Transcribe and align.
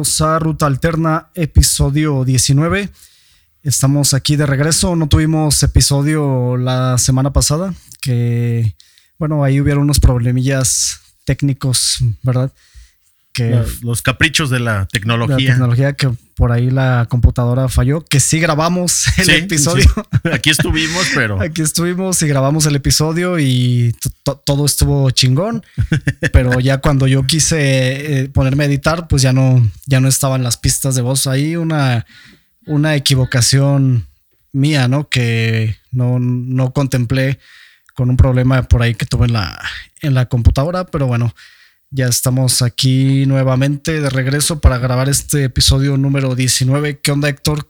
A 0.00 0.38
Ruta 0.38 0.64
Alterna, 0.64 1.28
episodio 1.34 2.24
19. 2.24 2.88
Estamos 3.62 4.14
aquí 4.14 4.36
de 4.36 4.46
regreso. 4.46 4.96
No 4.96 5.08
tuvimos 5.08 5.62
episodio 5.62 6.56
la 6.56 6.96
semana 6.96 7.34
pasada, 7.34 7.74
que 8.00 8.74
bueno, 9.18 9.44
ahí 9.44 9.60
hubieron 9.60 9.82
unos 9.82 10.00
problemillas 10.00 11.00
técnicos, 11.26 11.98
¿verdad? 12.22 12.50
Que 13.40 13.62
los 13.82 14.02
caprichos 14.02 14.50
de 14.50 14.60
la 14.60 14.86
tecnología. 14.86 15.36
La 15.36 15.52
tecnología 15.54 15.92
que 15.94 16.10
por 16.40 16.52
ahí 16.52 16.70
la 16.70 17.06
computadora 17.08 17.68
falló, 17.68 18.02
que 18.02 18.18
sí 18.18 18.40
grabamos 18.40 19.06
el 19.18 19.30
episodio. 19.30 19.84
Aquí 20.32 20.50
estuvimos, 20.50 21.06
pero. 21.14 21.40
Aquí 21.42 21.62
estuvimos 21.62 22.22
y 22.22 22.28
grabamos 22.28 22.66
el 22.66 22.76
episodio 22.76 23.38
y 23.38 23.94
todo 24.22 24.64
estuvo 24.64 25.10
chingón. 25.10 25.62
pero 26.32 26.58
ya 26.60 26.78
cuando 26.78 27.06
yo 27.06 27.26
quise 27.26 28.22
eh, 28.22 28.28
ponerme 28.28 28.64
a 28.64 28.66
editar, 28.68 29.06
pues 29.06 29.22
ya 29.22 29.32
no, 29.32 29.70
ya 29.86 30.00
no 30.00 30.08
estaban 30.08 30.42
las 30.42 30.56
pistas 30.56 30.94
de 30.94 31.02
voz 31.02 31.26
ahí. 31.26 31.56
Una, 31.56 32.06
una 32.66 32.96
equivocación 32.96 34.06
mía, 34.52 34.88
¿no? 34.88 35.08
Que 35.08 35.76
no, 35.92 36.18
no 36.18 36.72
contemplé 36.72 37.38
con 37.94 38.08
un 38.08 38.16
problema 38.16 38.62
por 38.62 38.82
ahí 38.82 38.94
que 38.94 39.04
tuve 39.04 39.26
en 39.26 39.34
la, 39.34 39.60
en 40.00 40.14
la 40.14 40.26
computadora, 40.26 40.86
pero 40.86 41.06
bueno. 41.06 41.34
Ya 41.92 42.06
estamos 42.06 42.62
aquí 42.62 43.26
nuevamente 43.26 44.00
de 44.00 44.10
regreso 44.10 44.60
para 44.60 44.78
grabar 44.78 45.08
este 45.08 45.42
episodio 45.42 45.96
número 45.96 46.36
19. 46.36 47.00
¿Qué 47.00 47.10
onda, 47.10 47.28
Héctor? 47.28 47.68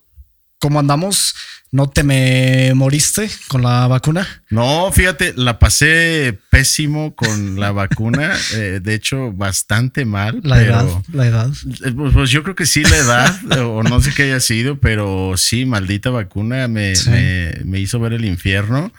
¿Cómo 0.59 0.79
andamos? 0.79 1.35
¿No 1.73 1.89
te 1.89 2.03
me 2.03 2.75
moriste 2.75 3.31
con 3.49 3.63
la 3.63 3.87
vacuna? 3.87 4.29
No, 4.51 4.93
fíjate, 4.93 5.33
la 5.37 5.59
pasé 5.59 6.39
pésimo 6.51 7.15
con 7.15 7.59
la 7.59 7.73
vacuna. 7.73 8.37
Eh, 8.53 8.81
de 8.83 8.93
hecho, 8.93 9.33
bastante 9.33 10.05
mal. 10.05 10.41
La 10.43 10.61
edad, 10.61 10.87
la 11.15 11.27
edad. 11.27 11.51
Eh, 11.83 11.93
pues, 11.97 12.13
pues, 12.13 12.29
yo 12.29 12.43
creo 12.43 12.55
que 12.55 12.67
sí, 12.67 12.83
la 12.83 12.99
edad, 12.99 13.59
o 13.65 13.83
no 13.83 14.03
sé 14.03 14.13
qué 14.13 14.25
haya 14.25 14.41
sido, 14.41 14.79
pero 14.79 15.33
sí, 15.39 15.65
maldita 15.65 16.11
vacuna 16.11 16.69
me, 16.69 16.93
me, 17.07 17.55
me 17.65 17.81
hizo 17.81 17.99
ver 17.99 18.13
el 18.13 18.27
infierno. 18.27 18.93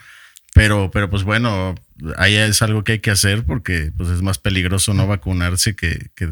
Pero, 0.54 0.90
pero 0.90 1.08
pues 1.08 1.22
bueno, 1.22 1.74
ahí 2.18 2.34
es 2.34 2.60
algo 2.62 2.84
que 2.84 2.92
hay 2.92 2.98
que 2.98 3.10
hacer 3.10 3.44
porque 3.44 3.90
pues 3.96 4.10
es 4.10 4.22
más 4.22 4.38
peligroso 4.38 4.92
no 4.92 5.06
vacunarse 5.06 5.74
que, 5.74 6.10
que, 6.14 6.28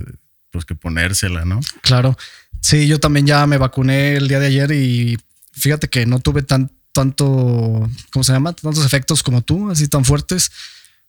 pues, 0.51 0.65
que 0.65 0.75
ponérsela, 0.75 1.45
¿no? 1.45 1.61
Claro. 1.83 2.17
Sí, 2.61 2.87
yo 2.87 3.01
también 3.01 3.27
ya 3.27 3.47
me 3.47 3.57
vacuné 3.57 4.17
el 4.17 4.29
día 4.29 4.39
de 4.39 4.47
ayer 4.47 4.73
y 4.73 5.19
fíjate 5.53 5.89
que 5.89 6.05
no 6.05 6.21
tuve 6.21 6.43
tan, 6.43 6.71
tanto, 6.93 7.89
¿cómo 8.12 8.25
se 8.25 8.33
llama? 8.33 8.53
Tantos 8.53 8.85
efectos 8.85 9.23
como 9.23 9.43
tú, 9.43 9.71
así 9.71 9.89
tan 9.89 10.05
fuertes. 10.05 10.51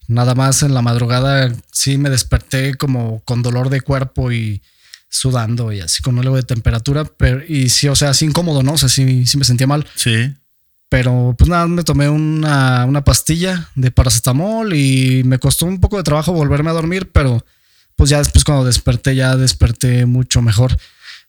Nada 0.08 0.34
más 0.34 0.64
en 0.64 0.74
la 0.74 0.82
madrugada 0.82 1.54
sí 1.72 1.98
me 1.98 2.10
desperté 2.10 2.76
como 2.76 3.22
con 3.26 3.42
dolor 3.42 3.70
de 3.70 3.82
cuerpo 3.82 4.32
y 4.32 4.62
sudando 5.10 5.74
y 5.74 5.82
así 5.82 6.02
con 6.02 6.18
algo 6.20 6.38
de 6.38 6.44
temperatura, 6.44 7.04
pero 7.04 7.44
y 7.46 7.70
sí, 7.70 7.90
o 7.90 7.96
sea, 7.96 8.12
así 8.12 8.26
incómodo, 8.26 8.64
¿no? 8.64 8.74
O 8.74 8.78
sea, 8.78 8.88
sí, 8.88 9.26
sí 9.26 9.38
me 9.38 9.44
sentía 9.44 9.68
mal. 9.68 9.86
Sí. 9.96 10.34
Pero 10.92 11.34
pues 11.38 11.50
nada, 11.50 11.68
me 11.68 11.84
tomé 11.84 12.10
una, 12.10 13.02
pastilla 13.06 13.70
de 13.76 13.92
paracetamol 13.92 14.74
y 14.74 15.24
me 15.24 15.40
costó 15.40 15.66
un 15.66 15.80
poco 15.80 15.96
de 15.96 16.04
trabajo 16.04 16.34
volverme 16.34 16.70
a 16.70 16.74
dormir, 16.74 17.10
pero 17.14 17.46
pues 17.96 18.10
ya 18.10 18.18
después 18.18 18.44
cuando 18.44 18.66
desperté, 18.66 19.16
ya 19.16 19.38
desperté 19.38 20.06
mucho 20.06 20.42
mejor. 20.42 20.78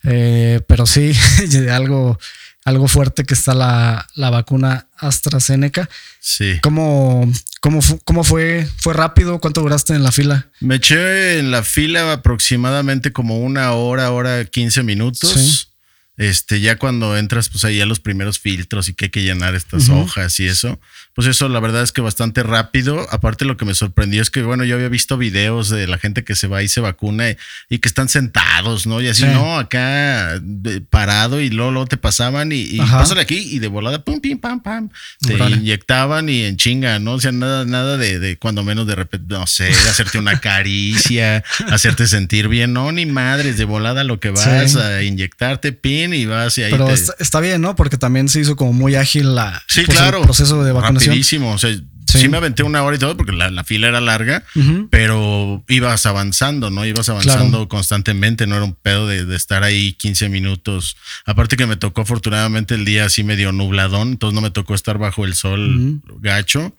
Eh, 0.03 0.63
pero 0.67 0.85
sí, 0.85 1.13
algo, 1.71 2.19
algo 2.65 2.89
fuerte 2.89 3.23
que 3.23 3.35
está 3.35 3.55
la, 3.55 4.31
vacuna 4.31 4.89
AstraZeneca. 4.97 5.89
Sí. 6.19 6.59
¿Cómo, 6.61 7.31
cómo, 7.61 7.79
cómo 8.03 8.25
fue? 8.25 8.67
¿Fue 8.79 8.95
rápido? 8.95 9.39
¿Cuánto 9.39 9.61
duraste 9.61 9.95
en 9.95 10.03
la 10.03 10.11
fila? 10.11 10.49
Me 10.59 10.75
eché 10.75 11.39
en 11.39 11.53
la 11.53 11.63
fila 11.63 12.13
aproximadamente 12.13 13.13
como 13.13 13.39
una 13.39 13.71
hora, 13.75 14.11
hora, 14.11 14.45
15 14.45 14.83
minutos. 14.83 15.31
Sí 15.31 15.72
este, 16.17 16.61
ya 16.61 16.77
cuando 16.77 17.17
entras, 17.17 17.49
pues 17.49 17.65
ahí 17.65 17.81
a 17.81 17.87
los 17.87 18.01
primeros 18.01 18.39
filtros 18.39 18.89
y 18.89 18.95
que 18.95 19.07
hay 19.07 19.11
que 19.11 19.23
llenar 19.23 19.55
estas 19.55 19.89
hojas 19.89 20.39
y 20.41 20.47
eso, 20.47 20.79
pues 21.15 21.27
eso 21.27 21.49
la 21.49 21.61
verdad 21.61 21.83
es 21.83 21.93
que 21.93 22.01
bastante 22.01 22.43
rápido. 22.43 23.07
Aparte 23.11 23.45
lo 23.45 23.57
que 23.57 23.67
me 23.67 23.75
sorprendió 23.75 24.23
es 24.23 24.31
que, 24.31 24.43
bueno, 24.43 24.65
yo 24.65 24.77
había 24.77 24.89
visto 24.89 25.19
videos 25.19 25.69
de 25.69 25.87
la 25.87 25.99
gente 25.99 26.25
que 26.25 26.35
se 26.35 26.47
va 26.47 26.63
y 26.63 26.69
se 26.69 26.81
vacuna 26.81 27.31
y, 27.69 27.79
que 27.79 27.89
están 27.89 28.09
sentados, 28.09 28.87
¿no? 28.87 29.01
Y 29.01 29.09
así, 29.09 29.25
no, 29.25 29.59
acá 29.59 30.41
parado 30.89 31.41
y 31.41 31.51
luego, 31.51 31.87
te 31.87 31.97
pasaban 31.97 32.53
y, 32.53 32.61
y 32.61 32.79
pásale 32.79 33.21
aquí 33.21 33.37
y 33.37 33.59
de 33.59 33.69
volada, 33.69 34.05
pum, 34.05 34.21
pim, 34.21 34.39
pam, 34.39 34.63
pam, 34.63 34.89
te 35.21 35.35
inyectaban 35.35 36.29
y 36.29 36.45
en 36.45 36.57
chinga, 36.57 36.99
¿no? 36.99 37.15
O 37.15 37.21
sea, 37.21 37.33
nada, 37.33 37.65
nada 37.65 37.97
de, 37.97 38.19
de 38.19 38.37
cuando 38.39 38.63
menos 38.63 38.87
de 38.87 38.95
repente, 38.95 39.27
no 39.35 39.47
sé, 39.47 39.69
hacerte 39.69 40.19
una 40.19 40.41
caricia, 40.41 41.45
hacerte 41.71 42.07
sentir 42.07 42.49
bien, 42.49 42.73
no, 42.73 42.91
ni 42.93 43.05
madres, 43.05 43.59
de 43.59 43.65
volada 43.65 44.05
lo 44.05 44.21
que 44.21 44.31
vas 44.31 44.77
a 44.77 45.03
inyectarte, 45.03 45.73
pin 45.73 46.15
y 46.15 46.25
vas 46.25 46.57
y 46.59 46.63
ahí 46.63 46.71
Pero 46.71 46.89
está, 46.91 47.41
bien, 47.41 47.61
¿no? 47.61 47.77
Porque 47.77 47.99
también 47.99 48.29
se 48.29 48.41
hizo 48.41 48.57
como 48.57 48.73
muy 48.73 48.95
ágil 48.95 49.35
la, 49.35 49.63
sí, 49.67 49.83
pues, 49.85 49.99
claro, 49.99 50.19
el 50.19 50.25
proceso 50.25 50.65
de 50.65 50.73
vacunación 50.73 51.02
rapidísimo. 51.07 51.53
O 51.53 51.59
sea, 51.59 51.71
sí. 52.07 52.29
me 52.29 52.37
aventé 52.37 52.63
una 52.63 52.83
hora 52.83 52.97
y 52.97 52.99
todo 52.99 53.17
porque 53.17 53.33
la, 53.33 53.65
fila 53.65 53.89
era 53.89 54.01
larga, 54.01 54.45
pero 54.91 55.65
ibas 55.69 56.07
avanzando, 56.07 56.71
¿no? 56.71 56.85
Ibas 56.85 57.09
avanzando 57.09 57.69
constantemente, 57.69 58.47
no 58.47 58.57
era 58.57 58.65
un 58.65 58.75
pedo 58.75 59.07
de, 59.07 59.35
estar 59.35 59.63
ahí 59.63 59.93
15 59.95 60.29
minutos. 60.29 60.97
Aparte 61.25 61.57
que 61.57 61.67
me 61.67 61.77
tocó 61.77 62.03
afortunadamente 62.03 62.75
el 62.75 62.85
día 62.85 63.07
así 63.07 63.25
medio 63.25 63.53
nubladón, 63.53 64.13
entonces 64.13 64.35
no 64.35 64.41
me 64.41 64.51
tocó 64.51 64.75
estar 64.75 64.99
bajo 64.99 65.25
el 65.25 65.35
sol 65.35 66.01
gacho. 66.21 66.75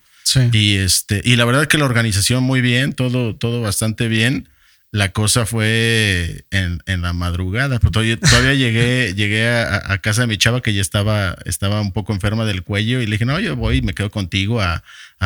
Y 0.52 0.78
este, 0.78 1.22
y 1.24 1.36
la 1.36 1.46
verdad 1.46 1.68
que 1.68 1.78
la 1.78 1.86
organización 1.86 2.44
muy 2.44 2.62
bien, 2.62 2.94
todo, 2.94 3.36
todo 3.36 3.62
bastante 3.62 4.08
bien 4.08 4.48
la 4.94 5.12
cosa 5.12 5.48
fue 5.48 6.46
en, 6.52 6.80
la 6.86 7.14
madrugada. 7.14 7.80
Pero 7.80 7.90
todavía, 7.90 8.54
llegué, 8.54 9.14
llegué 9.18 9.50
a, 9.50 9.98
casa 9.98 10.22
de 10.22 10.28
mi 10.28 10.38
chava 10.38 10.62
que 10.62 10.72
ya 10.72 10.82
estaba, 10.82 11.36
estaba 11.46 11.82
un 11.82 11.92
poco 11.92 12.14
enferma 12.14 12.46
del 12.46 12.62
cuello 12.62 13.02
y 13.02 13.08
le 13.08 13.14
dije, 13.14 13.26
no, 13.26 13.40
yo 13.40 13.56
voy 13.56 13.78
y 13.78 13.82
me 13.82 13.96
quedo 13.96 14.12
contigo 14.12 14.62
a, 14.62 14.84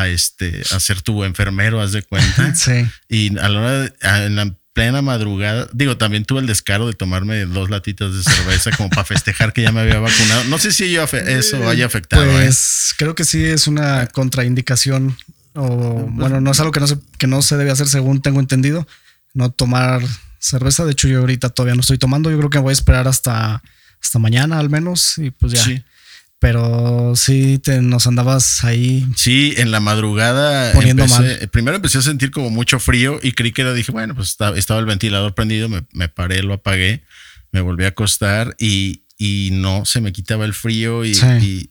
este, 0.07 0.63
a 0.71 0.79
ser 0.79 1.01
tu 1.01 1.25
enfermero, 1.25 1.81
haz 1.81 1.91
de 1.91 2.01
cuenta. 2.01 2.55
Sí. 2.55 2.87
Y 3.09 3.37
a 3.37 3.49
la 3.49 3.59
hora, 3.59 4.25
en 4.25 4.35
la 4.37 4.55
plena 4.71 5.01
madrugada, 5.01 5.67
digo, 5.73 5.97
también 5.97 6.23
tuve 6.23 6.39
el 6.39 6.47
descaro 6.47 6.87
de 6.87 6.93
tomarme 6.93 7.45
dos 7.45 7.69
latitas 7.69 8.15
de 8.15 8.23
cerveza 8.23 8.71
como 8.71 8.89
para 8.89 9.03
festejar 9.03 9.51
que 9.51 9.63
ya 9.63 9.73
me 9.73 9.81
había 9.81 9.99
vacunado. 9.99 10.45
No 10.45 10.59
sé 10.59 10.71
si 10.71 10.89
yo 10.91 11.03
eso 11.03 11.67
haya 11.67 11.85
afectado. 11.85 12.23
¿eh? 12.23 12.43
Pues 12.43 12.95
creo 12.97 13.15
que 13.15 13.25
sí 13.25 13.43
es 13.43 13.67
una 13.67 14.07
contraindicación 14.07 15.17
o 15.55 16.07
bueno, 16.09 16.39
no 16.39 16.51
es 16.51 16.59
algo 16.61 16.71
que 16.71 16.79
no 16.79 16.87
que 17.17 17.27
no 17.27 17.41
se 17.41 17.57
debe 17.57 17.71
hacer 17.71 17.87
según 17.87 18.21
tengo 18.21 18.39
entendido 18.39 18.87
no 19.37 19.51
tomar 19.51 20.01
cerveza. 20.39 20.85
De 20.85 20.91
hecho, 20.91 21.07
yo 21.07 21.19
ahorita 21.19 21.49
todavía 21.49 21.75
no 21.75 21.81
estoy 21.81 21.97
tomando. 21.97 22.29
Yo 22.29 22.37
creo 22.37 22.49
que 22.49 22.59
voy 22.59 22.71
a 22.71 22.73
esperar 22.73 23.07
hasta, 23.07 23.61
hasta 24.01 24.19
mañana 24.19 24.59
al 24.59 24.69
menos 24.69 25.17
y 25.17 25.31
pues 25.31 25.53
ya. 25.53 25.63
Sí. 25.63 25.83
Pero 26.39 27.13
sí, 27.15 27.57
te, 27.57 27.81
nos 27.81 28.05
andabas 28.05 28.63
ahí. 28.63 29.07
Sí, 29.15 29.55
en 29.57 29.71
la 29.71 29.79
madrugada. 29.79 30.71
Poniendo 30.73 31.07
mal. 31.07 31.49
Primero 31.51 31.75
empecé 31.77 31.97
a 31.97 32.01
sentir 32.03 32.29
como 32.29 32.49
mucho 32.49 32.79
frío 32.79 33.19
y 33.23 33.31
creí 33.31 33.51
que 33.51 33.63
era, 33.63 33.73
dije, 33.73 33.91
bueno, 33.91 34.13
pues 34.13 34.29
estaba, 34.29 34.57
estaba 34.57 34.79
el 34.79 34.85
ventilador 34.85 35.33
prendido, 35.33 35.67
me, 35.67 35.85
me, 35.93 36.09
paré, 36.09 36.43
lo 36.43 36.53
apagué, 36.53 37.03
me 37.51 37.61
volví 37.61 37.85
a 37.85 37.89
acostar 37.89 38.55
y, 38.59 39.01
y 39.19 39.49
no 39.51 39.83
se 39.85 39.99
me 39.99 40.13
quitaba 40.13 40.45
el 40.45 40.53
frío 40.53 41.03
y, 41.03 41.11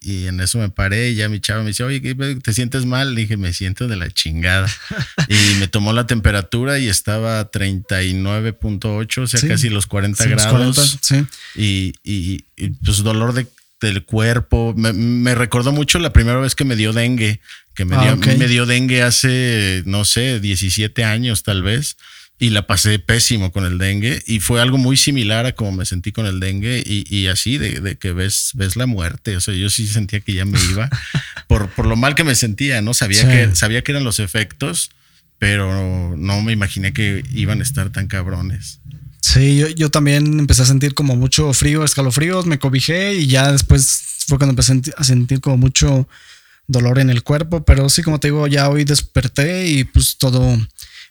y, 0.01 0.27
en 0.27 0.41
eso 0.41 0.59
me 0.59 0.69
paré 0.69 1.11
y 1.11 1.15
ya 1.15 1.29
mi 1.29 1.39
chava 1.39 1.61
me 1.61 1.69
dice, 1.69 1.83
oye, 1.83 2.01
¿te 2.41 2.53
sientes 2.53 2.85
mal? 2.85 3.15
Le 3.15 3.21
dije, 3.21 3.37
me 3.37 3.53
siento 3.53 3.87
de 3.87 3.95
la 3.95 4.11
chingada. 4.11 4.69
y 5.29 5.55
me 5.59 5.69
tomó 5.69 5.93
la 5.93 6.05
temperatura 6.05 6.77
y 6.77 6.89
estaba 6.89 7.49
39.8, 7.49 9.17
o 9.21 9.27
sea, 9.27 9.47
casi 9.47 9.69
los 9.69 9.87
40 9.87 10.25
grados. 10.25 10.99
y, 11.55 11.93
y, 12.03 12.43
pues 12.83 12.97
dolor 13.03 13.33
de, 13.33 13.47
del 13.79 14.03
cuerpo. 14.03 14.73
Me, 14.75 15.33
recordó 15.33 15.71
mucho 15.71 15.99
la 15.99 16.11
primera 16.11 16.39
vez 16.39 16.53
que 16.53 16.65
me 16.65 16.75
dio 16.75 16.91
dengue, 16.91 17.39
que 17.75 17.85
me, 17.85 17.95
ah, 17.95 18.17
dio, 18.21 18.37
me 18.37 18.47
dio 18.49 18.65
dengue 18.65 19.03
hace, 19.03 19.83
no 19.85 20.03
sé, 20.03 20.41
17 20.41 21.05
años 21.05 21.43
tal 21.43 21.63
vez 21.63 21.95
y 22.39 22.51
la 22.51 22.67
pasé 22.67 22.99
pésimo 22.99 23.51
con 23.51 23.65
el 23.65 23.77
dengue 23.77 24.21
y 24.27 24.39
fue 24.39 24.61
algo 24.61 24.77
muy 24.77 24.95
similar 24.95 25.45
a 25.47 25.53
como 25.53 25.71
me 25.71 25.85
sentí 25.85 26.11
con 26.11 26.27
el 26.27 26.39
dengue 26.39 26.83
y, 26.85 27.27
así 27.27 27.57
de, 27.57 27.97
que 27.97 28.11
ves, 28.11 28.51
ves 28.53 28.75
la 28.75 28.85
muerte. 28.85 29.35
O 29.37 29.41
sea, 29.41 29.55
yo 29.55 29.69
sí 29.69 29.87
sentía 29.87 30.19
que 30.19 30.33
ya 30.33 30.45
me 30.45 30.59
iba 30.71 30.89
por, 31.47 31.69
por 31.69 31.87
lo 31.87 31.95
mal 31.95 32.13
que 32.13 32.23
me 32.23 32.35
sentía, 32.35 32.81
¿no? 32.81 32.93
Sabía, 32.93 33.27
que, 33.27 33.55
sabía 33.55 33.83
que 33.83 33.91
eran 33.91 34.03
los 34.03 34.19
efectos, 34.19 34.91
pero 35.39 36.15
no 36.15 36.41
me 36.41 36.53
imaginé 36.53 36.93
que 36.93 37.23
iban 37.33 37.59
a 37.59 37.63
estar 37.63 37.91
tan 37.91 38.07
cabrones. 38.07 38.79
Sí, 39.21 39.57
yo, 39.57 39.67
yo 39.69 39.89
también 39.89 40.39
empecé 40.39 40.61
a 40.61 40.65
sentir 40.65 40.93
como 40.93 41.15
mucho 41.15 41.51
frío, 41.53 41.83
escalofríos, 41.83 42.45
me 42.45 42.59
cobijé 42.59 43.15
y 43.15 43.27
ya 43.27 43.51
después 43.51 44.03
fue 44.27 44.37
cuando 44.37 44.51
empecé 44.51 44.79
a 44.95 45.03
sentir 45.03 45.41
como 45.41 45.57
mucho 45.57 46.07
dolor 46.67 46.99
en 46.99 47.09
el 47.09 47.23
cuerpo, 47.23 47.65
pero 47.65 47.89
sí, 47.89 48.03
como 48.03 48.19
te 48.19 48.27
digo, 48.27 48.45
ya 48.45 48.69
hoy 48.69 48.83
desperté 48.83 49.67
y 49.67 49.85
pues 49.85 50.17
todo 50.17 50.57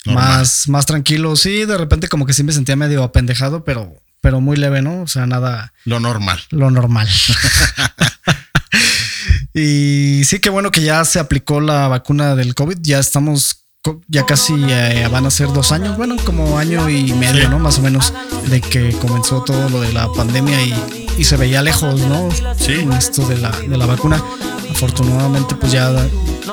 más, 0.06 0.68
más 0.68 0.86
tranquilo. 0.86 1.36
Sí, 1.36 1.64
de 1.64 1.78
repente 1.78 2.08
como 2.08 2.26
que 2.26 2.32
sí 2.32 2.42
me 2.42 2.52
sentía 2.52 2.76
medio 2.76 3.02
apendejado, 3.02 3.64
pero, 3.64 3.94
pero 4.20 4.40
muy 4.40 4.56
leve, 4.56 4.82
¿no? 4.82 5.02
O 5.02 5.06
sea, 5.06 5.26
nada. 5.26 5.72
Lo 5.84 6.00
normal. 6.00 6.40
Lo 6.50 6.70
normal. 6.70 7.08
y 9.54 10.22
sí, 10.24 10.40
qué 10.40 10.50
bueno 10.50 10.70
que 10.70 10.82
ya 10.82 11.04
se 11.04 11.18
aplicó 11.18 11.60
la 11.60 11.88
vacuna 11.88 12.34
del 12.34 12.54
COVID. 12.54 12.78
Ya 12.80 12.98
estamos 12.98 13.66
ya 14.08 14.26
casi 14.26 14.54
eh, 14.68 15.08
van 15.10 15.26
a 15.26 15.30
ser 15.30 15.52
dos 15.52 15.72
años, 15.72 15.96
bueno, 15.96 16.16
como 16.24 16.58
año 16.58 16.88
y 16.88 17.12
medio, 17.12 17.48
¿no? 17.48 17.58
Más 17.58 17.78
o 17.78 17.82
menos, 17.82 18.12
de 18.48 18.60
que 18.60 18.92
comenzó 18.92 19.42
todo 19.42 19.68
lo 19.68 19.80
de 19.80 19.92
la 19.92 20.12
pandemia 20.12 20.60
y, 20.62 20.74
y 21.18 21.24
se 21.24 21.36
veía 21.36 21.62
lejos, 21.62 22.00
¿no? 22.02 22.28
Sí. 22.58 22.86
Esto 22.96 23.26
de 23.26 23.38
la, 23.38 23.50
de 23.50 23.76
la 23.76 23.86
vacuna. 23.86 24.22
Afortunadamente, 24.70 25.54
pues 25.54 25.72
ya 25.72 25.92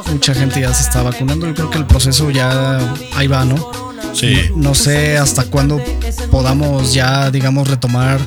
mucha 0.02 0.34
gente 0.34 0.62
ya 0.62 0.74
se 0.74 0.84
está 0.84 1.04
vacunando. 1.04 1.48
Yo 1.48 1.54
creo 1.54 1.70
que 1.70 1.78
el 1.78 1.86
proceso 1.86 2.30
ya 2.30 2.80
ahí 3.16 3.28
va, 3.28 3.46
¿no? 3.46 3.72
Sí. 4.14 4.50
No, 4.56 4.76
sé 4.76 5.18
hasta 5.18 5.46
cuándo 5.46 5.82
podamos 6.32 6.94
ya, 6.94 7.32
digamos, 7.32 7.68
retomar 7.68 8.20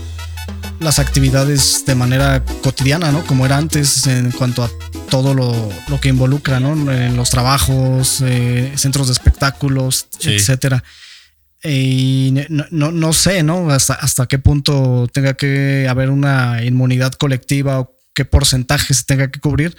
las 0.81 0.99
actividades 0.99 1.85
de 1.87 1.95
manera 1.95 2.45
cotidiana, 2.63 3.13
¿no? 3.13 3.25
Como 3.25 3.47
era 3.47 3.57
antes 3.57 4.07
en 4.07 4.31
cuanto 4.33 4.65
a 4.65 4.71
todo 5.11 5.35
lo, 5.35 5.99
que 6.01 6.09
involucra, 6.09 6.61
¿no? 6.61 6.93
En 6.93 7.17
los 7.17 7.31
trabajos, 7.31 8.23
eh, 8.25 8.73
centros 8.77 9.07
de 9.07 9.13
espectáculos, 9.13 10.09
etcétera. 10.21 10.83
Y 11.63 12.35
no, 12.49 12.93
no, 12.93 13.13
sé, 13.13 13.43
¿no? 13.43 13.71
Hasta, 13.71 13.95
hasta 13.95 14.27
qué 14.27 14.39
punto 14.39 15.09
tenga 15.13 15.35
que 15.35 15.87
haber 15.89 16.11
una 16.11 16.63
inmunidad 16.63 17.13
colectiva 17.13 17.81
o 17.81 17.97
qué 18.15 18.25
porcentaje 18.25 18.95
se 18.95 19.05
tenga 19.05 19.31
que 19.31 19.41
cubrir 19.41 19.77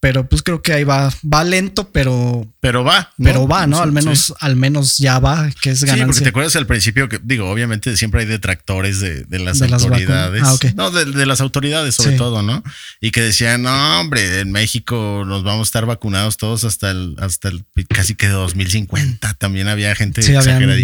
pero 0.00 0.26
pues 0.26 0.42
creo 0.42 0.62
que 0.62 0.72
ahí 0.72 0.82
va, 0.82 1.12
va 1.22 1.44
lento, 1.44 1.90
pero. 1.90 2.50
Pero 2.60 2.82
va. 2.82 3.12
Pero 3.22 3.46
va, 3.46 3.66
¿no? 3.66 3.82
Al 3.82 3.92
menos, 3.92 4.32
al 4.40 4.56
menos 4.56 4.96
ya 4.96 5.18
va, 5.18 5.50
que 5.60 5.70
es 5.70 5.84
ganancia. 5.84 6.04
Sí, 6.04 6.06
porque 6.06 6.20
te 6.22 6.28
acuerdas 6.30 6.56
al 6.56 6.66
principio 6.66 7.10
que, 7.10 7.20
digo, 7.22 7.50
obviamente 7.50 7.94
siempre 7.98 8.22
hay 8.22 8.26
detractores 8.26 9.00
de, 9.00 9.26
las 9.38 9.60
autoridades. 9.60 10.42
ah, 10.42 10.56
No, 10.74 10.90
de, 10.90 11.26
las 11.26 11.42
autoridades 11.42 11.96
sobre 11.96 12.16
todo, 12.16 12.42
¿no? 12.42 12.64
Y 13.02 13.10
que 13.10 13.20
decían, 13.20 13.62
no, 13.62 14.00
hombre, 14.00 14.40
en 14.40 14.50
México 14.52 15.24
nos 15.26 15.44
vamos 15.44 15.66
a 15.66 15.68
estar 15.68 15.84
vacunados 15.84 16.38
todos 16.38 16.64
hasta 16.64 16.90
el, 16.90 17.16
hasta 17.18 17.48
el 17.48 17.66
casi 17.88 18.14
que 18.14 18.28
2050. 18.28 19.34
También 19.34 19.68
había 19.68 19.94
gente 19.94 20.22
sí, 20.22 20.32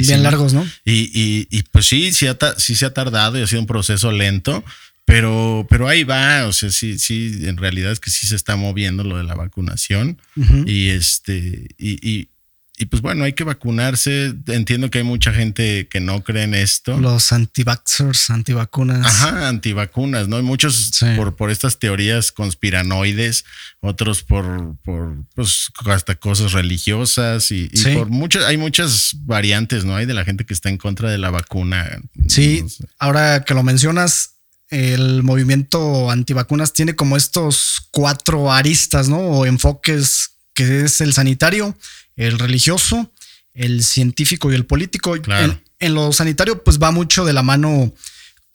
bien 0.07 0.23
largos, 0.25 0.53
¿no? 0.53 0.67
Y, 0.85 1.11
y, 1.19 1.49
y 1.51 1.63
pues 1.63 1.87
sí, 1.87 2.13
sí, 2.13 2.27
sí 2.59 2.77
se 2.77 2.85
ha 2.85 2.93
tardado 2.93 3.39
y 3.39 3.43
ha 3.43 3.47
sido 3.47 3.63
un 3.63 3.67
proceso 3.67 4.13
lento 4.13 4.63
pero, 5.07 5.65
pero 5.71 5.87
ahí 5.87 6.03
va, 6.03 6.47
o 6.47 6.53
sea, 6.53 6.69
sí, 6.71 6.99
sí, 6.99 7.43
en 7.45 7.57
realidad 7.57 7.93
es 7.93 8.01
que 8.01 8.11
sí 8.11 8.27
se 8.27 8.35
está 8.35 8.57
moviendo 8.57 9.05
lo 9.05 9.17
de 9.17 9.23
la 9.23 9.37
vacunación. 9.37 10.21
Y 10.67 10.89
este, 10.89 11.69
y, 11.79 12.29
y, 12.77 12.87
pues 12.87 13.03
bueno, 13.03 13.23
hay 13.23 13.33
que 13.33 13.45
vacunarse. 13.45 14.35
Entiendo 14.49 14.91
que 14.91 14.99
hay 14.99 15.05
mucha 15.05 15.33
gente 15.33 15.87
que 15.89 16.01
no 16.01 16.25
cree 16.25 16.43
en 16.43 16.55
esto. 16.55 16.99
Los 16.99 17.31
anti-vaxxers, 17.31 18.31
antivacunas. 18.31 19.07
Ajá, 19.07 19.47
antivacunas, 19.47 20.27
¿no? 20.27 20.39
Hay 20.39 20.43
muchos 20.43 20.99
por, 21.15 21.37
por 21.37 21.53
estas 21.53 21.79
teorías 21.79 22.33
conspiranoides, 22.33 23.45
otros 23.79 24.25
por, 24.25 24.77
por 24.83 25.25
pues, 25.37 25.71
hasta 25.87 26.17
cosas 26.17 26.51
religiosas 26.51 27.53
y, 27.53 27.71
por 27.95 28.09
muchas, 28.09 28.45
hay 28.45 28.57
muchas 28.57 29.13
variantes, 29.21 29.85
¿no? 29.85 29.95
Hay 29.95 30.05
de 30.05 30.15
la 30.15 30.25
gente 30.25 30.45
que 30.45 30.53
está 30.53 30.69
en 30.69 30.79
contra 30.79 31.09
de 31.13 31.19
la 31.19 31.31
vacuna. 31.31 32.03
Sí, 32.27 32.65
ahora 32.99 33.45
que 33.45 33.55
lo 33.55 33.63
mencionas, 33.63 34.33
el 34.71 35.23
movimiento 35.23 36.11
antivacunas 36.11 36.73
tiene 36.73 36.97
como 36.97 37.17
estos 37.17 37.89
cuatro 37.91 38.53
aristas, 38.53 39.09
¿no? 39.09 39.19
O 39.19 39.47
enfoques 39.47 40.31
que 40.55 40.85
es 40.85 41.01
el 41.01 41.13
sanitario, 41.13 41.77
el 42.17 42.39
religioso, 42.39 43.13
el 43.55 43.85
científico 43.85 44.51
y 44.51 44.55
el 44.55 44.67
político. 44.67 45.13
Claro. 45.21 45.61
en, 45.79 45.95
lo 45.95 46.13
sanitario, 46.13 46.65
pues 46.65 46.79
va 46.81 46.91
mucho 46.91 47.25
de 47.25 47.33
la 47.33 47.43
mano 47.43 47.93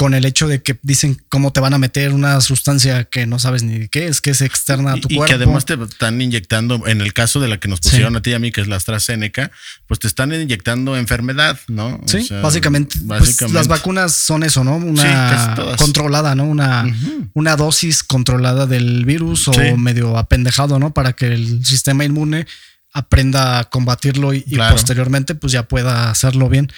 con 0.01 0.15
el 0.15 0.25
hecho 0.25 0.47
de 0.47 0.63
que 0.63 0.79
dicen 0.81 1.21
cómo 1.29 1.53
te 1.53 1.59
van 1.59 1.75
a 1.75 1.77
meter 1.77 2.11
una 2.11 2.41
sustancia 2.41 3.03
que 3.03 3.27
no 3.27 3.37
sabes 3.37 3.61
ni 3.61 3.87
qué 3.87 4.07
es, 4.07 4.19
que 4.19 4.31
es 4.31 4.41
externa 4.41 4.93
a 4.93 4.95
tu 4.95 5.07
cuerpo. 5.07 5.25
Y 5.25 5.27
que 5.27 5.33
además 5.35 5.65
te 5.65 5.75
están 5.75 6.19
inyectando, 6.19 6.87
en 6.87 7.01
el 7.01 7.13
caso 7.13 7.39
de 7.39 7.47
la 7.47 7.59
que 7.59 7.67
nos 7.67 7.81
pusieron 7.81 8.15
a 8.15 8.21
ti 8.23 8.31
y 8.31 8.33
a 8.33 8.39
mí, 8.39 8.51
que 8.51 8.61
es 8.61 8.67
la 8.67 8.77
AstraZeneca, 8.77 9.51
pues 9.85 9.99
te 9.99 10.07
están 10.07 10.33
inyectando 10.33 10.97
enfermedad, 10.97 11.59
¿no? 11.67 12.01
Sí, 12.07 12.27
básicamente, 12.41 12.97
pues, 13.07 13.39
las 13.51 13.67
vacunas 13.67 14.15
son 14.15 14.41
eso, 14.41 14.63
¿no? 14.63 14.77
Una 14.77 15.75
controlada, 15.77 16.33
¿no? 16.33 16.45
Una, 16.45 16.83
una 17.35 17.55
dosis 17.55 18.01
controlada 18.01 18.65
del 18.65 19.05
virus 19.05 19.49
o 19.49 19.77
medio 19.77 20.17
apendejado, 20.17 20.79
¿no? 20.79 20.95
Para 20.95 21.13
que 21.13 21.27
el 21.27 21.63
sistema 21.63 22.05
inmune 22.05 22.47
aprenda 22.91 23.59
a 23.59 23.65
combatirlo 23.65 24.33
y, 24.33 24.43
y 24.47 24.57
posteriormente 24.57 25.35
pues 25.35 25.53
ya 25.53 25.67
pueda 25.67 26.09
hacerlo 26.09 26.49
bien. 26.49 26.71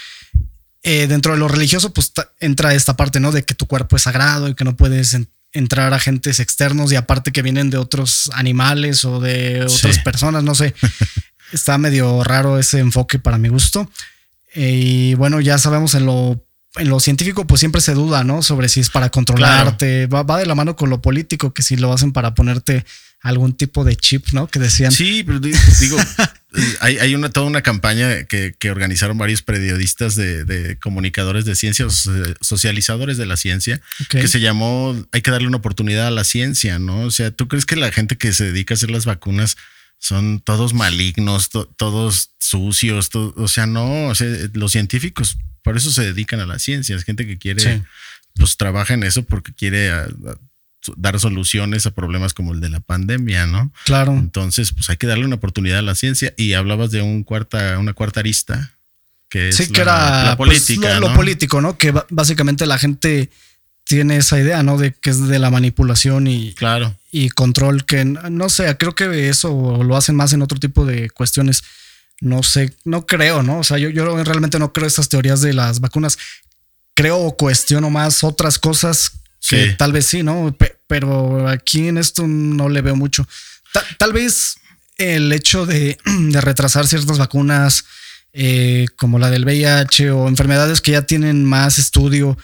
Eh, 0.84 1.08
dentro 1.08 1.32
de 1.32 1.40
lo 1.40 1.48
religioso, 1.48 1.94
pues 1.94 2.12
entra 2.40 2.74
esta 2.74 2.98
parte, 2.98 3.22
¿no? 3.22 3.32
De 3.32 3.46
que 3.46 3.56
tu 3.56 3.68
cuerpo 3.68 3.96
es 3.96 4.04
sagrado 4.04 4.50
y 4.50 4.56
que 4.56 4.66
no 4.66 4.76
puedes 4.76 5.18
entrar 5.54 5.94
agentes 5.94 6.40
externos 6.40 6.92
y 6.92 6.96
aparte 6.96 7.32
que 7.32 7.42
vienen 7.42 7.70
de 7.70 7.78
otros 7.78 8.30
animales 8.34 9.06
o 9.06 9.20
de 9.22 9.64
otras 9.64 10.00
personas, 10.00 10.44
no 10.44 10.56
sé. 10.56 10.74
Está 11.54 11.78
medio 11.78 12.24
raro 12.24 12.60
ese 12.60 12.80
enfoque 12.80 13.18
para 13.18 13.38
mi 13.38 13.48
gusto. 13.48 13.90
Eh, 14.56 14.82
y 14.84 15.14
bueno, 15.14 15.40
ya 15.40 15.58
sabemos 15.58 15.96
en 15.96 16.06
lo, 16.06 16.44
en 16.76 16.90
lo 16.90 17.00
científico, 17.00 17.48
pues 17.48 17.60
siempre 17.60 17.80
se 17.80 17.94
duda, 17.94 18.24
¿no? 18.24 18.42
Sobre 18.42 18.68
si 18.68 18.80
es 18.80 18.90
para 18.90 19.10
controlarte. 19.10 20.08
Va, 20.08 20.24
va 20.24 20.40
de 20.40 20.48
la 20.48 20.56
mano 20.56 20.76
con 20.76 20.90
lo 20.90 21.02
político, 21.02 21.54
que 21.54 21.62
si 21.62 21.78
lo 21.78 21.94
hacen 21.94 22.12
para 22.12 22.34
ponerte 22.34 22.84
algún 23.22 23.54
tipo 23.54 23.84
de 23.84 23.96
chip, 23.96 24.28
¿no? 24.34 24.48
Que 24.48 24.60
decían. 24.60 24.92
Sí, 24.92 25.24
pero 25.24 25.40
digo, 25.80 25.98
hay, 26.80 26.98
hay, 26.98 27.16
una 27.16 27.30
toda 27.30 27.46
una 27.46 27.62
campaña 27.62 28.24
que, 28.26 28.56
organizaron 28.70 29.18
varios 29.18 29.42
periodistas 29.42 30.16
de, 30.16 30.78
comunicadores 30.80 31.46
de 31.46 31.56
ciencia, 31.56 31.88
socializadores 32.42 33.18
de 33.18 33.26
la 33.26 33.38
ciencia, 33.38 33.82
que 34.10 34.28
se 34.28 34.40
llamó 34.40 34.96
Hay 35.12 35.22
que 35.22 35.32
darle 35.32 35.48
una 35.48 35.58
oportunidad 35.58 36.08
a 36.08 36.12
la 36.12 36.24
ciencia, 36.24 36.80
¿no? 36.80 37.02
O 37.02 37.12
sea, 37.12 37.32
¿tú 37.32 37.48
crees 37.48 37.66
que 37.66 37.76
la 37.76 37.92
gente 37.92 38.18
que 38.18 38.34
se 38.34 38.46
dedica 38.46 38.74
a 38.74 38.78
hacer 38.78 38.92
las 38.92 39.06
vacunas 39.06 39.58
son 39.98 40.42
todos 40.42 40.74
malignos, 40.74 41.50
todos 41.78 42.32
sucios? 42.40 43.10
o 43.14 43.48
sea, 43.48 43.66
no, 43.66 44.08
o 44.08 44.16
sea, 44.16 44.28
los 44.54 44.72
científicos 44.72 45.38
por 45.64 45.78
eso 45.78 45.92
se 45.92 46.04
dedican 46.04 46.40
a 46.42 46.46
la 46.46 46.60
ciencia, 46.60 46.96
es 46.96 47.04
gente 47.04 47.26
que 47.26 47.38
quiere, 47.38 47.82
pues 48.36 48.58
trabaja 48.58 48.94
en 48.94 49.04
eso 49.04 49.24
porque 49.24 49.54
quiere 49.54 49.92
dar 50.96 51.20
soluciones 51.20 51.86
a 51.86 51.92
problemas 51.92 52.34
como 52.34 52.54
el 52.54 52.60
de 52.60 52.70
la 52.70 52.80
pandemia, 52.80 53.48
¿no? 53.48 53.72
Claro. 53.86 54.14
Entonces, 54.14 54.72
pues 54.74 54.90
hay 54.90 54.98
que 54.98 55.08
darle 55.08 55.26
una 55.26 55.36
oportunidad 55.36 55.80
a 55.80 55.84
la 55.84 55.96
ciencia. 55.96 56.34
Y 56.38 56.54
hablabas 56.54 56.92
de 56.92 57.02
un 57.02 57.24
cuarta, 57.24 57.78
una 57.80 57.94
cuarta 57.94 58.20
arista, 58.20 58.74
que 59.30 59.50
es 59.50 59.56
sí, 59.56 59.72
que 59.72 59.82
era, 59.82 60.24
la 60.24 60.38
pues, 60.38 60.50
política. 60.50 61.00
lo, 61.00 61.14
político, 61.14 61.62
¿no? 61.62 61.78
Que 61.78 61.94
básicamente 62.10 62.66
la 62.66 62.78
gente 62.78 63.30
tiene 63.86 64.18
esa 64.18 64.40
idea, 64.40 64.64
¿no? 64.64 64.78
De 64.78 64.94
que 64.94 65.10
es 65.10 65.28
de 65.28 65.40
la 65.40 65.50
manipulación 65.50 66.28
y, 66.28 66.54
claro. 66.54 66.96
y 67.12 67.30
control, 67.30 67.86
que 67.86 68.06
no 68.06 68.50
sé, 68.50 68.76
creo 68.78 68.96
que 68.96 69.30
eso 69.30 69.84
lo 69.84 69.96
hacen 69.98 70.16
más 70.16 70.34
en 70.34 70.42
otro 70.42 70.60
tipo 70.60 70.86
de 70.86 71.10
cuestiones. 71.10 71.64
No 72.22 72.44
sé, 72.44 72.74
no 72.86 73.06
creo, 73.06 73.44
¿no? 73.44 73.60
O 73.60 73.64
sea, 73.64 73.78
yo, 73.78 73.90
yo 73.90 74.24
realmente 74.24 74.60
no 74.60 74.72
creo 74.72 74.88
estas 74.88 75.10
teorías 75.10 75.42
de 75.42 75.54
las 75.54 75.80
vacunas. 75.80 76.18
Creo 76.94 77.18
o 77.18 77.36
cuestiono 77.36 77.90
más 77.90 78.24
otras 78.24 78.60
cosas 78.60 79.23
que 79.48 79.74
tal 79.78 79.92
vez 79.92 80.06
sí, 80.06 80.24
¿no? 80.24 80.56
pero 80.88 81.48
aquí 81.48 81.88
en 81.88 81.98
esto 81.98 82.28
no 82.28 82.70
le 82.70 82.82
veo 82.82 82.96
mucho. 82.96 83.28
tal 83.98 84.14
vez 84.14 84.58
el 84.98 85.32
hecho 85.34 85.66
de, 85.66 85.98
retrasar 86.34 86.88
ciertas 86.88 87.18
vacunas, 87.18 87.86
eh, 88.34 88.86
como 88.96 89.20
la 89.20 89.30
del 89.30 89.46
VIH 89.46 90.12
o 90.12 90.28
enfermedades 90.28 90.82
que 90.82 90.92
ya 90.92 91.04
tienen 91.04 91.46
más 91.46 91.78
estudio, 91.78 92.38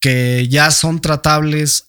que 0.00 0.48
ya 0.48 0.70
son 0.70 1.00
tratables, 1.00 1.88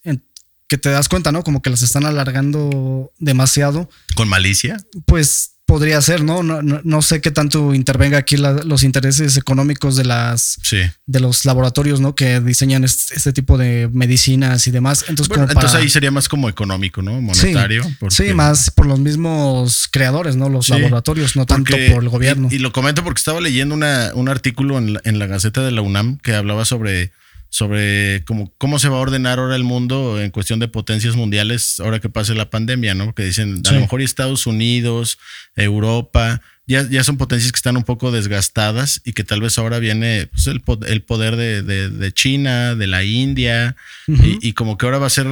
que 0.68 0.78
te 0.78 0.90
das 0.90 1.10
cuenta, 1.10 1.32
¿no? 1.32 1.44
Como 1.44 1.62
que 1.62 1.70
las 1.70 1.82
están 1.82 2.06
alargando 2.06 3.12
demasiado. 3.18 3.90
¿Con 4.16 4.28
malicia? 4.28 4.78
Pues 5.06 5.54
podría 5.70 6.02
ser, 6.02 6.24
¿no? 6.24 6.42
No, 6.42 6.62
no, 6.64 7.02
sé 7.04 7.22
qué 7.22 7.30
tanto 7.30 7.76
intervenga 7.76 8.18
aquí 8.18 8.38
los 8.38 8.82
intereses 8.82 9.38
económicos 9.38 9.96
de 9.96 10.04
las 10.04 10.58
de 11.06 11.20
los 11.20 11.46
laboratorios, 11.46 12.02
¿no? 12.02 12.16
Que 12.16 12.40
diseñan 12.40 12.84
este, 12.84 13.32
tipo 13.34 13.56
de 13.56 13.88
medicinas 13.94 14.66
y 14.66 14.72
demás. 14.72 15.06
Entonces, 15.08 15.38
entonces 15.38 15.76
ahí 15.76 15.88
sería 15.88 16.10
más 16.10 16.28
como 16.28 16.50
económico, 16.50 17.04
¿no? 17.04 17.22
Monetario. 17.22 17.84
Sí, 18.10 18.34
más 18.34 18.72
por 18.72 18.88
los 18.88 19.00
mismos 19.00 19.88
creadores, 19.92 20.36
¿no? 20.36 20.50
Los 20.50 20.70
laboratorios, 20.70 21.36
no 21.36 21.46
tanto 21.46 21.76
por 21.92 22.04
el 22.04 22.10
gobierno. 22.10 22.50
Y, 22.52 22.58
lo 22.58 22.72
comento 22.72 23.04
porque 23.04 23.20
estaba 23.20 23.40
leyendo 23.40 23.76
una, 23.76 24.12
un 24.16 24.28
artículo 24.28 24.78
en 24.80 25.00
en 25.04 25.20
la 25.20 25.28
Gaceta 25.28 25.62
de 25.62 25.72
la 25.72 25.82
UNAM 25.82 26.18
que 26.18 26.34
hablaba 26.34 26.66
sobre 26.66 27.12
sobre 27.50 28.24
cómo, 28.26 28.54
cómo 28.58 28.80
se 28.80 28.90
va 28.90 28.98
a 28.98 29.02
ordenar 29.02 29.40
ahora 29.40 29.56
el 29.56 29.64
mundo 29.64 30.22
en 30.22 30.32
cuestión 30.32 30.60
de 30.60 30.68
potencias 30.68 31.16
mundiales 31.16 31.80
ahora 31.80 32.00
que 32.00 32.10
pase 32.10 32.36
la 32.36 32.50
pandemia, 32.50 32.94
¿no? 32.94 33.14
Que 33.14 33.24
dicen, 33.24 33.62
a 33.68 33.72
lo 33.72 33.82
mejor 33.82 34.02
Estados 34.02 34.48
Unidos, 34.48 35.18
Europa, 35.56 36.42
ya, 36.70 36.88
ya 36.88 37.04
son 37.04 37.18
potencias 37.18 37.52
que 37.52 37.58
están 37.58 37.76
un 37.76 37.84
poco 37.84 38.12
desgastadas 38.12 39.02
y 39.04 39.14
que 39.14 39.24
tal 39.24 39.42
vez 39.42 39.58
ahora 39.58 39.80
viene 39.80 40.28
pues, 40.28 40.46
el, 40.46 40.62
el, 40.88 41.02
poder 41.02 41.36
de, 41.36 41.64
de, 41.64 42.12
China, 42.14 42.76
de 42.76 42.86
la 42.86 43.04
India, 43.04 43.76
y, 44.08 44.54
como 44.54 44.78
que 44.78 44.86
ahora 44.86 45.00
va 45.00 45.08
a 45.08 45.10
ser, 45.10 45.28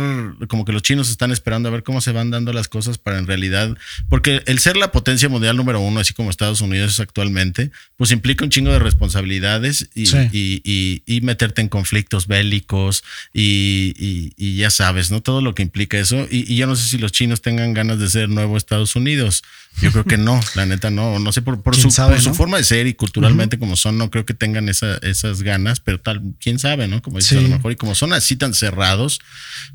como 0.48 0.66
que 0.66 0.74
los 0.74 0.82
chinos 0.82 1.10
están 1.10 1.32
esperando 1.32 1.70
a 1.70 1.72
ver 1.72 1.84
cómo 1.84 2.02
se 2.02 2.12
van 2.12 2.32
dando 2.32 2.54
las 2.54 2.68
cosas 2.68 2.98
para 2.98 3.20
en 3.20 3.28
realidad, 3.28 3.78
porque 4.10 4.42
el 4.48 4.60
ser 4.60 4.78
la 4.78 4.92
potencia 4.92 5.30
mundial 5.30 5.56
número 5.56 5.80
uno, 5.80 6.00
así 6.00 6.14
como 6.14 6.32
Estados 6.32 6.62
Unidos 6.62 6.94
es 6.94 7.00
actualmente, 7.00 7.72
pues 7.98 8.12
implica 8.12 8.44
un 8.44 8.50
chingo 8.50 8.72
de 8.72 8.80
responsabilidades 8.80 9.90
y, 9.94 10.10
y, 10.32 11.04
y 11.06 11.22
meterte 11.22 11.62
en 11.62 11.70
conflictos 11.70 12.26
bélicos 12.26 13.04
y, 13.34 14.58
ya 14.58 14.70
sabes, 14.70 15.12
¿no? 15.12 15.22
Todo 15.22 15.42
lo 15.42 15.54
que 15.54 15.64
implica 15.64 16.00
eso. 16.00 16.28
Y, 16.30 16.56
yo 16.56 16.66
no 16.68 16.76
sé 16.76 16.88
si 16.88 16.98
los 16.98 17.12
chinos 17.12 17.42
tengan 17.42 17.74
ganas 17.74 18.00
de 18.00 18.10
ser 18.10 18.30
nuevo 18.30 18.58
Estados 18.58 18.96
Unidos. 18.96 19.44
Yo 19.82 19.92
creo 19.92 20.06
que 20.06 20.18
no, 20.18 20.40
la 20.56 20.66
neta 20.66 20.90
no. 20.90 21.20
No 21.20 21.32
sé, 21.32 21.42
por, 21.42 21.62
por, 21.62 21.76
su, 21.76 21.92
su, 21.92 22.34
forma 22.34 22.58
de 22.58 22.64
ser 22.64 22.88
y 22.88 22.96
culturalmente 22.96 23.60
como 23.60 23.76
son, 23.76 23.98
no 23.98 24.10
creo 24.10 24.26
que 24.26 24.34
tengan 24.34 24.70
esa, 24.70 24.98
esas 24.98 25.44
ganas, 25.44 25.80
pero 25.80 26.00
tal, 26.00 26.22
quién 26.40 26.58
sabe, 26.58 26.88
¿no? 26.88 27.02
Como 27.02 27.18
dices, 27.18 27.38
a 27.38 27.42
lo 27.42 27.50
mejor, 27.50 27.72
y 27.72 27.76
como 27.76 27.94
son 27.94 28.14
así 28.14 28.36
tan 28.36 28.54
cerrados, 28.54 29.20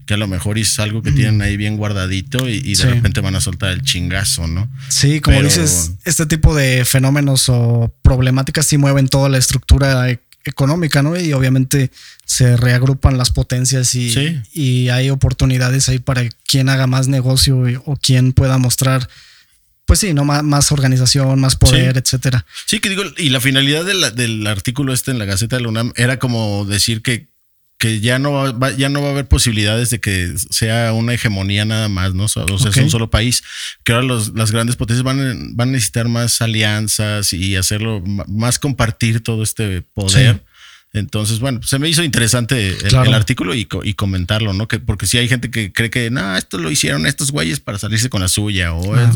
que 0.06 0.14
a 0.14 0.16
lo 0.16 0.26
mejor 0.26 0.58
es 0.58 0.78
algo 0.80 1.02
que 1.02 1.12
tienen 1.12 1.40
ahí 1.40 1.56
bien 1.56 1.76
guardadito 1.76 2.48
y, 2.48 2.74
de 2.74 2.84
repente 2.86 3.20
van 3.20 3.36
a 3.36 3.40
soltar 3.40 3.70
el 3.70 3.82
chingazo, 3.82 4.48
¿no? 4.48 4.68
Sí, 4.88 5.20
como 5.20 5.40
dices, 5.42 5.92
este 6.04 6.26
tipo 6.26 6.54
de 6.54 6.84
fenómenos 6.84 7.48
o 7.48 7.94
problemáticas 8.02 8.66
sí 8.66 8.78
mueven 8.78 9.08
toda 9.08 9.28
la 9.28 9.38
estructura 9.38 10.08
económica, 10.44 11.02
¿no? 11.02 11.18
Y 11.18 11.32
obviamente 11.32 11.92
se 12.24 12.56
reagrupan 12.56 13.18
las 13.18 13.30
potencias 13.30 13.94
y, 13.94 14.42
y 14.52 14.88
hay 14.88 15.10
oportunidades 15.10 15.88
ahí 15.88 16.00
para 16.00 16.28
quien 16.46 16.68
haga 16.68 16.88
más 16.88 17.06
negocio 17.06 17.62
o 17.84 17.96
quien 17.96 18.32
pueda 18.32 18.58
mostrar 18.58 19.08
pues 19.92 20.00
sí, 20.00 20.14
¿no? 20.14 20.24
Más, 20.24 20.72
organización, 20.72 21.38
más 21.38 21.54
poder, 21.54 21.98
etcétera. 21.98 22.46
Sí, 22.64 22.80
que 22.80 22.88
digo, 22.88 23.02
y 23.18 23.28
la 23.28 23.42
finalidad 23.42 23.84
del 23.84 24.46
artículo 24.46 24.94
este 24.94 25.10
en 25.10 25.18
la 25.18 25.26
Gaceta 25.26 25.56
de 25.56 25.62
la 25.64 25.68
UNAM 25.68 25.92
era 25.96 26.18
como 26.18 26.64
decir 26.64 27.02
que, 27.02 27.28
que 27.76 28.00
ya 28.00 28.18
no 28.18 28.32
va, 28.58 28.70
ya 28.70 28.88
no 28.88 29.02
va 29.02 29.08
a 29.08 29.10
haber 29.10 29.28
posibilidades 29.28 29.90
de 29.90 30.00
que 30.00 30.32
sea 30.48 30.94
una 30.94 31.12
hegemonía 31.12 31.66
nada 31.66 31.90
más, 31.90 32.14
¿no? 32.14 32.24
O 32.24 32.28
sea, 32.28 32.44
es 32.46 32.76
un 32.78 32.88
solo 32.88 33.10
país. 33.10 33.42
Que 33.84 33.92
ahora 33.92 34.06
las 34.34 34.50
grandes 34.50 34.76
potencias 34.76 35.04
van, 35.04 35.54
van 35.58 35.68
a 35.68 35.72
necesitar 35.72 36.08
más 36.08 36.40
alianzas 36.40 37.34
y 37.34 37.56
hacerlo, 37.56 38.02
más 38.28 38.58
compartir 38.58 39.22
todo 39.22 39.42
este 39.42 39.82
poder. 39.82 40.42
Entonces, 40.94 41.40
bueno, 41.40 41.62
se 41.62 41.78
me 41.78 41.88
hizo 41.88 42.02
interesante 42.02 42.76
el, 42.86 43.14
artículo 43.14 43.54
y, 43.54 43.64
comentarlo, 43.94 44.52
¿no? 44.52 44.68
Que, 44.68 44.78
porque 44.78 45.06
si 45.06 45.16
hay 45.16 45.26
gente 45.26 45.50
que 45.50 45.72
cree 45.72 45.88
que, 45.88 46.10
no, 46.10 46.36
esto 46.36 46.58
lo 46.58 46.70
hicieron 46.70 47.06
estos 47.06 47.30
güeyes 47.30 47.60
para 47.60 47.78
salirse 47.78 48.10
con 48.10 48.20
la 48.20 48.28
suya 48.28 48.74
o 48.74 48.94
ah, 48.94 49.10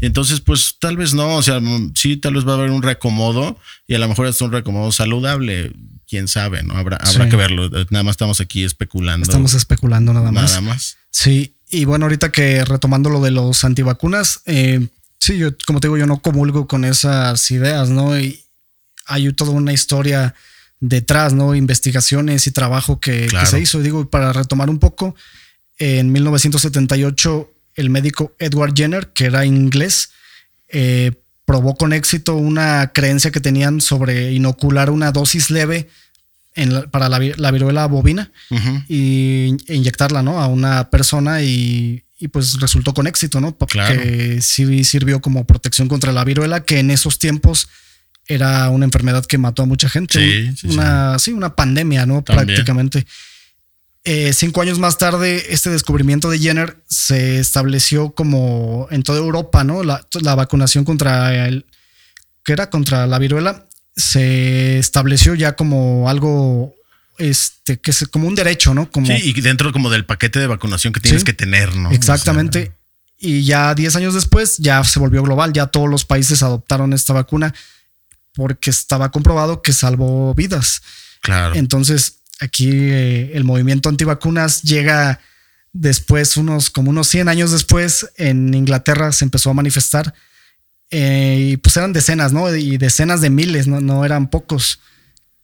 Entonces, 0.00 0.40
pues 0.40 0.76
tal 0.80 0.96
vez 0.96 1.12
no, 1.12 1.36
o 1.36 1.42
sea, 1.42 1.60
sí, 1.94 2.16
tal 2.16 2.34
vez 2.34 2.46
va 2.48 2.52
a 2.52 2.56
haber 2.56 2.70
un 2.70 2.82
reacomodo 2.82 3.58
y 3.86 3.94
a 3.94 3.98
lo 3.98 4.08
mejor 4.08 4.26
es 4.26 4.40
un 4.40 4.52
reacomodo 4.52 4.90
saludable, 4.90 5.72
quién 6.08 6.28
sabe, 6.28 6.62
¿no? 6.62 6.74
Habrá, 6.74 6.96
habrá 6.96 7.28
que 7.28 7.36
verlo. 7.36 7.68
Nada 7.90 8.04
más 8.04 8.12
estamos 8.12 8.40
aquí 8.40 8.64
especulando. 8.64 9.24
Estamos 9.24 9.52
especulando 9.52 10.14
nada 10.14 10.32
más. 10.32 10.52
Nada 10.52 10.62
más. 10.62 10.96
Sí, 11.10 11.52
y 11.70 11.84
bueno, 11.84 12.06
ahorita 12.06 12.32
que 12.32 12.64
retomando 12.64 13.10
lo 13.10 13.20
de 13.20 13.32
los 13.32 13.64
antivacunas, 13.64 14.40
eh, 14.46 14.88
sí, 15.18 15.36
yo, 15.36 15.50
como 15.66 15.80
te 15.80 15.88
digo, 15.88 15.98
yo 15.98 16.06
no 16.06 16.20
comulgo 16.20 16.66
con 16.66 16.86
esas 16.86 17.50
ideas, 17.50 17.90
¿no? 17.90 18.18
Y 18.18 18.40
hay 19.04 19.30
toda 19.34 19.50
una 19.50 19.74
historia 19.74 20.34
detrás, 20.80 21.32
¿no? 21.32 21.54
Investigaciones 21.54 22.46
y 22.46 22.52
trabajo 22.52 23.00
que, 23.00 23.28
se 23.46 23.60
hizo. 23.60 23.80
Digo, 23.80 24.08
para 24.08 24.32
retomar 24.32 24.70
un 24.70 24.78
poco, 24.78 25.14
en 25.78 26.12
1978 26.12 27.52
el 27.74 27.90
médico 27.90 28.34
Edward 28.38 28.74
Jenner, 28.74 29.08
que 29.08 29.26
era 29.26 29.44
inglés, 29.44 30.10
eh, 30.68 31.12
probó 31.44 31.76
con 31.76 31.92
éxito 31.92 32.34
una 32.34 32.92
creencia 32.92 33.30
que 33.30 33.40
tenían 33.40 33.80
sobre 33.80 34.32
inocular 34.32 34.90
una 34.90 35.12
dosis 35.12 35.50
leve 35.50 35.88
para 36.90 37.08
la, 37.08 37.50
viruela 37.50 37.86
bovina 37.86 38.32
y, 38.88 39.56
e 39.68 39.74
inyectarla 39.76 40.22
¿no? 40.22 40.40
a 40.40 40.48
una 40.48 40.90
persona 40.90 41.40
y, 41.42 42.04
pues 42.32 42.60
resultó 42.60 42.92
con 42.92 43.06
éxito, 43.06 43.40
¿no? 43.40 43.56
Porque 43.56 44.40
sí 44.42 44.82
sirvió 44.82 45.20
como 45.20 45.46
protección 45.46 45.86
contra 45.86 46.12
la 46.12 46.24
viruela, 46.24 46.64
que 46.64 46.80
en 46.80 46.90
esos 46.90 47.20
tiempos 47.20 47.68
era 48.28 48.68
una 48.68 48.84
enfermedad 48.84 49.24
que 49.24 49.38
mató 49.38 49.62
a 49.62 49.66
mucha 49.66 49.88
gente. 49.88 50.54
Sí, 50.54 50.68
una, 50.68 51.18
sí. 51.18 51.32
una 51.32 51.56
pandemia, 51.56 52.04
¿no? 52.06 52.22
Prácticamente. 52.22 53.06
Eh, 54.04 54.32
cinco 54.32 54.62
años 54.62 54.78
más 54.78 54.96
tarde, 54.96 55.46
este 55.52 55.70
descubrimiento 55.70 56.30
de 56.30 56.38
Jenner 56.38 56.76
se 56.88 57.40
estableció 57.40 58.10
como 58.10 58.86
en 58.90 59.02
toda 59.02 59.18
Europa, 59.18 59.64
¿no? 59.64 59.82
La, 59.82 60.34
vacunación 60.34 60.84
contra 60.84 61.46
el, 61.46 61.66
que 62.44 62.52
era 62.52 62.70
contra 62.70 63.06
la 63.06 63.18
viruela, 63.18 63.66
se 63.96 64.78
estableció 64.78 65.34
ya 65.34 65.56
como 65.56 66.08
algo 66.08 66.74
este, 67.18 67.80
que 67.80 67.90
es 67.90 68.06
como 68.10 68.28
un 68.28 68.34
derecho, 68.34 68.72
¿no? 68.72 68.90
Como, 68.90 69.06
sí, 69.06 69.14
y 69.22 69.40
dentro 69.40 69.72
como 69.72 69.90
del 69.90 70.04
paquete 70.04 70.38
de 70.38 70.46
vacunación 70.46 70.92
que 70.92 71.00
tienes 71.00 71.24
que 71.24 71.32
tener, 71.32 71.74
¿no? 71.74 71.90
Exactamente. 71.90 72.72
y 73.18 73.42
ya 73.42 73.74
diez 73.74 73.96
años 73.96 74.14
después 74.14 74.56
ya 74.58 74.82
se 74.84 75.00
volvió 75.00 75.22
global, 75.22 75.52
ya 75.52 75.66
todos 75.66 75.88
los 75.88 76.04
países 76.04 76.42
adoptaron 76.42 76.92
esta 76.92 77.12
vacuna 77.12 77.52
porque 78.38 78.70
estaba 78.70 79.10
comprobado 79.10 79.62
que 79.62 79.72
salvó 79.72 80.32
vidas. 80.32 80.80
Claro. 81.22 81.56
Entonces, 81.56 82.20
aquí 82.38 82.70
eh, 82.70 83.32
el 83.34 83.42
movimiento 83.42 83.88
antivacunas 83.88 84.62
llega 84.62 85.18
después, 85.72 86.36
unos 86.36 86.70
como 86.70 86.90
unos 86.90 87.08
100 87.08 87.28
años 87.28 87.50
después, 87.50 88.08
en 88.16 88.54
Inglaterra 88.54 89.10
se 89.10 89.24
empezó 89.24 89.50
a 89.50 89.54
manifestar. 89.54 90.14
Eh, 90.92 91.48
y 91.50 91.56
pues 91.56 91.76
eran 91.76 91.92
decenas, 91.92 92.32
¿no? 92.32 92.54
Y 92.54 92.78
decenas 92.78 93.20
de 93.20 93.28
miles, 93.28 93.66
¿no? 93.66 93.80
no 93.80 94.04
eran 94.04 94.30
pocos 94.30 94.78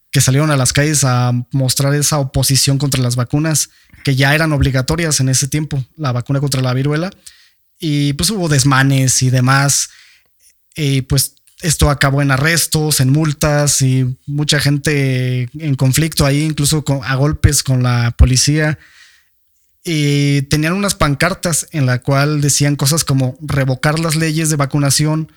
que 0.09 0.21
salieron 0.21 0.49
a 0.49 0.55
las 0.55 0.71
calles 0.71 1.03
a 1.03 1.33
mostrar 1.51 1.93
esa 1.95 2.19
oposición 2.19 2.77
contra 2.77 3.03
las 3.03 3.17
vacunas 3.17 3.71
que 4.05 4.15
ya 4.15 4.33
eran 4.33 4.53
obligatorias 4.53 5.19
en 5.19 5.27
ese 5.27 5.49
tiempo, 5.49 5.83
la 5.97 6.13
vacuna 6.13 6.39
contra 6.39 6.61
la 6.61 6.73
viruela. 6.73 7.11
Y 7.77 8.13
pues 8.13 8.29
hubo 8.29 8.47
desmanes 8.47 9.21
y 9.21 9.31
demás. 9.31 9.89
Y 10.77 11.01
pues 11.01 11.35
esto 11.61 11.89
acabó 11.89 12.21
en 12.21 12.31
arrestos, 12.31 12.99
en 12.99 13.09
multas 13.09 13.81
y 13.81 14.17
mucha 14.25 14.59
gente 14.59 15.49
en 15.57 15.75
conflicto 15.75 16.25
ahí, 16.25 16.43
incluso 16.43 16.83
a 17.03 17.15
golpes 17.15 17.63
con 17.63 17.83
la 17.83 18.11
policía. 18.17 18.77
Y 19.83 20.43
tenían 20.43 20.73
unas 20.73 20.95
pancartas 20.95 21.67
en 21.71 21.85
la 21.85 21.99
cual 21.99 22.41
decían 22.41 22.75
cosas 22.75 23.03
como 23.03 23.37
revocar 23.41 23.99
las 23.99 24.15
leyes 24.15 24.49
de 24.49 24.55
vacunación, 24.55 25.31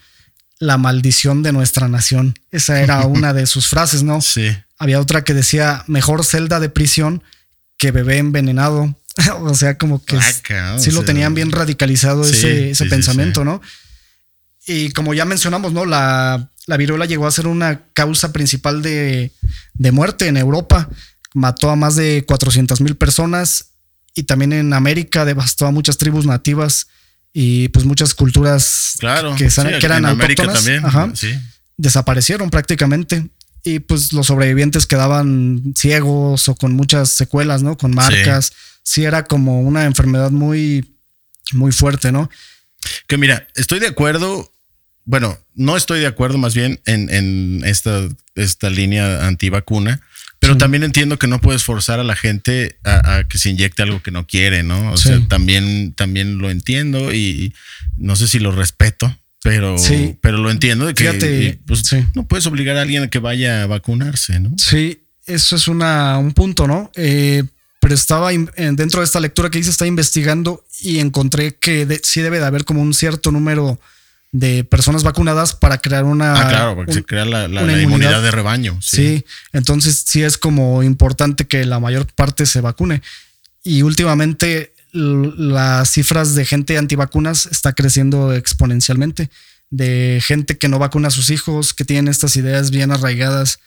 la 0.59 0.79
maldición 0.79 1.43
de 1.43 1.53
nuestra 1.53 1.89
nación. 1.89 2.35
Esa 2.51 2.81
era 2.81 3.01
una 3.07 3.33
de 3.33 3.47
sus 3.47 3.69
frases, 3.69 4.03
¿no? 4.03 4.21
Sí. 4.21 4.57
Había 4.79 5.01
otra 5.01 5.23
que 5.23 5.35
decía 5.35 5.85
mejor 5.87 6.25
celda 6.25 6.61
de 6.61 6.69
prisión 6.69 7.23
que 7.77 7.93
bebé 7.93 8.19
envenenado. 8.19 8.97
o 9.41 9.55
sea, 9.55 9.79
como 9.79 10.05
que 10.05 10.17
ah, 10.17 10.79
sí 10.79 10.91
lo 10.91 11.05
tenían 11.05 11.35
bien 11.35 11.53
radicalizado 11.53 12.25
ese, 12.25 12.73
pensamiento, 12.89 13.45
¿no? 13.45 13.61
Y 14.69 14.91
como 14.91 15.15
ya 15.15 15.25
mencionamos, 15.25 15.73
¿no? 15.73 15.87
La, 15.87 16.51
la 16.67 16.77
viruela 16.77 17.07
llegó 17.07 17.27
a 17.27 17.31
ser 17.31 17.47
una 17.47 17.87
causa 17.95 18.31
principal 18.33 18.83
de, 18.83 19.33
muerte 19.91 20.29
en 20.29 20.37
Europa. 20.37 20.89
Mató 21.33 21.71
a 21.71 21.77
más 21.77 21.97
de 21.97 22.25
400 22.27 22.83
mil 22.83 22.95
personas 22.95 23.71
y 24.15 24.25
también 24.25 24.53
en 24.53 24.75
América 24.75 25.25
devastó 25.25 25.67
a 25.67 25.71
muchas 25.71 25.97
tribus 25.97 26.27
nativas 26.27 26.89
y 27.33 27.69
pues 27.69 27.87
muchas 27.87 28.13
culturas 28.13 28.97
claro, 28.99 29.35
que, 29.37 29.49
eran 29.83 30.05
autóctonas. 30.05 30.69
Desaparecieron 31.79 32.51
prácticamente 32.51 33.31
y 33.65 33.79
pues 33.79 34.13
los 34.13 34.27
sobrevivientes 34.27 34.87
quedaban 34.87 35.73
ciegos 35.75 36.49
o 36.49 36.55
con 36.55 36.75
muchas 36.75 37.09
secuelas, 37.09 37.63
¿no? 37.63 37.79
Con 37.79 37.95
marcas. 37.95 38.53
Sí, 38.83 39.05
era 39.05 39.25
como 39.25 39.63
una 39.63 39.85
enfermedad 39.85 40.31
muy, 40.31 40.99
muy 41.53 41.73
fuerte, 41.73 42.13
¿no? 42.13 42.29
Que 43.07 43.17
mira, 43.17 43.47
estoy 43.55 43.79
de 43.79 43.87
acuerdo 43.87 44.53
bueno, 45.09 45.39
no 45.55 45.75
estoy 45.75 46.01
de 46.01 46.07
acuerdo 46.07 46.37
más 46.37 46.55
bien 46.55 46.81
en, 46.85 47.63
esta, 47.65 48.07
esta 48.35 48.69
línea 48.69 49.27
antivacuna, 49.27 50.03
pero 50.39 50.59
también 50.59 50.83
entiendo 50.83 51.19
que 51.19 51.27
no 51.27 51.41
puedes 51.41 51.65
forzar 51.65 51.99
a 51.99 52.05
la 52.05 52.15
gente 52.15 52.77
a, 52.85 53.25
que 53.27 53.39
se 53.39 53.49
inyecte 53.49 53.83
algo 53.83 54.03
que 54.03 54.11
no 54.11 54.27
quiere, 54.27 54.63
¿no? 54.63 54.93
O 54.93 54.99
sea, 54.99 55.19
también, 55.27 55.95
también 55.95 56.37
lo 56.37 56.51
entiendo 56.51 57.15
y 57.15 57.55
no 57.97 58.17
sé 58.17 58.29
si 58.29 58.39
lo 58.39 58.53
respeto, 58.53 59.17
pero, 59.43 59.77
pero 60.21 60.37
lo 60.37 60.51
entiendo 60.51 60.85
de 60.85 60.93
que 60.93 61.59
pues, 61.67 61.91
no 62.15 62.29
puedes 62.29 62.45
obligar 62.47 62.77
a 62.77 62.83
alguien 62.83 63.05
a 63.05 63.09
que 63.09 63.19
vaya 63.19 63.63
a 63.63 63.67
vacunarse, 63.67 64.39
¿no? 64.41 64.53
Sí, 64.59 65.01
eso 65.25 65.57
es 65.57 65.69
una, 65.69 66.19
un 66.19 66.33
punto, 66.33 66.67
¿no? 66.67 66.93
Eh, 66.97 67.45
pero 67.81 67.95
estaba 67.95 68.31
dentro 68.31 69.01
de 69.01 69.07
esta 69.07 69.21
lectura 69.21 69.49
que 69.49 69.59
hice, 69.59 69.71
estaba 69.71 69.89
investigando 69.89 70.67
y 70.83 70.99
encontré 70.99 71.55
que 71.55 71.99
sí 72.03 72.21
debe 72.21 72.41
de 72.41 72.45
haber 72.45 72.67
como 72.67 72.83
un 72.83 72.93
cierto 72.93 73.33
número 73.33 73.81
de 74.33 74.65
personas 74.65 75.05
vacunadas 75.05 75.55
para 75.55 75.79
crear 75.79 76.05
una. 76.05 76.41
Ah, 76.41 76.49
claro, 76.49 76.77
porque 76.77 76.93
se 76.93 77.05
crea 77.05 77.25
la, 77.25 77.45
inmunidad. 77.81 78.23
de 78.23 78.31
rebaño. 78.31 78.79
Sí. 78.83 79.25
entonces 79.53 80.05
sí 80.07 80.23
es 80.23 80.37
como 80.37 80.83
importante 80.83 81.47
que 81.47 81.65
la 81.65 81.81
mayor 81.81 82.07
parte 82.07 82.47
se 82.47 82.61
vacune. 82.61 83.03
Y 83.65 83.83
últimamente 83.83 84.73
las 84.93 85.91
cifras 85.91 86.35
de 86.35 86.45
gente 86.45 86.79
antivacunas 86.79 87.47
está 87.47 87.73
creciendo 87.73 88.33
exponencialmente. 88.35 89.31
De 89.71 90.23
gente 90.25 90.57
que 90.57 90.69
no 90.69 90.79
vacuna 90.79 91.09
a 91.09 91.11
sus 91.11 91.29
hijos, 91.31 91.75
que 91.75 91.85
tienen 91.85 92.09
estas 92.09 92.37
ideas 92.37 92.71
bien 92.71 92.91
arraigadas 92.91 93.61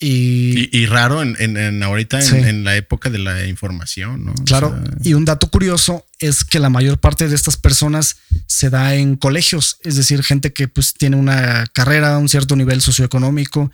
y, 0.00 0.86
raro 0.86 1.22
en, 1.22 1.82
ahorita 1.82 2.20
en, 2.20 2.64
la 2.64 2.76
época 2.76 3.10
de 3.10 3.18
la 3.18 3.46
información, 3.46 4.26
¿no? 4.26 4.34
Claro. 4.44 4.78
y 5.02 5.14
un 5.14 5.24
dato 5.24 5.48
curioso 5.48 6.04
es 6.18 6.44
que 6.44 6.58
la 6.58 6.68
mayor 6.68 6.98
parte 6.98 7.28
de 7.28 7.34
estas 7.34 7.56
personas 7.56 8.16
se 8.46 8.70
da 8.70 8.94
en 8.96 9.16
colegios, 9.16 9.78
es 9.82 9.96
decir, 9.96 10.22
gente 10.22 10.52
que 10.52 10.68
pues 10.68 10.94
tiene 10.94 11.16
una 11.16 11.64
carrera, 11.72 12.18
un 12.18 12.28
cierto 12.28 12.56
nivel 12.56 12.80
socioeconómico, 12.80 13.70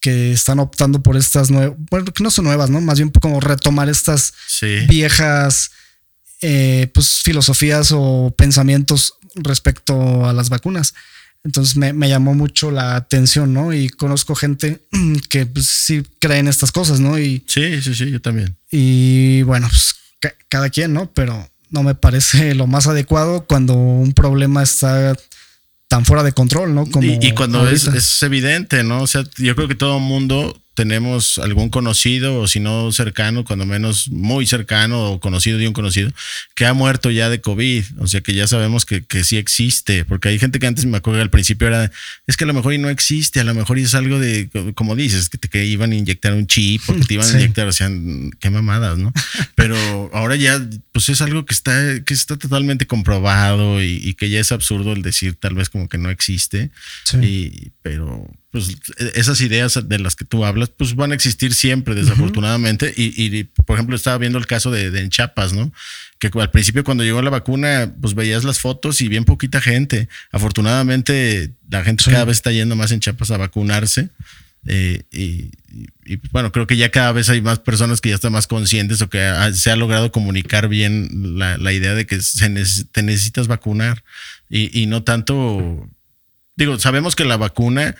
que 0.00 0.32
están 0.32 0.58
optando 0.58 1.02
por 1.02 1.16
estas 1.16 1.50
nuevas, 1.50 1.76
bueno, 1.90 2.12
que 2.12 2.22
no 2.22 2.30
son 2.30 2.46
nuevas, 2.46 2.70
¿no? 2.70 2.80
Más 2.80 2.98
bien 2.98 3.10
como 3.10 3.40
retomar 3.40 3.88
estas 3.88 4.32
viejas 4.88 5.70
eh, 6.40 6.88
pues 6.94 7.20
filosofías 7.22 7.90
o 7.92 8.32
pensamientos 8.36 9.14
respecto 9.34 10.26
a 10.26 10.32
las 10.32 10.48
vacunas. 10.48 10.94
Entonces 11.44 11.76
me, 11.76 12.08
llamó 12.08 12.34
mucho 12.34 12.70
la 12.70 12.96
atención, 12.96 13.54
¿no? 13.54 13.72
Y 13.72 13.88
conozco 13.88 14.34
gente 14.34 14.86
que 15.28 15.46
pues, 15.46 15.66
sí 15.66 16.02
cree 16.18 16.38
en 16.38 16.48
estas 16.48 16.72
cosas, 16.72 17.00
¿no? 17.00 17.18
Y, 17.18 17.44
sí, 17.46 17.80
sí, 17.80 17.94
sí, 17.94 18.10
yo 18.10 18.20
también. 18.20 18.56
Y 18.70 19.42
bueno, 19.42 19.68
pues 19.68 19.94
cada 20.48 20.70
quien, 20.70 20.92
¿no? 20.92 21.10
Pero 21.12 21.48
no 21.70 21.82
me 21.82 21.94
parece 21.94 22.54
lo 22.54 22.66
más 22.66 22.86
adecuado 22.86 23.46
cuando 23.46 23.74
un 23.74 24.12
problema 24.12 24.62
está 24.62 25.16
tan 25.88 26.04
fuera 26.04 26.22
de 26.22 26.32
control, 26.32 26.74
¿no? 26.74 26.86
Como 26.86 27.06
y, 27.06 27.32
cuando 27.32 27.68
es, 27.68 27.86
es, 27.86 28.22
evidente, 28.22 28.84
¿no? 28.84 29.02
O 29.02 29.06
sea, 29.06 29.24
yo 29.38 29.54
creo 29.54 29.68
que 29.68 29.74
todo 29.74 29.98
mundo 30.00 30.60
tenemos 30.78 31.38
algún 31.38 31.70
conocido 31.70 32.38
o 32.38 32.46
si 32.46 32.60
no 32.60 32.92
cercano, 32.92 33.44
cuando 33.44 33.66
menos 33.66 34.10
muy 34.10 34.46
cercano 34.46 35.10
o 35.10 35.18
conocido 35.18 35.58
de 35.58 35.66
un 35.66 35.74
conocido, 35.74 36.12
que 36.54 36.66
ha 36.66 36.72
muerto 36.72 37.10
ya 37.10 37.28
de 37.28 37.40
COVID. 37.40 37.84
O 37.98 38.06
sea 38.06 38.20
que 38.20 38.32
ya 38.32 38.46
sabemos 38.46 38.86
que, 38.86 39.04
que 39.04 39.24
sí 39.24 39.38
existe, 39.38 40.04
porque 40.04 40.28
hay 40.28 40.38
gente 40.38 40.60
que 40.60 40.68
antes 40.68 40.86
me 40.86 40.98
acuerdo 40.98 41.20
al 41.20 41.30
principio 41.30 41.66
era, 41.66 41.90
es 42.28 42.36
que 42.36 42.44
a 42.44 42.46
lo 42.46 42.54
mejor 42.54 42.74
y 42.74 42.78
no 42.78 42.90
existe, 42.90 43.40
a 43.40 43.44
lo 43.44 43.54
mejor 43.54 43.76
es 43.80 43.96
algo 43.96 44.20
de, 44.20 44.50
como 44.76 44.94
dices, 44.94 45.28
que 45.28 45.36
te 45.36 45.66
iban 45.66 45.90
a 45.90 45.96
inyectar 45.96 46.32
un 46.32 46.46
chip 46.46 46.80
o 46.86 46.94
que 46.94 47.00
te 47.00 47.14
iban 47.14 47.26
a 47.26 47.32
inyectar, 47.32 47.66
o 47.66 47.72
sea, 47.72 47.90
qué 48.38 48.50
mamadas, 48.50 48.98
¿no? 48.98 49.12
Pero 49.56 49.76
ahora 50.14 50.36
ya, 50.36 50.64
pues 50.92 51.08
es 51.08 51.20
algo 51.22 51.44
que 51.44 51.54
está, 51.54 52.04
que 52.04 52.14
está 52.14 52.36
totalmente 52.36 52.86
comprobado 52.86 53.82
y, 53.82 54.14
que 54.14 54.30
ya 54.30 54.38
es 54.38 54.52
absurdo 54.52 54.92
el 54.92 55.02
decir 55.02 55.34
tal 55.34 55.54
vez 55.54 55.70
como 55.70 55.88
que 55.88 55.98
no 55.98 56.08
existe. 56.08 56.70
Y, 57.20 57.70
pero 57.82 58.30
pues 58.50 58.76
esas 59.14 59.40
ideas 59.42 59.78
de 59.88 59.98
las 59.98 60.16
que 60.16 60.24
tú 60.24 60.44
hablas, 60.44 60.70
pues 60.70 60.94
van 60.94 61.12
a 61.12 61.14
existir 61.14 61.52
siempre, 61.52 61.94
desafortunadamente. 61.94 62.92
y, 62.96 63.44
por 63.44 63.76
ejemplo, 63.76 63.94
estaba 63.94 64.16
viendo 64.16 64.38
el 64.38 64.46
caso 64.46 64.70
de, 64.70 64.90
de 64.90 65.00
en 65.00 65.10
Chiapas, 65.10 65.52
¿no? 65.52 65.72
Que 66.18 66.30
al 66.32 66.50
principio 66.50 66.82
cuando 66.82 67.04
llegó 67.04 67.20
la 67.20 67.30
vacuna, 67.30 67.92
pues 68.00 68.14
veías 68.14 68.44
las 68.44 68.58
fotos 68.58 69.00
y 69.02 69.08
bien 69.08 69.24
poquita 69.24 69.60
gente. 69.60 70.08
Afortunadamente, 70.32 71.52
la 71.70 71.84
gente 71.84 72.04
cada 72.04 72.24
vez 72.24 72.38
está 72.38 72.50
yendo 72.50 72.74
más 72.74 72.90
en 72.90 73.00
Chiapas 73.00 73.30
a 73.30 73.36
vacunarse. 73.36 74.08
Eh, 74.66 75.02
y, 75.12 75.50
bueno, 76.32 76.50
creo 76.50 76.66
que 76.66 76.76
ya 76.76 76.90
cada 76.90 77.12
vez 77.12 77.28
hay 77.28 77.40
más 77.40 77.58
personas 77.58 78.00
que 78.00 78.08
ya 78.08 78.14
están 78.14 78.32
más 78.32 78.46
conscientes 78.46 79.02
o 79.02 79.08
que 79.08 79.30
se 79.52 79.70
ha 79.70 79.76
logrado 79.76 80.10
comunicar 80.10 80.68
bien 80.68 81.38
la, 81.38 81.58
la 81.58 81.72
idea 81.72 81.94
de 81.94 82.06
que 82.06 82.20
se 82.20 82.48
te 82.90 83.02
necesitas 83.02 83.46
vacunar 83.46 84.02
y, 84.48 84.82
y 84.82 84.86
no 84.86 85.04
tanto, 85.04 85.88
digo, 86.56 86.78
sabemos 86.78 87.14
que 87.14 87.24
la 87.24 87.36
vacuna 87.36 87.94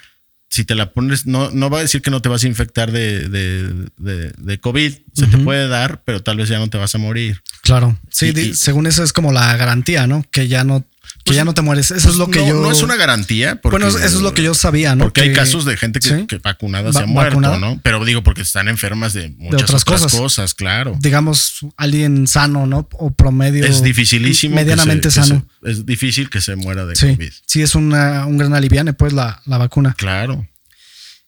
si 0.49 0.65
te 0.65 0.75
la 0.75 0.93
pones, 0.93 1.27
no, 1.27 1.51
no 1.51 1.71
va 1.71 1.79
a 1.79 1.83
decir 1.83 2.03
que 2.03 2.11
no 2.11 2.23
te 2.23 2.29
vas 2.29 2.43
a 2.45 2.49
infectar 2.49 2.91
de, 2.91 3.29
de, 3.29 4.33
de, 4.37 4.61
COVID. 4.61 4.95
Se 5.13 5.27
te 5.27 5.39
puede 5.39 5.69
dar, 5.69 6.03
pero 6.05 6.23
tal 6.23 6.39
vez 6.39 6.49
ya 6.49 6.59
no 6.59 6.69
te 6.69 6.79
vas 6.79 6.95
a 6.95 6.99
morir. 6.99 7.43
Claro. 7.63 7.99
Sí, 8.11 8.55
según 8.55 8.87
eso 8.87 9.03
es 9.03 9.13
como 9.13 9.33
la 9.33 9.57
garantía, 9.57 10.07
¿no? 10.07 10.25
Que 10.31 10.49
ya 10.49 10.65
no 10.65 10.87
que 11.29 11.35
ya 11.35 11.43
pues, 11.43 11.47
no 11.47 11.55
te 11.55 11.63
mueres. 11.63 11.91
Eso 11.91 12.11
es 12.11 12.17
lo 12.17 12.31
que 12.31 12.47
yo. 12.47 12.61
No 12.61 12.71
es 12.71 12.83
una 12.83 12.97
garantía. 12.97 13.61
bueno, 13.63 13.89
eso 13.89 13.99
es 13.99 14.15
lo 14.15 14.35
que 14.35 14.43
yo 14.43 14.55
sabía, 14.55 14.95
¿no? 14.95 15.05
Porque 15.05 15.23
hay 15.23 15.33
casos 15.33 15.65
de 15.65 15.77
gente 15.77 16.01
que, 16.01 16.39
vacunada 16.39 16.93
se 16.93 17.01
ha 17.01 17.07
muerto, 17.07 17.41
¿no? 17.41 17.81
Pero 17.83 18.05
digo, 18.05 18.23
porque 18.23 18.43
están 18.43 18.69
enfermas 18.69 19.13
de 19.13 19.31
muchas 19.31 19.71
otras, 19.71 20.13
cosas. 20.13 20.55
claro. 20.55 20.97
Digamos, 21.01 21.61
alguien 21.77 22.27
sano, 22.27 22.67
¿no? 22.67 22.89
O 22.93 23.11
promedio. 23.11 23.65
Es 23.65 23.83
dificilísimo. 23.83 24.55
Medianamente 24.55 25.11
sano. 25.11 25.47
es 25.63 25.87
difícil 25.87 26.31
que 26.31 26.41
se 26.41 26.57
muera 26.57 26.87
de 26.87 26.95
COVID. 26.95 27.33
Sí, 27.47 27.63
es 27.63 27.75
una, 27.75 28.27
un 28.27 28.39
gran 28.39 28.55
aliviane, 28.55 28.93
pues, 28.93 29.13
la, 29.13 29.43
la 29.47 29.59
vacuna. 29.59 29.95
Claro. 29.97 30.47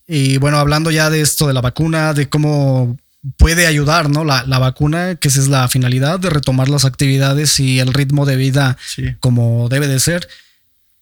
Y 0.07 0.39
bueno, 0.39 0.59
hablando 0.59 0.91
ya 0.91 1.09
de 1.09 1.21
esto 1.21 1.47
de 1.47 1.55
la 1.55 1.61
vacuna, 1.61 2.15
de 2.15 2.29
cómo 2.29 2.97
puede 3.37 3.67
ayudar, 3.67 4.09
¿no? 4.09 4.25
La, 4.25 4.59
vacuna, 4.59 5.17
que 5.17 5.29
esa 5.29 5.41
es 5.41 5.49
la 5.49 5.69
finalidad 5.69 6.19
de 6.21 6.31
retomar 6.31 6.69
las 6.69 6.85
actividades 6.85 7.59
y 7.61 7.79
el 7.81 7.93
ritmo 7.93 8.27
de 8.27 8.37
vida 8.37 8.77
como 9.21 9.69
debe 9.69 9.89
de 9.89 10.01
ser. 10.01 10.29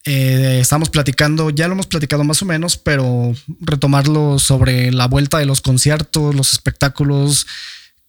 Eh, 0.04 0.58
estamos 0.60 0.88
platicando, 0.88 1.50
ya 1.50 1.68
lo 1.68 1.74
hemos 1.74 1.86
platicado 1.86 2.24
más 2.24 2.40
o 2.42 2.46
menos, 2.46 2.76
pero 2.76 3.34
retomarlo 3.60 4.38
sobre 4.38 4.90
la 4.90 5.06
vuelta 5.06 5.38
de 5.38 5.46
los 5.46 5.60
conciertos, 5.60 6.34
los 6.34 6.52
espectáculos. 6.52 7.46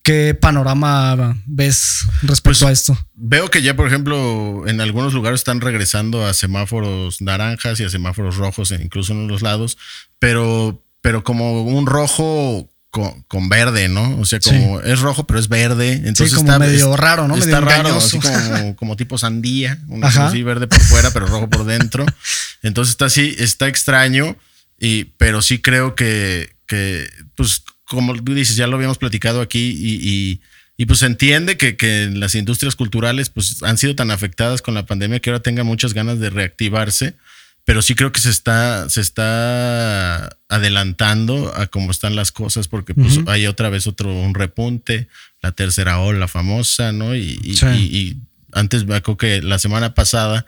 ¿Qué 0.01 0.33
panorama 0.33 1.37
ves 1.45 2.05
respecto 2.21 2.61
pues, 2.61 2.63
a 2.63 2.71
esto? 2.71 2.97
Veo 3.15 3.51
que 3.51 3.61
ya, 3.61 3.75
por 3.75 3.85
ejemplo, 3.85 4.63
en 4.65 4.79
algunos 4.79 5.13
lugares 5.13 5.41
están 5.41 5.59
regresando 5.59 6.25
a 6.25 6.33
semáforos 6.33 7.21
naranjas 7.21 7.79
y 7.79 7.83
a 7.83 7.89
semáforos 7.89 8.37
rojos, 8.37 8.71
incluso 8.71 9.11
en 9.11 9.27
los 9.27 9.41
lados, 9.41 9.77
pero, 10.17 10.81
pero 11.01 11.23
como 11.23 11.63
un 11.63 11.85
rojo 11.85 12.69
con, 12.91 13.49
verde, 13.49 13.87
¿no? 13.87 14.19
O 14.19 14.25
sea, 14.25 14.39
como 14.39 14.81
es 14.81 14.99
rojo, 14.99 15.25
pero 15.27 15.39
es 15.39 15.47
verde. 15.47 15.93
Entonces 15.93 16.33
está 16.33 16.57
medio 16.57 16.95
raro, 16.97 17.27
¿no? 17.27 17.35
Está 17.37 17.61
raro, 17.61 17.95
así 17.95 18.19
como, 18.75 18.95
tipo 18.95 19.17
sandía, 19.17 19.77
un 19.87 20.03
así 20.03 20.43
verde 20.43 20.67
por 20.67 20.79
fuera, 20.79 21.11
pero 21.11 21.27
rojo 21.27 21.49
por 21.49 21.65
dentro. 21.65 22.05
Entonces 22.63 22.91
está 22.91 23.05
así, 23.05 23.35
está 23.37 23.67
extraño, 23.67 24.35
y, 24.79 25.05
pero 25.17 25.41
sí 25.41 25.59
creo 25.59 25.95
que, 25.95 26.55
que, 26.65 27.07
pues, 27.35 27.63
como 27.85 28.15
tú 28.15 28.33
dices, 28.33 28.55
ya 28.55 28.67
lo 28.67 28.75
habíamos 28.75 28.97
platicado 28.97 29.41
aquí 29.41 29.75
y, 29.77 30.41
y, 30.77 30.85
pues 30.85 30.99
se 30.99 31.05
entiende 31.05 31.57
que, 31.57 31.75
que, 31.75 32.09
las 32.11 32.35
industrias 32.35 32.75
culturales 32.75 33.29
pues 33.29 33.61
han 33.63 33.77
sido 33.77 33.95
tan 33.95 34.11
afectadas 34.11 34.61
con 34.61 34.73
la 34.73 34.85
pandemia 34.85 35.19
que 35.19 35.29
ahora 35.29 35.43
tengan 35.43 35.65
muchas 35.65 35.93
ganas 35.93 36.19
de 36.19 36.29
reactivarse 36.29 37.15
pero 37.65 37.81
sí 37.81 37.95
creo 37.95 38.11
que 38.11 38.19
se 38.19 38.29
está, 38.29 38.89
se 38.89 39.01
está 39.01 40.37
adelantando 40.47 41.53
a 41.55 41.67
cómo 41.67 41.91
están 41.91 42.15
las 42.15 42.31
cosas, 42.31 42.67
porque 42.67 42.93
pues 42.93 43.19
hay 43.27 43.45
otra 43.45 43.69
vez 43.69 43.85
otro 43.87 44.13
un 44.13 44.33
repunte, 44.33 45.07
la 45.41 45.51
tercera 45.51 45.99
ola 45.99 46.27
famosa, 46.27 46.91
¿no? 46.91 47.15
Y, 47.15 47.39
y, 47.43 48.17
antes 48.51 48.87
me 48.87 48.95
acuerdo 48.95 49.17
que 49.17 49.41
la 49.43 49.59
semana 49.59 49.93
pasada, 49.93 50.47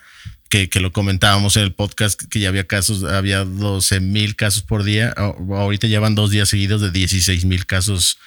que, 0.50 0.69
que, 0.69 0.80
lo 0.80 0.91
comentábamos 0.91 1.56
en 1.56 1.63
el 1.63 1.74
podcast, 1.74 2.19
que 2.19 2.39
ya 2.39 2.50
había 2.50 2.65
casos, 2.65 3.04
había 3.04 3.45
12 3.45 4.00
mil 4.00 4.36
casos 4.36 4.63
por 4.63 4.84
día, 4.84 5.12
ahorita 5.12 5.86
llevan 5.86 6.15
dos 6.15 6.32
días 6.32 6.50
seguidos 6.50 6.82
de 6.82 6.89
16 6.89 7.45
mil 7.45 7.67
casos 7.67 8.17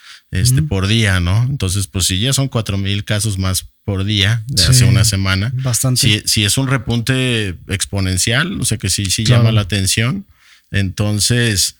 este, 0.41 0.61
por 0.61 0.87
día, 0.87 1.19
¿no? 1.19 1.43
Entonces, 1.43 1.87
pues 1.87 2.05
si 2.05 2.19
ya 2.19 2.33
son 2.33 2.47
4 2.47 2.77
mil 2.77 3.03
casos 3.03 3.37
más 3.37 3.65
por 3.83 4.03
día 4.03 4.43
de 4.47 4.63
hace 4.63 4.83
una 4.85 5.05
semana. 5.05 5.51
Bastante. 5.55 6.23
Si, 6.25 6.43
es 6.43 6.57
un 6.57 6.67
repunte 6.67 7.55
exponencial, 7.67 8.59
o 8.59 8.65
sea 8.65 8.77
que 8.77 8.89
sí, 8.89 9.05
sí 9.05 9.23
llama 9.23 9.51
la 9.51 9.61
atención. 9.61 10.25
Entonces, 10.71 11.75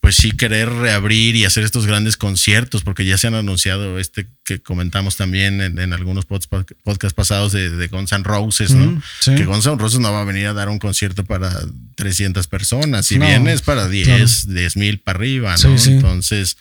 pues 0.00 0.14
sí 0.14 0.30
querer 0.30 0.70
reabrir 0.70 1.34
y 1.34 1.44
hacer 1.44 1.64
estos 1.64 1.84
grandes 1.84 2.16
conciertos, 2.16 2.82
porque 2.82 3.04
ya 3.04 3.18
se 3.18 3.26
han 3.26 3.34
anunciado 3.34 3.98
este 3.98 4.28
que 4.44 4.60
comentamos 4.60 5.16
también 5.16 5.60
en, 5.60 5.92
algunos 5.92 6.24
podcasts 6.24 7.14
pasados 7.14 7.52
de, 7.52 7.70
de 7.70 7.88
Guns 7.88 8.12
N' 8.12 8.22
Roses, 8.22 8.70
¿no? 8.70 9.02
Que 9.24 9.44
Guns 9.44 9.66
N' 9.66 9.76
Roses 9.76 9.98
no 9.98 10.12
va 10.12 10.20
a 10.20 10.24
venir 10.24 10.46
a 10.46 10.52
dar 10.52 10.68
un 10.68 10.78
concierto 10.78 11.24
para 11.24 11.52
300 11.96 12.46
personas, 12.46 13.06
si 13.06 13.18
bien 13.18 13.48
es 13.48 13.62
para 13.62 13.88
10, 13.88 14.46
mil 14.76 15.00
para 15.00 15.18
arriba, 15.18 15.56
¿no? 15.64 15.76
Entonces 15.76 16.56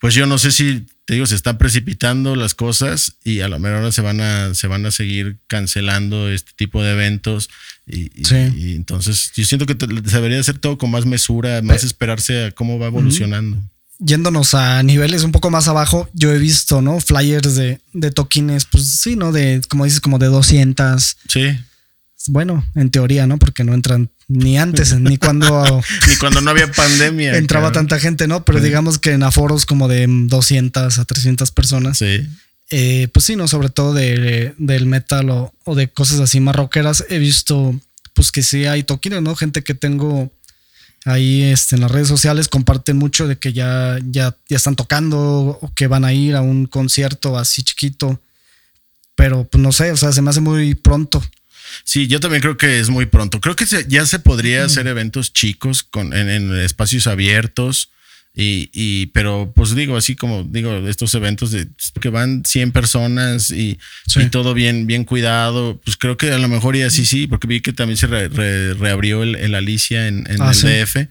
pues 0.00 0.14
yo 0.14 0.26
no 0.26 0.38
sé 0.38 0.52
si, 0.52 0.86
te 1.06 1.14
digo, 1.14 1.26
se 1.26 1.34
están 1.34 1.56
precipitando 1.56 2.36
las 2.36 2.54
cosas 2.54 3.16
y 3.24 3.40
a 3.40 3.48
lo 3.48 3.58
mejor 3.58 3.92
se 3.92 4.02
van 4.02 4.20
a, 4.20 4.54
se 4.54 4.66
van 4.66 4.84
a 4.84 4.90
seguir 4.90 5.38
cancelando 5.46 6.28
este 6.30 6.52
tipo 6.54 6.82
de 6.82 6.92
eventos. 6.92 7.48
Y, 7.86 8.10
entonces 8.74 9.32
yo 9.34 9.44
siento 9.44 9.64
que 9.64 9.76
se 9.78 10.16
debería 10.16 10.40
hacer 10.40 10.58
todo 10.58 10.76
con 10.76 10.90
más 10.90 11.06
mesura, 11.06 11.62
más 11.62 11.82
esperarse 11.84 12.46
a 12.46 12.50
cómo 12.50 12.78
va 12.78 12.86
evolucionando. 12.86 13.62
Yéndonos 13.98 14.52
a 14.54 14.82
niveles 14.82 15.24
un 15.24 15.32
poco 15.32 15.50
más 15.50 15.68
abajo, 15.68 16.10
yo 16.12 16.30
he 16.30 16.38
visto, 16.38 16.82
¿no? 16.82 17.00
Flyers 17.00 17.54
de, 17.54 17.80
de 17.94 18.10
toquines, 18.10 18.66
pues 18.66 18.86
sí, 19.00 19.16
¿no? 19.16 19.32
De, 19.32 19.62
como 19.70 19.84
dices, 19.84 20.00
como 20.00 20.18
de 20.18 20.26
200. 20.26 21.16
Sí. 21.28 21.56
Bueno, 22.26 22.66
en 22.74 22.90
teoría, 22.90 23.26
¿no? 23.26 23.38
Porque 23.38 23.64
no 23.64 23.72
entran 23.72 24.10
ni 24.28 24.58
antes, 24.58 24.98
ni 24.98 25.18
cuando... 25.18 25.82
ni 26.08 26.16
cuando 26.16 26.40
no 26.40 26.50
había 26.50 26.70
pandemia. 26.70 27.36
Entraba 27.36 27.72
tanta 27.72 27.98
gente, 27.98 28.26
¿no? 28.26 28.44
Pero 28.44 28.60
digamos 28.60 28.98
que 28.98 29.12
en 29.12 29.22
aforos 29.22 29.66
como 29.66 29.88
de 29.88 30.06
200 30.08 30.98
a 30.98 31.04
300 31.04 31.50
personas. 31.52 31.98
Sí. 31.98 32.26
Eh, 32.70 33.08
pues 33.12 33.24
sí, 33.26 33.36
¿no? 33.36 33.46
Sobre 33.46 33.68
todo 33.68 33.94
de, 33.94 34.54
del 34.58 34.86
metal 34.86 35.30
o, 35.30 35.74
de 35.74 35.88
cosas 35.88 36.20
así 36.20 36.40
más 36.40 36.56
rockeras. 36.56 37.04
He 37.08 37.18
visto, 37.18 37.78
pues 38.14 38.32
que 38.32 38.42
sí 38.42 38.66
hay 38.66 38.82
toquines, 38.82 39.22
¿no? 39.22 39.36
Gente 39.36 39.62
que 39.62 39.74
tengo 39.74 40.32
ahí 41.04 41.44
este, 41.44 41.76
en 41.76 41.82
las 41.82 41.90
redes 41.90 42.08
sociales 42.08 42.48
comparten 42.48 42.96
mucho 42.96 43.28
de 43.28 43.38
que 43.38 43.52
ya, 43.52 43.98
ya, 44.10 44.36
ya 44.48 44.56
están 44.56 44.74
tocando 44.74 45.18
o 45.60 45.72
que 45.74 45.86
van 45.86 46.04
a 46.04 46.12
ir 46.12 46.34
a 46.34 46.40
un 46.40 46.66
concierto 46.66 47.38
así 47.38 47.62
chiquito. 47.62 48.20
Pero 49.14 49.44
pues 49.44 49.62
no 49.62 49.70
sé, 49.70 49.92
o 49.92 49.96
sea, 49.96 50.12
se 50.12 50.20
me 50.20 50.30
hace 50.30 50.40
muy 50.40 50.74
pronto. 50.74 51.22
Sí, 51.84 52.06
yo 52.06 52.20
también 52.20 52.42
creo 52.42 52.56
que 52.56 52.80
es 52.80 52.90
muy 52.90 53.06
pronto. 53.06 53.40
Creo 53.40 53.56
que 53.56 53.66
ya 53.88 54.06
se 54.06 54.18
podría 54.18 54.64
hacer 54.64 54.86
eventos 54.86 55.32
chicos 55.32 55.82
con, 55.82 56.12
en, 56.12 56.54
espacios 56.60 57.06
abiertos. 57.06 57.90
Y, 58.38 58.68
y, 58.74 59.06
pero 59.06 59.50
pues 59.56 59.74
digo, 59.74 59.96
así 59.96 60.14
como 60.14 60.44
digo, 60.44 60.76
estos 60.88 61.14
eventos 61.14 61.52
de 61.52 61.68
que 62.02 62.10
van 62.10 62.44
100 62.44 62.70
personas 62.70 63.50
y, 63.50 63.78
todo 64.30 64.52
bien, 64.52 64.86
bien 64.86 65.04
cuidado, 65.04 65.80
pues 65.82 65.96
creo 65.96 66.18
que 66.18 66.30
a 66.32 66.38
lo 66.38 66.48
mejor 66.48 66.76
y 66.76 66.82
así 66.82 67.06
sí, 67.06 67.26
porque 67.26 67.46
vi 67.46 67.62
que 67.62 67.72
también 67.72 67.96
se 67.96 68.06
reabrió 68.06 69.22
el, 69.22 69.54
Alicia 69.54 70.06
en, 70.06 70.26
en 70.28 70.42
ah, 70.42 70.52
el 70.52 70.84
DF 70.84 71.08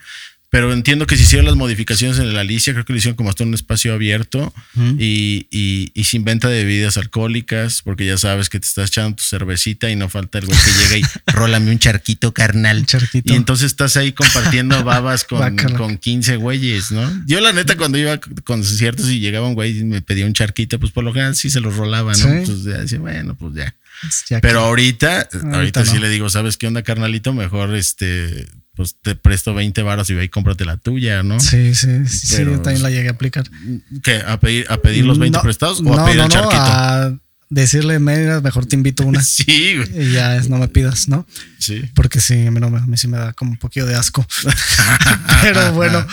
Pero 0.55 0.71
entiendo 0.71 1.05
que 1.05 1.17
se 1.17 1.23
hicieron 1.23 1.45
las 1.45 1.57
modificaciones 1.57 2.17
en 2.17 2.33
la 2.33 2.39
Alicia, 2.39 2.71
creo 2.71 2.85
que 2.85 2.93
lo 2.93 2.99
hicieron 2.99 3.17
como 3.17 3.29
hasta 3.29 3.43
un 3.43 3.53
espacio 3.53 3.93
abierto 3.93 4.53
y, 4.97 5.47
y, 5.51 6.03
sin 6.05 6.23
venta 6.23 6.47
de 6.47 6.63
bebidas 6.63 6.95
alcohólicas, 6.95 7.81
porque 7.81 8.05
ya 8.05 8.17
sabes 8.17 8.47
que 8.47 8.57
te 8.61 8.65
estás 8.65 8.87
echando 8.87 9.17
tu 9.17 9.23
cervecita 9.25 9.89
y 9.89 9.97
no 9.97 10.07
falta 10.07 10.37
el 10.37 10.45
güey 10.45 10.57
que 10.57 10.95
llega 10.95 10.97
y 11.05 11.11
rólame 11.33 11.71
un 11.71 11.79
charquito 11.79 12.33
carnal. 12.33 12.85
Y 13.25 13.33
entonces 13.33 13.65
estás 13.65 13.97
ahí 13.97 14.13
compartiendo 14.13 14.81
babas 14.85 15.25
con, 15.25 15.57
con 15.57 15.97
15 15.97 16.37
güeyes, 16.37 16.89
¿no? 16.93 17.25
Yo 17.25 17.41
la 17.41 17.51
neta 17.51 17.75
cuando 17.75 17.97
iba 17.97 18.13
a 18.13 18.19
conciertos 18.45 19.09
y 19.09 19.19
llegaba 19.19 19.49
un 19.49 19.55
güey 19.55 19.79
y 19.79 19.83
me 19.83 20.01
pedía 20.01 20.25
un 20.25 20.31
charquito, 20.31 20.79
pues 20.79 20.93
por 20.93 21.03
lo 21.03 21.11
general 21.11 21.35
sí 21.35 21.49
se 21.49 21.59
los 21.59 21.75
rolaba, 21.75 22.13
¿no? 22.13 22.27
Pues 22.45 22.63
ya 22.63 22.77
decía, 22.77 22.99
bueno, 22.99 23.35
pues 23.35 23.55
ya. 23.55 23.75
Pero 24.41 24.61
ahorita, 24.61 25.27
ahorita, 25.51 25.85
sí 25.85 25.99
le 25.99 26.07
digo, 26.07 26.29
¿sabes 26.29 26.55
qué 26.55 26.67
onda, 26.67 26.81
carnalito? 26.81 27.33
Mejor 27.33 27.75
este 27.75 28.47
pues 28.75 28.95
te 29.01 29.15
presto 29.15 29.53
20 29.53 29.81
varos 29.83 30.09
y 30.09 30.13
ve 30.13 30.25
y 30.25 30.29
cómprate 30.29 30.65
la 30.65 30.77
tuya, 30.77 31.23
¿no? 31.23 31.39
Sí, 31.39 31.73
sí, 31.75 32.05
sí, 32.07 32.43
yo 32.43 32.61
también 32.61 32.83
la 32.83 32.89
llegué 32.89 33.07
a 33.07 33.11
aplicar. 33.11 33.45
¿Qué? 34.03 34.21
¿A 34.25 34.39
pedir, 34.39 34.65
a 34.69 34.77
pedir 34.77 35.05
los 35.05 35.17
20 35.17 35.39
prestados 35.39 35.81
o 35.83 35.93
a 35.93 36.05
pedir 36.05 36.21
el 36.21 36.29
charquito? 36.29 36.61
a 36.61 37.17
decirle, 37.49 37.99
mejor 37.99 38.65
te 38.65 38.75
invito 38.75 39.05
una. 39.05 39.23
sí, 39.23 39.77
güey. 39.77 40.07
Y 40.07 40.13
ya 40.13 40.35
es, 40.35 40.49
no 40.49 40.57
me 40.57 40.67
pidas, 40.67 41.07
¿no? 41.07 41.25
Sí. 41.59 41.89
Porque 41.95 42.19
sí, 42.19 42.45
a 42.45 42.51
mí, 42.51 42.59
no, 42.59 42.67
a 42.67 42.85
mí 42.85 42.97
sí 42.97 43.07
me 43.07 43.17
da 43.17 43.33
como 43.33 43.51
un 43.51 43.57
poquito 43.57 43.85
de 43.85 43.95
asco. 43.95 44.25
Pero 45.41 45.73
bueno, 45.73 46.05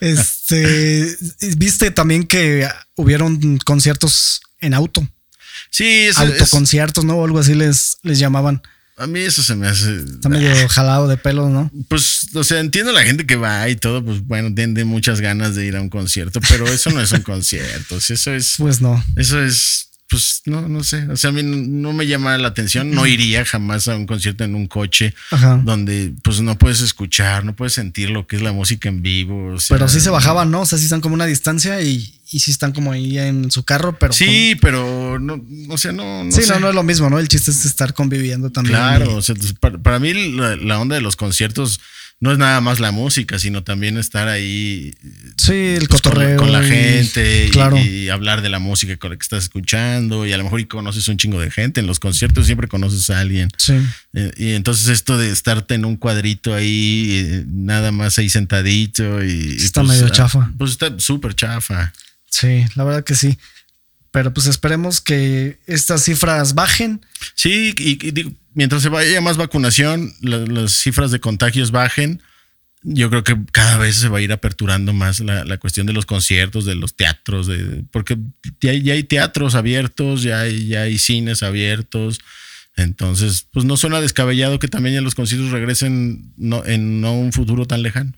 este, 0.00 1.16
viste 1.56 1.90
también 1.90 2.24
que 2.24 2.68
hubieron 2.96 3.58
conciertos 3.58 4.40
en 4.60 4.74
auto. 4.74 5.06
Sí, 5.70 6.08
Autoconciertos, 6.16 7.04
¿no? 7.04 7.16
O 7.16 7.24
algo 7.24 7.38
así 7.38 7.54
les, 7.54 7.98
les 8.02 8.18
llamaban. 8.18 8.62
A 9.00 9.06
mí 9.06 9.20
eso 9.20 9.42
se 9.42 9.54
me 9.54 9.66
hace. 9.66 9.96
Está 9.96 10.28
medio 10.28 10.50
ah. 10.52 10.68
jalado 10.68 11.08
de 11.08 11.16
pelo, 11.16 11.48
¿no? 11.48 11.70
Pues, 11.88 12.28
o 12.34 12.44
sea, 12.44 12.60
entiendo 12.60 12.92
la 12.92 13.02
gente 13.02 13.24
que 13.24 13.36
va 13.36 13.66
y 13.68 13.76
todo, 13.76 14.04
pues 14.04 14.26
bueno, 14.26 14.54
tiene 14.54 14.84
muchas 14.84 15.22
ganas 15.22 15.54
de 15.54 15.64
ir 15.64 15.76
a 15.76 15.80
un 15.80 15.88
concierto, 15.88 16.40
pero 16.48 16.66
eso 16.66 16.90
no 16.90 17.00
es 17.00 17.10
un 17.12 17.22
concierto. 17.22 17.96
Eso 17.96 18.34
es. 18.34 18.54
Pues 18.58 18.82
no. 18.82 19.02
Eso 19.16 19.42
es 19.42 19.90
pues 20.10 20.42
no, 20.44 20.68
no 20.68 20.82
sé. 20.82 21.06
O 21.08 21.16
sea, 21.16 21.30
a 21.30 21.32
mí 21.32 21.42
no 21.44 21.92
me 21.92 22.06
llama 22.06 22.36
la 22.36 22.48
atención. 22.48 22.90
No 22.90 23.06
iría 23.06 23.44
jamás 23.44 23.86
a 23.86 23.94
un 23.94 24.06
concierto 24.06 24.42
en 24.42 24.56
un 24.56 24.66
coche 24.66 25.14
donde 25.62 26.12
pues 26.24 26.40
no 26.40 26.58
puedes 26.58 26.80
escuchar, 26.80 27.44
no 27.44 27.54
puedes 27.54 27.74
sentir 27.74 28.10
lo 28.10 28.26
que 28.26 28.34
es 28.34 28.42
la 28.42 28.52
música 28.52 28.88
en 28.88 29.02
vivo. 29.02 29.56
pero 29.68 29.88
sí 29.88 30.00
se 30.00 30.10
bajaban, 30.10 30.50
¿no? 30.50 30.62
O 30.62 30.66
sea, 30.66 30.78
sí 30.78 30.84
están 30.84 31.00
como 31.00 31.14
una 31.14 31.26
distancia 31.26 31.80
y, 31.80 32.19
y 32.30 32.40
sí 32.40 32.50
están 32.50 32.72
como 32.72 32.92
ahí 32.92 33.18
en 33.18 33.50
su 33.50 33.64
carro, 33.64 33.98
pero. 33.98 34.12
Sí, 34.12 34.56
pero 34.60 35.18
no, 35.18 35.44
o 35.68 35.78
sea, 35.78 35.92
no. 35.92 36.24
sí, 36.30 36.42
no, 36.48 36.60
no 36.60 36.68
es 36.68 36.74
lo 36.74 36.82
mismo, 36.82 37.10
¿no? 37.10 37.18
El 37.18 37.28
chiste 37.28 37.50
es 37.50 37.64
estar 37.64 37.92
conviviendo 37.94 38.50
también. 38.50 38.76
Claro, 38.76 39.16
o 39.16 39.22
sea, 39.22 39.34
para, 39.60 39.98
mí 39.98 40.14
la 40.14 40.78
onda 40.78 40.94
de 40.94 41.02
los 41.02 41.16
conciertos 41.16 41.80
no 42.22 42.30
es 42.32 42.38
nada 42.38 42.60
más 42.60 42.80
la 42.80 42.92
música, 42.92 43.38
sino 43.38 43.64
también 43.64 43.96
estar 43.96 44.28
ahí. 44.28 44.94
Sí, 45.38 45.54
el 45.54 45.88
pues, 45.88 46.02
cotorreo. 46.02 46.36
Con, 46.36 46.52
la 46.52 46.62
gente 46.62 47.50
y, 47.82 48.08
hablar 48.10 48.42
de 48.42 48.50
la 48.50 48.58
música 48.58 48.98
con 48.98 49.10
la 49.10 49.16
que 49.16 49.22
estás 49.22 49.44
escuchando. 49.44 50.26
Y 50.26 50.32
a 50.34 50.36
lo 50.36 50.44
mejor 50.44 50.60
y 50.60 50.66
conoces 50.66 51.08
un 51.08 51.16
chingo 51.16 51.40
de 51.40 51.50
gente. 51.50 51.80
En 51.80 51.86
los 51.86 51.98
conciertos 51.98 52.44
siempre 52.44 52.68
conoces 52.68 53.08
a 53.08 53.20
alguien. 53.20 53.48
Sí. 53.56 53.72
Eh, 54.12 54.32
y 54.36 54.52
entonces 54.52 54.88
esto 54.88 55.16
de 55.16 55.30
estarte 55.30 55.74
en 55.74 55.86
un 55.86 55.96
cuadrito 55.96 56.54
ahí, 56.54 57.22
eh, 57.24 57.44
nada 57.48 57.90
más 57.90 58.18
ahí 58.18 58.28
sentadito. 58.28 59.24
y 59.24 59.56
Está 59.56 59.82
medio 59.82 60.04
ah, 60.04 60.10
chafa. 60.10 60.52
Pues 60.58 60.72
está 60.72 60.92
súper 60.98 61.34
chafa. 61.34 61.90
Sí, 62.30 62.64
la 62.76 62.84
verdad 62.84 63.04
que 63.04 63.14
sí. 63.14 63.38
Pero 64.12 64.32
pues 64.32 64.46
esperemos 64.46 65.00
que 65.00 65.58
estas 65.66 66.04
cifras 66.04 66.54
bajen. 66.54 67.04
Sí, 67.34 67.74
y, 67.78 68.36
mientras 68.54 68.82
se 68.82 68.88
vaya 68.88 69.20
más 69.20 69.36
vacunación, 69.36 70.12
las 70.20 70.72
cifras 70.72 71.10
de 71.10 71.20
contagios 71.20 71.70
bajen. 71.70 72.22
Yo 72.82 73.10
creo 73.10 73.22
que 73.24 73.36
cada 73.52 73.76
vez 73.76 73.96
se 73.96 74.08
va 74.08 74.18
a 74.18 74.22
ir 74.22 74.32
aperturando 74.32 74.94
más 74.94 75.20
la, 75.20 75.58
cuestión 75.58 75.86
de 75.86 75.92
los 75.92 76.06
conciertos, 76.06 76.64
de 76.64 76.74
los 76.74 76.96
teatros, 76.96 77.46
de, 77.46 77.84
porque 77.92 78.16
ya, 78.60 78.70
hay 78.70 79.04
teatros 79.04 79.54
abiertos, 79.54 80.22
ya 80.22 80.40
hay, 80.40 80.66
ya 80.66 80.82
hay 80.82 80.98
cines 80.98 81.42
abiertos. 81.42 82.20
Entonces, 82.76 83.46
pues 83.52 83.66
no 83.66 83.76
suena 83.76 84.00
descabellado 84.00 84.58
que 84.58 84.68
también 84.68 84.94
ya 84.94 85.02
los 85.02 85.14
conciertos 85.14 85.50
regresen 85.50 86.32
en 86.64 87.00
no 87.02 87.12
un 87.12 87.32
futuro 87.32 87.66
tan 87.66 87.82
lejano. 87.82 88.14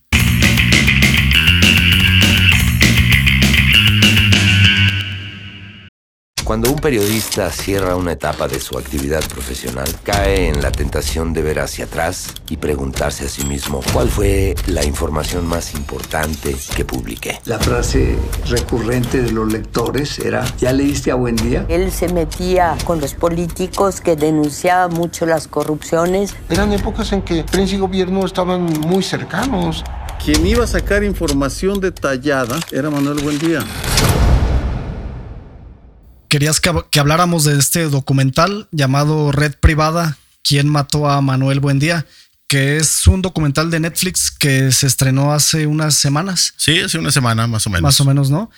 Cuando 6.44 6.72
un 6.72 6.78
periodista 6.78 7.50
cierra 7.50 7.94
una 7.94 8.12
etapa 8.12 8.48
de 8.48 8.58
su 8.58 8.76
actividad 8.76 9.22
profesional, 9.28 9.86
cae 10.02 10.48
en 10.48 10.60
la 10.60 10.72
tentación 10.72 11.32
de 11.32 11.40
ver 11.40 11.60
hacia 11.60 11.84
atrás 11.84 12.34
y 12.50 12.56
preguntarse 12.56 13.26
a 13.26 13.28
sí 13.28 13.44
mismo 13.44 13.80
cuál 13.92 14.08
fue 14.08 14.56
la 14.66 14.84
información 14.84 15.46
más 15.46 15.72
importante 15.74 16.56
que 16.74 16.84
publiqué. 16.84 17.38
La 17.44 17.60
frase 17.60 18.18
recurrente 18.48 19.22
de 19.22 19.30
los 19.30 19.52
lectores 19.52 20.18
era, 20.18 20.44
¿ya 20.58 20.72
leíste 20.72 21.12
a 21.12 21.14
Buen 21.14 21.36
Día? 21.36 21.64
Él 21.68 21.92
se 21.92 22.08
metía 22.08 22.76
con 22.84 23.00
los 23.00 23.14
políticos 23.14 24.00
que 24.00 24.16
denunciaban 24.16 24.92
mucho 24.94 25.26
las 25.26 25.46
corrupciones. 25.46 26.34
Eran 26.50 26.72
épocas 26.72 27.12
en 27.12 27.22
que 27.22 27.44
prensa 27.44 27.76
y 27.76 27.78
gobierno 27.78 28.26
estaban 28.26 28.64
muy 28.64 29.04
cercanos. 29.04 29.84
Quien 30.22 30.44
iba 30.44 30.64
a 30.64 30.66
sacar 30.66 31.04
información 31.04 31.80
detallada 31.80 32.58
era 32.72 32.90
Manuel 32.90 33.22
Buendía 33.22 33.64
querías 36.32 36.60
que, 36.60 36.98
habláramos 36.98 37.44
de 37.44 37.58
este 37.58 37.90
documental 37.90 38.66
llamado 38.72 39.32
Red 39.32 39.56
Privada, 39.60 40.16
¿Quién 40.42 40.66
mató 40.66 41.06
a 41.10 41.20
Manuel 41.20 41.60
Buendía? 41.60 42.06
que 42.48 42.78
es 42.78 43.06
un 43.06 43.20
documental 43.20 43.70
de 43.70 43.80
Netflix 43.80 44.30
que 44.30 44.72
se 44.72 44.86
estrenó 44.86 45.34
hace 45.34 45.66
unas 45.66 45.94
semanas. 45.94 46.54
Sí, 46.56 46.80
hace 46.80 46.98
una 46.98 47.10
semana 47.10 47.46
más 47.46 47.66
o 47.66 47.70
menos. 47.70 47.82
Más 47.82 48.00
o 48.00 48.04
menos, 48.06 48.30
¿no? 48.30 48.50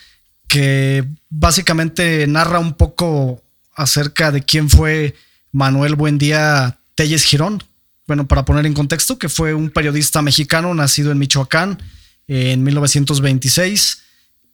Que 0.47 1.05
básicamente 1.29 2.27
narra 2.27 2.59
un 2.59 2.73
poco 2.73 3.41
acerca 3.73 4.31
de 4.31 4.43
quién 4.43 4.69
fue 4.69 5.15
Manuel 5.51 5.95
Buendía 5.95 6.79
Telles 6.95 7.23
Girón. 7.23 7.63
Bueno, 8.07 8.25
para 8.27 8.43
poner 8.45 8.65
en 8.65 8.73
contexto, 8.73 9.17
que 9.17 9.29
fue 9.29 9.53
un 9.53 9.69
periodista 9.69 10.21
mexicano 10.21 10.73
nacido 10.73 11.11
en 11.11 11.17
Michoacán 11.17 11.81
en 12.27 12.63
1926 12.63 14.01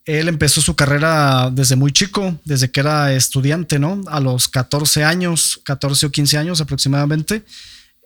él 0.04 0.28
empezó 0.28 0.60
su 0.60 0.74
carrera 0.74 1.50
desde 1.52 1.76
muy 1.76 1.92
chico, 1.92 2.36
desde 2.44 2.70
que 2.70 2.80
era 2.80 3.12
estudiante, 3.12 3.78
¿no? 3.78 4.00
A 4.08 4.20
los 4.20 4.48
14 4.48 5.04
años, 5.04 5.60
14 5.64 6.06
o 6.06 6.10
15 6.10 6.38
años 6.38 6.60
aproximadamente. 6.60 7.44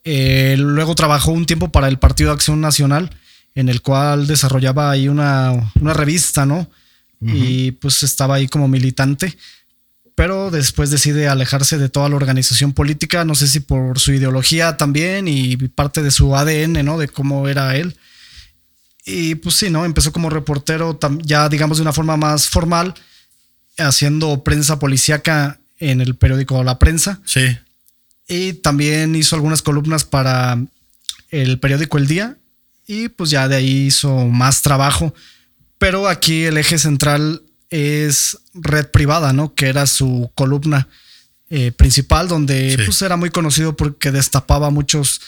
Eh, 0.04 0.56
luego 0.58 0.94
trabajó 0.94 1.32
un 1.32 1.46
tiempo 1.46 1.72
para 1.72 1.88
el 1.88 1.98
Partido 1.98 2.30
de 2.30 2.34
Acción 2.34 2.60
Nacional, 2.60 3.10
en 3.54 3.68
el 3.68 3.80
cual 3.80 4.26
desarrollaba 4.26 4.90
ahí 4.90 5.08
una, 5.08 5.72
revista, 5.74 6.44
¿no? 6.44 6.68
Y 7.22 7.72
pues 7.72 8.02
estaba 8.02 8.36
ahí 8.36 8.46
como 8.46 8.68
militante. 8.68 9.36
Pero 10.14 10.50
después 10.50 10.90
decide 10.90 11.28
alejarse 11.28 11.76
de 11.76 11.88
toda 11.88 12.08
la 12.08 12.16
organización 12.16 12.72
política, 12.72 13.24
no 13.24 13.34
sé 13.34 13.48
si 13.48 13.60
por 13.60 13.98
su 13.98 14.12
ideología 14.12 14.76
también 14.76 15.28
y 15.28 15.56
parte 15.56 16.02
de 16.02 16.10
su 16.10 16.36
ADN, 16.36 16.84
¿no? 16.84 16.98
De 16.98 17.08
cómo 17.08 17.48
era 17.48 17.76
él. 17.76 17.96
Y 19.08 19.36
pues 19.36 19.54
sí, 19.54 19.70
¿no? 19.70 19.84
Empezó 19.84 20.12
como 20.12 20.28
reportero 20.28 20.98
ya, 21.22 21.48
digamos, 21.48 21.78
de 21.78 21.82
una 21.82 21.92
forma 21.92 22.16
más 22.16 22.48
formal, 22.48 22.92
haciendo 23.78 24.42
prensa 24.42 24.80
policíaca 24.80 25.60
en 25.78 26.00
el 26.00 26.16
periódico 26.16 26.62
La 26.64 26.80
Prensa. 26.80 27.20
Sí. 27.24 27.56
Y 28.26 28.54
también 28.54 29.14
hizo 29.14 29.36
algunas 29.36 29.62
columnas 29.62 30.04
para 30.04 30.58
el 31.30 31.60
periódico 31.60 31.98
El 31.98 32.08
Día. 32.08 32.36
Y 32.88 33.08
pues 33.08 33.30
ya 33.30 33.46
de 33.46 33.56
ahí 33.56 33.86
hizo 33.86 34.26
más 34.26 34.62
trabajo. 34.62 35.14
Pero 35.78 36.08
aquí 36.08 36.44
el 36.44 36.56
eje 36.56 36.76
central 36.76 37.42
es 37.70 38.38
Red 38.54 38.90
Privada, 38.90 39.32
¿no? 39.32 39.54
Que 39.54 39.68
era 39.68 39.86
su 39.86 40.32
columna 40.34 40.88
eh, 41.48 41.70
principal, 41.70 42.26
donde 42.26 42.76
pues 42.84 43.00
era 43.02 43.16
muy 43.16 43.30
conocido 43.30 43.76
porque 43.76 44.10
destapaba 44.10 44.70
muchos 44.70 45.20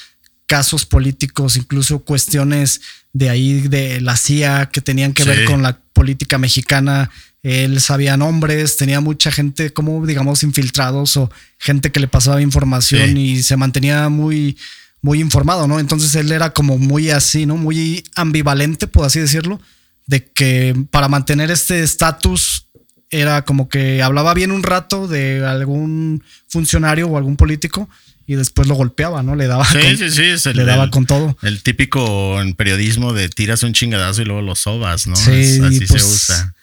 casos 0.49 0.87
políticos, 0.87 1.57
incluso 1.57 2.01
cuestiones 2.01 2.81
de 3.13 3.29
ahí 3.31 3.69
de 3.69 4.01
la 4.01 4.17
CIA 4.17 4.71
que 4.73 4.81
tenían 4.81 5.13
que 5.13 5.23
ver 5.23 5.45
con 5.45 5.63
la 5.63 5.79
política 5.93 6.39
mexicana. 6.39 7.11
Él 7.43 7.81
sabía 7.81 8.17
nombres, 8.17 8.79
tenía 8.79 9.01
mucha 9.01 9.31
gente 9.31 9.71
como, 9.73 10.05
digamos, 10.05 10.43
infiltrados 10.43 11.17
o 11.19 11.31
gente 11.59 11.93
que 11.93 12.01
le 12.01 12.09
pasaba 12.09 12.43
información 12.43 13.17
y 13.17 13.43
se 13.43 13.57
mantenía 13.57 14.09
muy, 14.09 14.57
muy 15.03 15.21
informado, 15.21 15.69
¿no? 15.69 15.79
Entonces 15.79 16.15
él 16.15 16.33
era 16.33 16.51
como 16.51 16.79
muy 16.79 17.11
así, 17.11 17.45
¿no? 17.47 17.57
Muy 17.57 18.03
ambivalente, 18.17 18.87
por 18.87 19.05
así 19.05 19.21
decirlo, 19.21 19.61
de 20.07 20.25
que 20.25 20.75
para 20.91 21.09
mantener 21.09 21.51
este 21.51 21.83
estatus 21.83 22.67
era 23.11 23.45
como 23.45 23.69
que 23.69 24.03
hablaba 24.03 24.35
bien 24.35 24.51
un 24.51 24.63
rato 24.63 25.09
de 25.09 25.45
algún 25.45 26.25
funcionario 26.49 27.07
o 27.09 27.19
algún 27.19 27.37
político 27.37 27.89
y 28.29 28.37
después 28.37 28.69
lo 28.69 28.75
golpeaba, 28.75 29.23
¿no? 29.23 29.35
Le 29.35 29.47
daba 29.47 29.65
sí, 29.65 29.79
con, 29.79 29.97
sí, 29.97 30.39
sí, 30.39 30.53
le 30.53 30.65
daba 30.67 30.91
con 30.91 31.07
todo. 31.07 31.35
El 31.41 31.63
típico 31.63 32.43
en 32.43 32.53
periodismo 32.53 33.15
de 33.15 33.31
tiras 33.31 33.63
un 33.63 33.73
chingadazo 33.73 34.21
y 34.21 34.27
luego 34.27 34.43
lo 34.43 34.55
sobas, 34.55 35.07
¿no? 35.07 35.15
así 35.15 35.57
se 35.57 35.87
pues, 35.87 36.05
usa. 36.05 36.55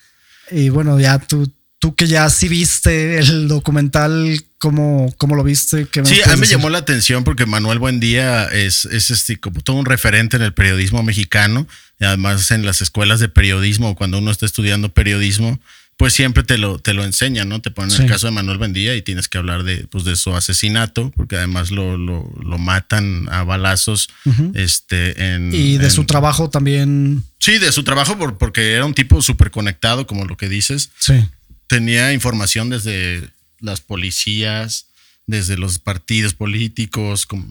Y 0.51 0.69
bueno, 0.69 0.99
ya 0.99 1.17
tú, 1.17 1.51
tú 1.79 1.95
que 1.95 2.05
ya 2.05 2.29
sí 2.29 2.49
viste 2.49 3.17
el 3.17 3.47
documental, 3.47 4.43
¿cómo, 4.59 5.11
cómo 5.17 5.35
lo 5.35 5.43
viste? 5.43 5.87
sí, 6.03 6.21
a 6.23 6.35
mí 6.35 6.41
me 6.41 6.45
llamó 6.45 6.69
la 6.69 6.77
atención 6.77 7.23
porque 7.23 7.47
Manuel 7.47 7.79
Buendía 7.79 8.45
es, 8.45 8.85
es 8.85 9.09
este, 9.09 9.39
como 9.39 9.59
todo 9.61 9.77
un 9.77 9.87
referente 9.87 10.37
en 10.37 10.43
el 10.43 10.53
periodismo 10.53 11.01
mexicano 11.01 11.67
y 11.99 12.05
además 12.05 12.51
en 12.51 12.63
las 12.63 12.83
escuelas 12.83 13.19
de 13.19 13.27
periodismo, 13.27 13.95
cuando 13.95 14.19
uno 14.19 14.29
está 14.29 14.45
estudiando 14.45 14.89
periodismo, 14.89 15.59
pues 15.97 16.13
siempre 16.13 16.43
te 16.43 16.57
lo, 16.57 16.77
te 16.77 16.93
lo 16.93 17.05
enseñan, 17.05 17.47
¿no? 17.47 17.61
Te 17.61 17.71
ponen 17.71 18.01
el 18.01 18.09
caso 18.09 18.27
de 18.27 18.31
Manuel 18.31 18.57
Bendía 18.57 18.95
y 18.95 19.01
tienes 19.01 19.29
que 19.29 19.37
hablar 19.37 19.63
de, 19.63 19.87
pues, 19.87 20.03
de 20.03 20.17
su 20.17 20.35
asesinato, 20.35 21.11
porque 21.15 21.37
además 21.37 21.71
lo, 21.71 21.97
lo, 21.97 22.29
lo 22.43 22.57
matan 22.57 23.27
a 23.31 23.43
balazos. 23.43 24.09
este, 24.55 25.33
en, 25.33 25.53
y 25.53 25.77
de 25.77 25.89
su 25.89 26.05
trabajo 26.05 26.49
también. 26.49 27.23
Sí, 27.39 27.59
de 27.59 27.71
su 27.71 27.83
trabajo, 27.83 28.17
por, 28.17 28.37
porque 28.37 28.73
era 28.73 28.85
un 28.85 28.93
tipo 28.93 29.21
súper 29.21 29.51
conectado, 29.51 30.05
como 30.05 30.25
lo 30.25 30.35
que 30.35 30.49
dices. 30.49 30.89
Sí. 30.99 31.25
Tenía 31.67 32.11
información 32.11 32.69
desde 32.69 33.29
las 33.59 33.79
policías, 33.79 34.87
desde 35.27 35.57
los 35.57 35.79
partidos 35.79 36.33
políticos, 36.33 37.25
como, 37.25 37.45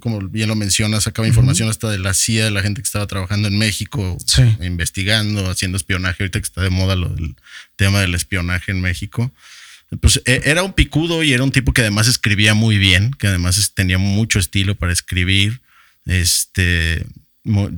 como 0.00 0.20
bien 0.20 0.48
lo 0.48 0.56
mencionas, 0.56 1.04
sacaba 1.04 1.28
información 1.28 1.68
hasta 1.68 1.90
de 1.90 1.98
la 1.98 2.14
CIA, 2.14 2.46
de 2.46 2.50
la 2.50 2.62
gente 2.62 2.82
que 2.82 2.86
estaba 2.86 3.06
trabajando 3.06 3.48
en 3.48 3.58
México, 3.58 4.16
investigando, 4.60 5.50
haciendo 5.50 5.76
espionaje, 5.76 6.22
ahorita 6.22 6.40
que 6.40 6.44
está 6.44 6.62
de 6.62 6.70
moda 6.70 6.96
lo 6.96 7.08
del 7.08 7.36
tema 7.76 8.00
del 8.00 8.14
espionaje 8.14 8.72
en 8.72 8.80
México. 8.80 9.32
Pues 10.00 10.20
e, 10.24 10.42
era 10.44 10.62
un 10.62 10.72
picudo 10.72 11.22
y 11.22 11.32
era 11.32 11.44
un 11.44 11.52
tipo 11.52 11.72
que 11.72 11.82
además 11.82 12.08
escribía 12.08 12.54
muy 12.54 12.78
bien, 12.78 13.12
que 13.12 13.28
además 13.28 13.72
tenía 13.74 13.98
mucho 13.98 14.38
estilo 14.38 14.74
para 14.74 14.92
escribir. 14.92 15.60
Este, 16.06 17.06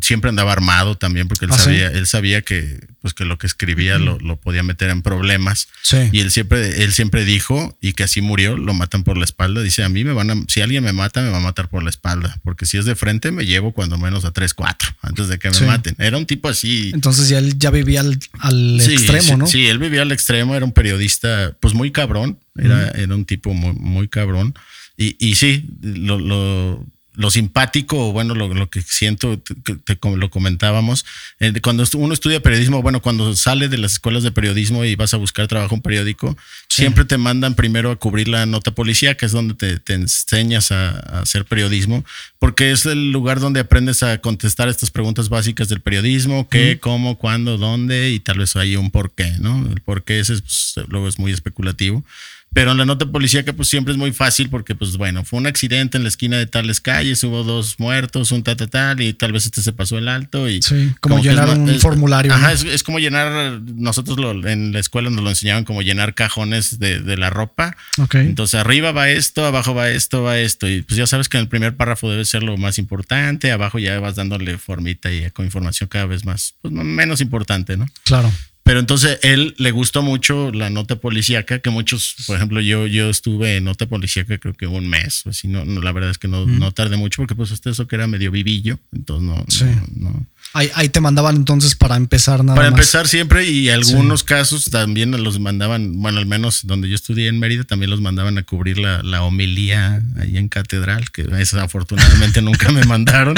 siempre 0.01 0.31
andaba 0.31 0.53
armado 0.53 0.97
también 0.97 1.29
porque 1.29 1.45
él 1.45 1.51
¿Ah, 1.55 1.59
sabía, 1.59 1.89
él 1.89 2.07
sabía 2.07 2.43
que, 2.43 2.81
pues 3.01 3.15
que 3.15 3.25
lo 3.25 3.39
que 3.39 3.47
escribía 3.47 3.99
lo, 3.99 4.37
podía 4.37 4.63
meter 4.63 4.91
en 4.91 5.03
problemas. 5.03 5.69
Y 6.13 6.21
él 6.21 6.31
siempre, 6.31 6.83
él 6.83 6.93
siempre 6.93 7.25
dijo, 7.25 7.77
y 7.81 7.93
que 7.93 8.05
así 8.05 8.21
murió, 8.21 8.57
lo 8.57 8.75
matan 8.75 9.05
por 9.05 9.17
la 9.17 9.25
espalda. 9.25 9.63
Dice, 9.63 9.83
a 9.83 9.89
mí 9.89 10.05
me 10.05 10.13
van 10.13 10.31
a, 10.31 10.35
si 10.49 10.61
alguien 10.61 10.85
me 10.85 10.93
mata, 10.93 11.23
me 11.23 11.31
va 11.31 11.39
a 11.39 11.41
matar 11.41 11.69
por 11.69 11.83
la 11.83 11.91
espalda. 11.91 12.39
Porque 12.43 12.67
si 12.67 12.79
es 12.79 12.85
de 12.85 12.95
frente, 12.95 13.33
me 13.33 13.47
llevo 13.47 13.73
cuando 13.73 13.99
menos 13.99 14.25
a 14.25 14.33
tres, 14.33 14.55
cuatro, 14.55 14.89
antes 15.03 15.29
de 15.29 15.39
que 15.39 15.51
me 15.51 15.61
maten. 15.67 15.95
Era 15.99 16.17
un 16.17 16.27
tipo 16.27 16.49
así. 16.49 16.91
Entonces 16.95 17.29
ya 17.29 17.39
él 17.39 17.59
ya 17.59 17.71
vivía 17.71 18.01
al, 18.01 18.81
extremo, 18.81 19.37
¿no? 19.37 19.47
Sí, 19.47 19.67
él 19.67 19.79
vivía 19.79 20.03
al 20.03 20.13
extremo, 20.13 20.55
era 20.55 20.65
un 20.65 20.73
periodista, 20.73 21.57
pues 21.61 21.75
muy 21.75 21.91
cabrón. 21.91 22.39
Era, 22.57 22.91
era 22.91 23.15
un 23.15 23.25
tipo 23.25 23.55
muy, 23.55 23.73
muy 23.75 24.09
cabrón. 24.09 24.55
Y, 24.97 25.17
y 25.19 25.37
sí, 25.37 25.67
lo, 25.81 26.19
lo 26.19 26.87
lo 27.15 27.31
simpático, 27.31 28.13
bueno, 28.13 28.35
lo, 28.35 28.71
que 28.71 28.81
siento, 28.83 29.39
te, 29.39 29.99
lo 30.03 30.31
comentábamos, 30.31 31.05
eh, 31.41 31.53
cuando 31.61 31.85
uno 31.95 32.15
estudia 32.15 32.41
periodismo, 32.41 32.83
bueno, 32.83 33.03
cuando 33.03 33.35
sale 33.35 33.69
de 33.69 33.79
las 33.79 33.93
escuelas 33.93 34.23
de 34.23 34.31
periodismo 34.31 34.85
y 34.85 34.95
vas 34.95 35.13
a 35.13 35.17
buscar 35.17 35.49
trabajo 35.49 35.75
en 35.75 35.83
periódico, 35.83 36.37
siempre 36.69 37.05
te 37.05 37.19
mandan 37.19 37.55
primero 37.55 37.91
a 37.91 37.97
cubrir 37.97 38.29
la 38.29 38.47
nota 38.47 38.71
policía, 38.71 39.17
que 39.17 39.27
es 39.27 39.33
donde 39.33 39.55
te, 39.79 39.95
enseñas 39.95 40.73
a, 40.73 40.91
hacer 41.21 41.45
periodismo, 41.45 42.05
porque 42.39 42.71
es 42.71 42.87
el 42.87 43.11
lugar 43.11 43.41
donde 43.41 43.61
aprendes 43.61 44.03
a 44.03 44.19
contestar 44.19 44.69
estas 44.69 44.91
preguntas 44.91 45.29
básicas 45.29 45.69
del 45.69 45.81
periodismo, 45.81 46.49
qué, 46.49 46.79
cómo, 46.81 47.19
cuándo, 47.19 47.59
dónde, 47.59 48.11
y 48.11 48.21
tal 48.21 48.39
vez 48.39 48.57
hay 48.57 48.77
un 48.77 48.91
por 48.91 49.13
qué, 49.13 49.33
¿no? 49.41 49.67
El 49.71 49.81
por 49.81 50.05
qué 50.05 50.21
ese 50.21 50.35
pues, 50.39 50.75
luego 50.89 51.09
es 51.09 51.19
muy 51.19 51.33
especulativo. 51.33 52.05
Pero 52.53 52.73
en 52.73 52.79
la 52.79 52.85
nota 52.85 53.07
policíaca, 53.07 53.53
pues 53.53 53.69
siempre 53.69 53.93
es 53.93 53.99
muy 53.99 54.13
fácil 54.13 54.51
porque, 54.51 54.75
pues 54.75 54.97
bueno, 54.97 55.25
fue 55.25 55.39
un 55.39 55.47
accidente 55.47 55.97
en 55.97 56.03
la 56.03 56.09
esquina 56.09 56.37
de 56.37 56.47
tales 56.47 56.81
calles, 56.81 57.23
hubo 57.23 57.45
dos 57.45 57.79
muertos, 57.79 58.33
un 58.33 58.43
tal, 58.43 58.57
tal, 58.57 58.69
tal, 58.69 59.01
y 59.01 59.13
tal 59.13 59.33
vez 59.33 59.47
este 59.47 59.63
se 59.63 59.73
pasó 59.73 59.99
el 59.99 60.09
alto. 60.09 60.49
Y 60.49 60.61
sí, 60.61 60.93
como, 61.01 61.21
llenar 61.21 61.49
un 61.51 61.79
formulario. 61.79 62.35
Ajá, 62.35 62.53
es, 62.53 62.83
como 62.83 62.99
llenar, 62.99 63.61
nosotros 63.63 64.19
lo, 64.19 64.49
en 64.49 64.73
la 64.73 64.81
escuela 64.81 65.11
nos 65.11 65.23
lo 65.23 65.31
enseñaban 65.31 65.65
como 65.65 65.83
llenar 65.83 66.15
cajones 66.15 66.81
de, 66.81 66.99
de 66.99 67.17
la 67.17 67.31
ropa. 67.31 67.77
Ok. 67.99 68.17
Entonces 68.17 68.59
arriba 68.59 68.91
va 68.91 69.09
esto, 69.11 69.47
abajo 69.47 69.73
va 69.73 69.89
esto, 69.91 70.25
va 70.25 70.39
esto. 70.39 70.69
Y 70.69 70.83
pues 70.83 70.97
ya 70.97 71.07
sabes 71.07 71.29
que 71.29 71.37
en 71.37 71.43
el 71.43 71.49
primer 71.49 71.77
párrafo 71.77 72.11
debe 72.11 72.25
ser 72.25 72.43
lo 72.43 72.57
más 72.57 72.79
importante, 72.79 73.53
abajo 73.53 73.79
ya 73.79 74.01
vas 74.01 74.17
dándole 74.17 74.59
formita 74.59 75.13
y 75.13 75.31
con 75.31 75.45
información 75.45 75.89
cada 75.89 76.07
vez 76.07 76.25
más, 76.25 76.55
pues 76.63 76.73
menos 76.73 77.21
importante, 77.21 77.77
¿no? 77.77 77.87
Claro. 78.05 78.33
Pero 78.71 78.79
entonces 78.79 79.19
él 79.23 79.57
le 79.59 79.73
gustó 79.73 80.01
mucho 80.01 80.53
la 80.53 80.71
nota 80.71 80.95
policíaca, 80.95 81.59
que 81.59 81.71
muchos, 81.71 82.15
por 82.29 82.37
ejemplo, 82.37 82.61
yo, 82.61 82.87
yo 82.87 83.11
estuve 83.11 83.57
en 83.57 83.65
nota 83.65 83.87
policíaca 83.87 84.39
creo 84.39 84.55
que 84.55 84.69
un 84.69 84.89
mes, 84.89 85.25
así 85.27 85.49
no, 85.49 85.65
la 85.65 85.91
verdad 85.91 86.11
es 86.11 86.19
que 86.19 86.29
no, 86.29 86.47
no 86.47 86.71
tardé 86.71 86.97
mucho 86.97 87.17
porque 87.17 87.35
pues 87.35 87.51
usted 87.51 87.73
eso 87.73 87.89
que 87.89 87.97
era 87.97 88.07
medio 88.07 88.31
vivillo, 88.31 88.79
entonces 88.93 89.29
no. 89.29 89.45
Sí. 89.49 89.65
no, 89.97 90.25
Ahí, 90.53 90.71
ahí, 90.77 90.89
te 90.89 91.01
mandaban 91.01 91.35
entonces 91.35 91.75
para 91.75 91.97
empezar 91.97 92.45
nada 92.45 92.55
Para 92.55 92.69
empezar 92.69 93.09
siempre 93.09 93.49
y 93.49 93.71
algunos 93.71 94.23
casos 94.23 94.67
también 94.67 95.11
los 95.21 95.41
mandaban, 95.41 96.01
bueno, 96.01 96.21
al 96.21 96.27
menos 96.27 96.61
donde 96.65 96.89
yo 96.89 96.95
estudié 96.95 97.27
en 97.27 97.41
Mérida 97.41 97.65
también 97.65 97.91
los 97.91 98.01
mandaban 98.01 98.39
a 98.39 98.45
cubrir 98.45 98.79
la, 98.79 99.03
la 99.03 99.25
homilía 99.25 100.01
ahí 100.21 100.37
en 100.37 100.49
catedral, 100.49 101.11
que 101.11 101.25
desafortunadamente 101.25 102.41
nunca 102.41 102.71
me 102.71 102.85
mandaron, 102.87 103.35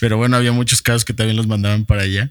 pero 0.00 0.16
bueno, 0.16 0.38
había 0.38 0.52
muchos 0.52 0.80
casos 0.80 1.04
que 1.04 1.12
también 1.12 1.36
los 1.36 1.46
mandaban 1.46 1.84
para 1.84 2.04
allá. 2.04 2.30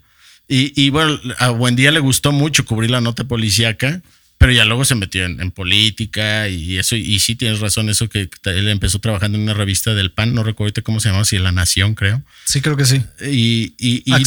Y, 0.51 0.89
bueno, 0.89 1.19
a 1.37 1.51
Buendía 1.51 1.91
le 1.91 1.99
gustó 1.99 2.31
mucho 2.31 2.65
cubrir 2.65 2.89
la 2.89 3.01
nota 3.01 3.23
policíaca, 3.23 4.01
pero 4.39 4.51
ya 4.51 4.65
luego 4.65 4.83
se 4.83 4.95
metió 4.95 5.23
en, 5.23 5.51
política 5.51 6.49
y 6.49 6.79
eso. 6.79 6.95
Y 6.95 7.19
sí 7.19 7.35
tienes 7.35 7.59
razón, 7.59 7.87
eso 7.87 8.09
que 8.09 8.29
él 8.45 8.67
empezó 8.67 8.97
trabajando 8.97 9.37
en 9.37 9.43
una 9.43 9.53
revista 9.53 9.93
del 9.93 10.11
PAN, 10.11 10.33
no 10.33 10.41
recuerdo 10.41 10.81
cómo 10.81 10.99
se 10.99 11.09
llamaba, 11.09 11.25
si 11.25 11.37
La 11.37 11.51
Nación, 11.51 11.93
creo. 11.93 12.23
Sí, 12.45 12.61
creo 12.61 12.75
que 12.75 12.85
sí. 12.85 12.99
Y, 13.21 13.75
y, 13.77 14.11
ah, 14.11 14.19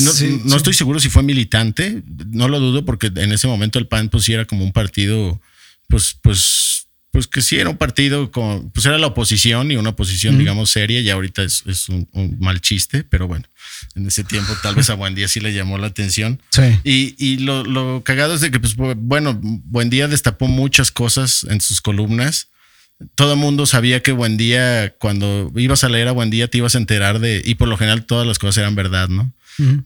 no, 0.45 0.57
estoy 0.57 0.75
seguro 0.75 1.01
si 1.01 1.09
fue 1.09 1.25
militante, 1.25 2.05
no 2.31 2.47
lo 2.47 2.61
dudo, 2.61 2.85
porque 2.85 3.09
en 3.09 3.33
ese 3.33 3.49
momento 3.49 3.81
el 3.81 3.89
PAN 3.89 4.09
pues 4.09 4.23
sí 4.23 4.33
era 4.33 4.45
como 4.45 4.65
un 4.65 4.73
partido, 4.73 5.41
pues, 5.89 6.17
pues 6.23 6.87
pues 7.13 7.27
que 7.27 7.43
sí 7.43 7.59
era 7.59 7.69
un 7.69 7.77
partido 7.77 8.31
con, 8.31 8.71
pues 8.71 8.87
era 8.87 8.97
la 8.97 9.09
oposición 9.09 9.71
y 9.71 9.77
una 9.77 9.91
oposición, 9.91 10.39
digamos, 10.39 10.71
seria, 10.71 10.99
y 10.99 11.11
ahorita 11.11 11.43
es, 11.43 11.89
un, 11.91 12.09
mal 12.41 12.63
chiste, 12.63 13.05
pero 13.05 13.29
bueno, 13.29 13.45
en 13.95 14.07
ese 14.07 14.25
tiempo 14.25 14.55
tal 14.63 14.75
vez 14.75 14.89
a 14.89 14.95
Buen 15.03 15.15
Día 15.15 15.29
sí 15.29 15.39
le 15.39 15.53
llamó 15.53 15.77
la 15.77 15.89
atención. 15.89 16.41
Sí. 16.49 16.63
Y, 16.85 17.15
y 17.19 17.37
lo, 17.37 17.65
lo, 17.65 18.03
cagado 18.03 18.35
es 18.35 18.41
de 18.41 18.51
que, 18.51 18.59
pues 18.59 18.77
bueno, 18.77 19.39
Buen 19.43 19.91
Día 19.91 20.09
destapó 20.09 20.49
muchas 20.49 20.91
cosas 20.91 21.45
en 21.51 21.61
sus 21.61 21.83
columnas. 21.83 22.49
Todo 23.15 23.35
el 23.35 23.39
mundo 23.39 23.67
sabía 23.67 24.01
que 24.01 24.13
Buen 24.13 24.39
Día, 24.39 24.95
cuando 24.99 25.53
ibas 25.55 25.85
a 25.85 25.91
leer 25.91 26.09
a 26.09 26.13
Buen 26.13 26.31
Día, 26.31 26.49
te 26.49 26.59
ibas 26.59 26.77
a 26.77 26.79
enterar 26.79 27.19
de, 27.19 27.43
y 27.45 27.57
por 27.57 27.69
lo 27.69 27.77
general 27.77 28.07
todas 28.07 28.27
las 28.27 28.39
cosas 28.39 28.57
eran 28.57 28.75
verdad, 28.75 29.11
¿no? 29.11 29.35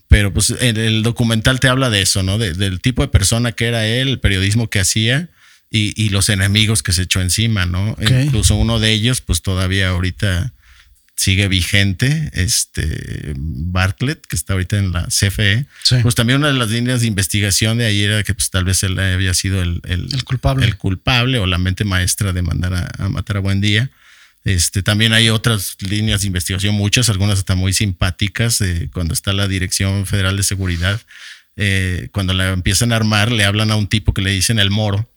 Pero 0.06 0.32
pues 0.32 0.50
el, 0.50 0.78
el, 0.78 1.02
documental 1.02 1.58
te 1.58 1.66
habla 1.66 1.90
de 1.90 2.00
eso, 2.00 2.22
¿no? 2.22 2.38
del 2.38 2.80
tipo 2.80 3.02
de 3.02 3.08
persona 3.08 3.50
que 3.50 3.66
era 3.66 3.84
él, 3.84 4.06
el 4.06 4.20
periodismo 4.20 4.70
que 4.70 4.78
hacía 4.78 5.28
y, 5.70 6.08
los 6.10 6.28
enemigos 6.28 6.82
que 6.82 6.92
se 6.92 7.02
echó 7.02 7.20
encima, 7.20 7.66
¿no? 7.66 7.96
Incluso 8.00 8.54
uno 8.56 8.78
de 8.78 8.92
ellos, 8.92 9.20
pues 9.20 9.42
todavía 9.42 9.88
ahorita 9.88 10.52
sigue 11.16 11.48
vigente, 11.48 12.30
este 12.34 13.34
Bartlett, 13.36 14.24
que 14.26 14.36
está 14.36 14.52
ahorita 14.52 14.78
en 14.78 14.92
la 14.92 15.06
CFE. 15.06 15.66
Pues 16.02 16.14
también 16.14 16.38
una 16.38 16.48
de 16.48 16.54
las 16.58 16.70
líneas 16.70 17.00
de 17.00 17.06
investigación 17.06 17.78
de 17.78 17.86
ahí 17.86 18.02
era 18.02 18.22
que 18.22 18.34
pues 18.34 18.50
tal 18.50 18.64
vez 18.64 18.82
él 18.82 18.98
había 18.98 19.32
sido 19.34 19.62
el, 19.62 19.80
culpable. 20.24 20.66
el 20.66 20.76
culpable 20.76 21.38
o 21.38 21.46
la 21.46 21.58
mente 21.58 21.84
maestra 21.84 22.32
de 22.32 22.42
mandar 22.42 22.92
a, 22.98 23.08
matar 23.08 23.38
a 23.38 23.40
Buen 23.40 23.60
Día. 23.60 23.90
Este, 24.44 24.82
también 24.82 25.12
hay 25.12 25.30
otras 25.30 25.76
líneas 25.80 26.20
de 26.20 26.28
investigación, 26.28 26.74
muchas, 26.74 27.08
algunas 27.08 27.38
hasta 27.38 27.56
muy 27.56 27.72
simpáticas, 27.72 28.62
cuando 28.92 29.12
está 29.12 29.32
la 29.32 29.48
Dirección 29.48 30.06
Federal 30.06 30.36
de 30.36 30.44
Seguridad, 30.44 31.00
eh, 31.56 32.10
cuando 32.12 32.32
la 32.34 32.50
empiezan 32.50 32.92
a 32.92 32.96
armar, 32.96 33.32
le 33.32 33.44
hablan 33.44 33.72
a 33.72 33.76
un 33.76 33.88
tipo 33.88 34.14
que 34.14 34.22
le 34.22 34.30
dicen 34.30 34.60
el 34.60 34.70
moro, 34.70 35.08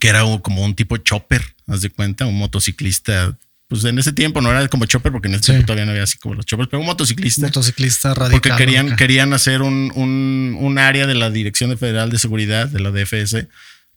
que 0.00 0.08
era 0.08 0.22
como 0.42 0.64
un 0.64 0.74
tipo 0.74 0.96
chopper, 0.96 1.42
haz 1.66 1.80
de 1.82 1.90
cuenta, 1.90 2.26
un 2.26 2.36
motociclista. 2.38 3.36
Pues 3.66 3.84
en 3.84 3.98
ese 3.98 4.12
tiempo 4.12 4.40
no 4.40 4.50
era 4.50 4.68
como 4.68 4.84
chopper, 4.84 5.10
porque 5.10 5.28
en 5.28 5.34
ese 5.34 5.52
tiempo 5.52 5.66
todavía 5.66 5.86
no 5.86 5.92
había 5.92 6.02
así 6.04 6.18
como 6.18 6.34
los 6.34 6.44
choppers, 6.44 6.68
pero 6.68 6.80
un 6.80 6.86
motociclista. 6.86 7.46
Motociclista 7.46 8.14
radical. 8.14 8.40
Porque 8.40 8.56
querían, 8.56 8.94
querían 8.96 9.32
hacer 9.32 9.62
un, 9.62 9.90
un, 9.94 10.78
área 10.78 11.06
de 11.06 11.14
la 11.14 11.30
Dirección 11.30 11.76
Federal 11.78 12.10
de 12.10 12.18
Seguridad, 12.18 12.68
de 12.68 12.80
la 12.80 12.90
DFS, 12.90 13.46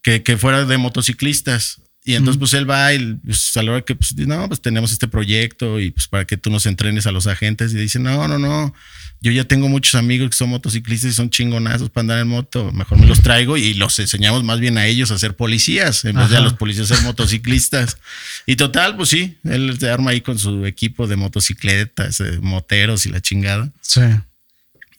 que, 0.01 0.23
que 0.23 0.37
fuera 0.37 0.63
de 0.63 0.77
motociclistas. 0.77 1.81
Y 2.07 2.15
entonces, 2.15 2.39
pues 2.39 2.53
él 2.53 2.69
va 2.69 2.93
y 2.93 3.15
pues, 3.15 3.57
a 3.57 3.63
la 3.63 3.71
hora 3.73 3.81
que, 3.81 3.93
pues, 3.93 4.15
no, 4.15 4.47
pues 4.47 4.61
tenemos 4.61 4.93
este 4.93 5.09
proyecto 5.09 5.77
y 5.77 5.91
pues 5.91 6.07
para 6.07 6.23
que 6.23 6.37
tú 6.37 6.49
nos 6.49 6.65
entrenes 6.65 7.05
a 7.05 7.11
los 7.11 7.27
agentes. 7.27 7.73
Y 7.73 7.75
dice, 7.75 7.99
no, 7.99 8.29
no, 8.29 8.39
no, 8.39 8.73
yo 9.19 9.33
ya 9.33 9.43
tengo 9.43 9.67
muchos 9.67 9.93
amigos 9.95 10.29
que 10.29 10.37
son 10.37 10.47
motociclistas 10.47 11.11
y 11.11 11.13
son 11.13 11.29
chingonazos 11.29 11.89
para 11.89 12.03
andar 12.03 12.19
en 12.19 12.29
moto. 12.29 12.71
Mejor 12.71 12.97
me 12.97 13.07
los 13.07 13.21
traigo 13.21 13.57
y 13.57 13.73
los 13.73 13.99
enseñamos 13.99 14.45
más 14.45 14.61
bien 14.61 14.77
a 14.77 14.85
ellos 14.85 15.11
a 15.11 15.17
ser 15.17 15.35
policías 15.35 16.05
en 16.05 16.15
vez 16.15 16.29
de 16.29 16.37
a 16.37 16.39
los 16.39 16.53
policías 16.53 16.89
a 16.91 16.95
ser 16.95 17.03
motociclistas. 17.03 17.97
Y 18.45 18.55
total, 18.55 18.95
pues 18.95 19.09
sí, 19.09 19.37
él 19.43 19.77
se 19.77 19.89
arma 19.89 20.11
ahí 20.11 20.21
con 20.21 20.39
su 20.39 20.65
equipo 20.65 21.07
de 21.07 21.17
motocicletas, 21.17 22.23
moteros 22.39 23.05
y 23.05 23.09
la 23.09 23.19
chingada. 23.19 23.69
Sí. 23.81 23.99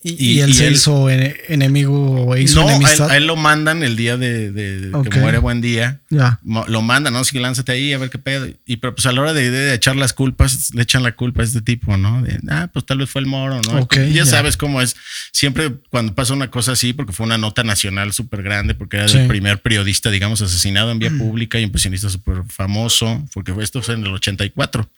Y, 0.01 0.39
él 0.39 0.55
se 0.55 0.71
hizo 0.71 1.11
enemigo 1.11 2.27
o 2.27 2.37
hizo 2.37 2.61
no, 2.61 2.87
A 3.09 3.17
él, 3.17 3.27
lo 3.27 3.35
mandan 3.35 3.83
el 3.83 3.97
día 3.97 4.17
de, 4.17 4.93
que 5.11 5.19
muere 5.19 5.39
buen 5.39 5.61
día. 5.61 6.01
Ya. 6.09 6.39
Lo 6.45 6.83
mandan, 6.83 7.15
¿no? 7.15 7.25
Sí, 7.25 7.37
lánzate 7.41 7.73
ahí 7.73 7.93
a 7.93 7.99
ver 7.99 8.09
qué 8.09 8.19
pedo. 8.19 8.47
Y 8.65 8.77
pero 8.77 8.95
pues 8.95 9.07
a 9.07 9.13
la 9.13 9.23
hora 9.23 9.33
de, 9.33 9.75
echar 9.75 9.97
las 9.97 10.13
culpas, 10.13 10.73
le 10.73 10.83
echan 10.83 11.03
la 11.03 11.17
culpa 11.17 11.43
a 11.43 11.45
este 11.45 11.63
tipo, 11.63 11.97
¿no? 11.97 12.23
De, 12.23 12.39
ah, 12.49 12.71
pues 12.73 12.87
tal 12.87 12.99
vez 12.99 13.11
fue 13.11 13.23
el 13.23 13.27
moro, 13.27 13.61
¿no? 13.63 13.89
ya, 14.13 14.25
sabes 14.25 14.57
cómo 14.57 14.81
es. 14.81 14.95
Siempre 15.33 15.73
cuando 15.91 16.15
pasa 16.15 16.33
una 16.33 16.49
cosa 16.49 16.73
así, 16.73 16.93
porque 16.93 17.13
fue 17.13 17.27
una 17.27 17.39
nota 17.39 17.65
nacional 17.65 18.13
súper 18.13 18.45
grande, 18.45 18.77
porque 18.77 18.99
era 18.99 19.07
el 19.07 19.27
primer 19.27 19.61
periodista, 19.63 20.13
digamos, 20.13 20.41
asesinado 20.41 20.93
en 20.93 21.01
vía 21.01 21.11
mm. 21.11 21.19
pública 21.19 21.59
y 21.59 21.65
un 21.65 21.73
periodista 21.73 22.09
súper 22.09 22.45
famoso, 22.49 23.27
porque 23.35 23.53
esto 23.61 23.83
fue 23.83 23.95
en 23.95 24.07
el 24.07 24.15
84, 24.15 24.89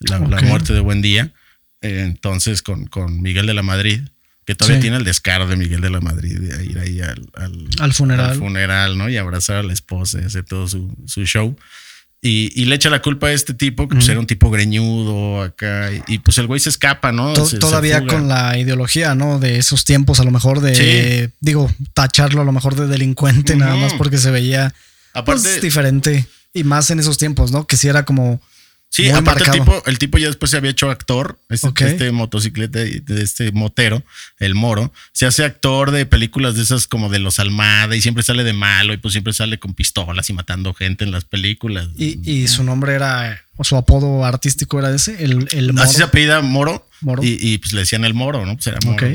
la, 0.00 0.18
la 0.18 0.42
muerte 0.42 0.72
de 0.72 0.80
buen 0.80 1.00
día. 1.00 1.32
Entonces, 1.80 2.60
con, 2.60 2.86
con 2.86 3.22
Miguel 3.22 3.46
de 3.46 3.54
la 3.54 3.62
Madrid 3.62 4.00
que 4.48 4.54
todavía 4.54 4.80
tiene 4.80 4.96
el 4.96 5.04
descaro 5.04 5.46
de 5.46 5.56
Miguel 5.56 5.82
de 5.82 5.90
la 5.90 6.00
Madrid 6.00 6.38
de 6.40 6.64
ir 6.64 6.78
ahí 6.78 7.02
al, 7.02 7.28
al, 7.78 7.92
funeral. 7.92 8.30
Al 8.30 8.36
funeral, 8.38 8.96
¿no? 8.96 9.10
Y 9.10 9.18
abrazar 9.18 9.56
a 9.56 9.62
la 9.62 9.74
esposa 9.74 10.20
y 10.22 10.24
hacer 10.24 10.44
todo 10.44 10.66
su, 10.66 10.96
show. 11.26 11.54
Y, 12.22 12.64
le 12.64 12.74
echa 12.74 12.88
la 12.88 13.02
culpa 13.02 13.26
a 13.26 13.32
este 13.34 13.52
tipo, 13.52 13.88
que 13.88 13.96
pues 13.96 14.08
era 14.08 14.18
un 14.18 14.26
tipo 14.26 14.48
greñudo 14.48 15.42
acá. 15.42 15.90
Y, 16.06 16.20
pues 16.20 16.38
el 16.38 16.46
güey 16.46 16.60
se 16.60 16.70
escapa, 16.70 17.12
¿no? 17.12 17.34
todavía 17.60 18.06
con 18.06 18.26
la 18.26 18.56
ideología, 18.56 19.14
¿no? 19.14 19.38
De 19.38 19.58
esos 19.58 19.84
tiempos, 19.84 20.18
a 20.18 20.24
lo 20.24 20.30
mejor 20.30 20.60
de, 20.62 21.30
digo, 21.40 21.70
tacharlo 21.92 22.40
a 22.40 22.44
lo 22.46 22.52
mejor 22.52 22.74
de 22.74 22.86
delincuente, 22.86 23.54
nada 23.54 23.76
más 23.76 23.92
porque 23.92 24.16
se 24.16 24.30
veía 24.30 24.72
pues, 25.12 25.44
Aparte, 25.44 25.60
diferente. 25.60 26.26
Y 26.54 26.64
más 26.64 26.90
en 26.90 27.00
esos 27.00 27.18
tiempos, 27.18 27.52
¿no? 27.52 27.66
Que 27.66 27.76
si 27.76 27.88
era 27.88 28.06
como 28.06 28.40
Sí, 28.90 29.10
aparte 29.10 29.44
el 29.44 29.50
tipo, 29.50 29.82
el 29.86 29.98
tipo 29.98 30.18
ya 30.18 30.26
después 30.28 30.50
se 30.50 30.56
había 30.56 30.70
hecho 30.70 30.90
actor, 30.90 31.38
este, 31.50 31.86
este 31.86 32.10
motocicleta, 32.10 32.80
de 32.80 33.22
este 33.22 33.52
motero, 33.52 34.02
el 34.38 34.54
moro, 34.54 34.92
se 35.12 35.26
hace 35.26 35.44
actor 35.44 35.90
de 35.90 36.06
películas 36.06 36.56
de 36.56 36.62
esas 36.62 36.86
como 36.86 37.08
de 37.08 37.18
los 37.18 37.38
Almada 37.38 37.94
y 37.94 38.00
siempre 38.00 38.22
sale 38.22 38.44
de 38.44 38.54
malo 38.54 38.94
y 38.94 38.96
pues 38.96 39.12
siempre 39.12 39.32
sale 39.32 39.58
con 39.58 39.74
pistolas 39.74 40.30
y 40.30 40.32
matando 40.32 40.74
gente 40.74 41.04
en 41.04 41.12
las 41.12 41.24
películas. 41.24 41.88
Y, 41.96 42.48
su 42.48 42.64
nombre 42.64 42.94
era, 42.94 43.40
o 43.56 43.64
su 43.64 43.76
apodo 43.76 44.24
artístico 44.24 44.78
era 44.78 44.94
ese, 44.94 45.22
el, 45.22 45.48
el 45.52 45.72
moro. 45.72 45.84
Así 45.84 45.96
se 45.96 46.02
apellida 46.02 46.40
Moro. 46.40 46.88
Moro. 47.00 47.22
Y, 47.22 47.58
pues 47.58 47.72
le 47.74 47.80
decían 47.80 48.04
el 48.04 48.14
moro, 48.14 48.44
¿no? 48.46 48.54
Pues 48.54 48.66
era 48.66 48.78
moro. 48.84 49.06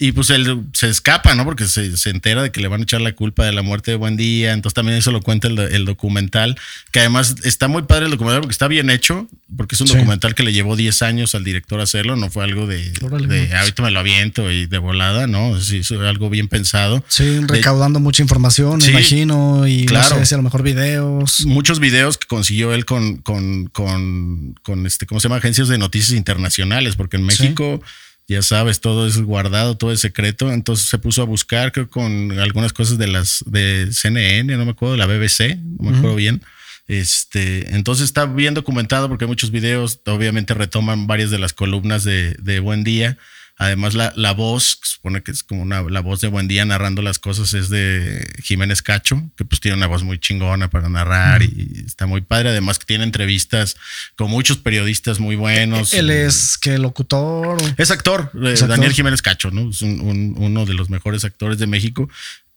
Y 0.00 0.12
pues 0.12 0.30
él 0.30 0.62
se 0.74 0.88
escapa, 0.88 1.34
¿no? 1.34 1.44
Porque 1.44 1.66
se, 1.66 1.90
entera 2.08 2.40
de 2.40 2.52
que 2.52 2.60
le 2.60 2.68
van 2.68 2.80
a 2.80 2.82
echar 2.84 3.00
la 3.00 3.16
culpa 3.16 3.44
de 3.44 3.50
la 3.50 3.62
muerte 3.62 3.90
de 3.90 3.96
Buen 3.96 4.16
Día. 4.16 4.52
Entonces 4.52 4.74
también 4.74 4.96
eso 4.96 5.10
lo 5.10 5.20
cuenta 5.22 5.48
el, 5.48 5.84
documental, 5.84 6.56
que 6.92 7.00
además 7.00 7.34
está 7.42 7.66
muy 7.66 7.82
padre 7.82 8.04
el 8.04 8.12
documental 8.12 8.42
porque 8.42 8.52
está 8.52 8.68
bien 8.68 8.90
hecho, 8.90 9.26
porque 9.56 9.74
es 9.74 9.80
un 9.80 9.88
documental 9.88 10.36
que 10.36 10.44
le 10.44 10.52
llevó 10.52 10.76
10 10.76 11.02
años 11.02 11.34
al 11.34 11.42
director 11.42 11.80
hacerlo, 11.80 12.14
no 12.14 12.30
fue 12.30 12.44
algo 12.44 12.68
de, 12.68 12.90
de 12.90 13.56
ahorita 13.56 13.82
me 13.82 13.90
lo 13.90 13.98
aviento 13.98 14.52
y 14.52 14.66
de 14.66 14.78
volada, 14.78 15.26
¿no? 15.26 15.60
Sí, 15.60 15.82
fue 15.82 16.08
algo 16.08 16.30
bien 16.30 16.46
pensado. 16.46 17.04
Sí, 17.08 17.40
recaudando 17.48 17.98
mucha 17.98 18.22
información, 18.22 18.78
me 18.78 18.90
imagino, 18.90 19.66
y 19.66 19.84
claro, 19.86 20.20
no 20.20 20.24
sé, 20.24 20.34
a 20.34 20.38
lo 20.38 20.44
mejor 20.44 20.62
videos. 20.62 21.44
Muchos 21.44 21.80
videos 21.80 22.18
que 22.18 22.28
consiguió 22.28 22.72
él 22.72 22.84
con, 22.84 23.16
con, 23.16 23.66
con, 23.66 24.54
con 24.62 24.86
este, 24.86 25.06
¿cómo 25.06 25.18
se 25.18 25.26
llama? 25.26 25.38
Agencias 25.38 25.66
de 25.66 25.78
noticias 25.78 26.16
internacionales, 26.16 26.94
porque 26.94 27.16
en 27.16 27.24
México 27.24 27.80
ya 28.28 28.42
sabes, 28.42 28.80
todo 28.80 29.06
es 29.06 29.18
guardado, 29.20 29.76
todo 29.76 29.90
es 29.90 30.00
secreto. 30.00 30.52
Entonces 30.52 30.86
se 30.86 30.98
puso 30.98 31.22
a 31.22 31.24
buscar, 31.24 31.72
creo, 31.72 31.88
con 31.88 32.38
algunas 32.38 32.72
cosas 32.72 32.98
de 32.98 33.06
las 33.06 33.42
de 33.46 33.88
CNN, 33.90 34.56
no 34.56 34.64
me 34.66 34.72
acuerdo, 34.72 34.92
de 34.92 34.98
la 34.98 35.06
BBC, 35.06 35.56
no 35.78 35.90
me 35.90 35.96
acuerdo 35.96 36.16
bien. 36.16 36.42
Este, 36.86 37.74
entonces 37.74 38.04
está 38.04 38.26
bien 38.26 38.54
documentado 38.54 39.08
porque 39.08 39.24
hay 39.24 39.28
muchos 39.28 39.50
videos, 39.50 40.00
obviamente 40.06 40.54
retoman 40.54 41.06
varias 41.06 41.30
de 41.30 41.38
las 41.38 41.52
columnas 41.52 42.04
de, 42.04 42.34
de 42.40 42.60
Buen 42.60 42.84
Día 42.84 43.18
Además, 43.60 43.94
la, 43.94 44.12
la 44.14 44.32
voz, 44.32 44.78
supone 44.84 45.20
que 45.24 45.32
es 45.32 45.42
como 45.42 45.62
una, 45.62 45.82
la 45.82 45.98
voz 45.98 46.20
de 46.20 46.28
Buen 46.28 46.46
Día 46.46 46.64
narrando 46.64 47.02
las 47.02 47.18
cosas, 47.18 47.54
es 47.54 47.68
de 47.68 48.24
Jiménez 48.44 48.82
Cacho, 48.82 49.20
que 49.36 49.44
pues 49.44 49.60
tiene 49.60 49.76
una 49.76 49.88
voz 49.88 50.04
muy 50.04 50.20
chingona 50.20 50.70
para 50.70 50.88
narrar 50.88 51.42
y 51.42 51.82
está 51.84 52.06
muy 52.06 52.20
padre. 52.20 52.50
Además, 52.50 52.78
que 52.78 52.86
tiene 52.86 53.02
entrevistas 53.02 53.76
con 54.14 54.30
muchos 54.30 54.58
periodistas 54.58 55.18
muy 55.18 55.34
buenos. 55.34 55.92
Él 55.92 56.10
es 56.10 56.56
que 56.56 56.78
locutor. 56.78 57.58
Es 57.76 57.90
actor, 57.90 58.30
eh, 58.44 58.54
Daniel 58.68 58.92
Jiménez 58.92 59.22
Cacho, 59.22 59.50
¿no? 59.50 59.70
Es 59.70 59.82
uno 59.82 60.64
de 60.64 60.74
los 60.74 60.88
mejores 60.88 61.24
actores 61.24 61.58
de 61.58 61.66
México, 61.66 62.08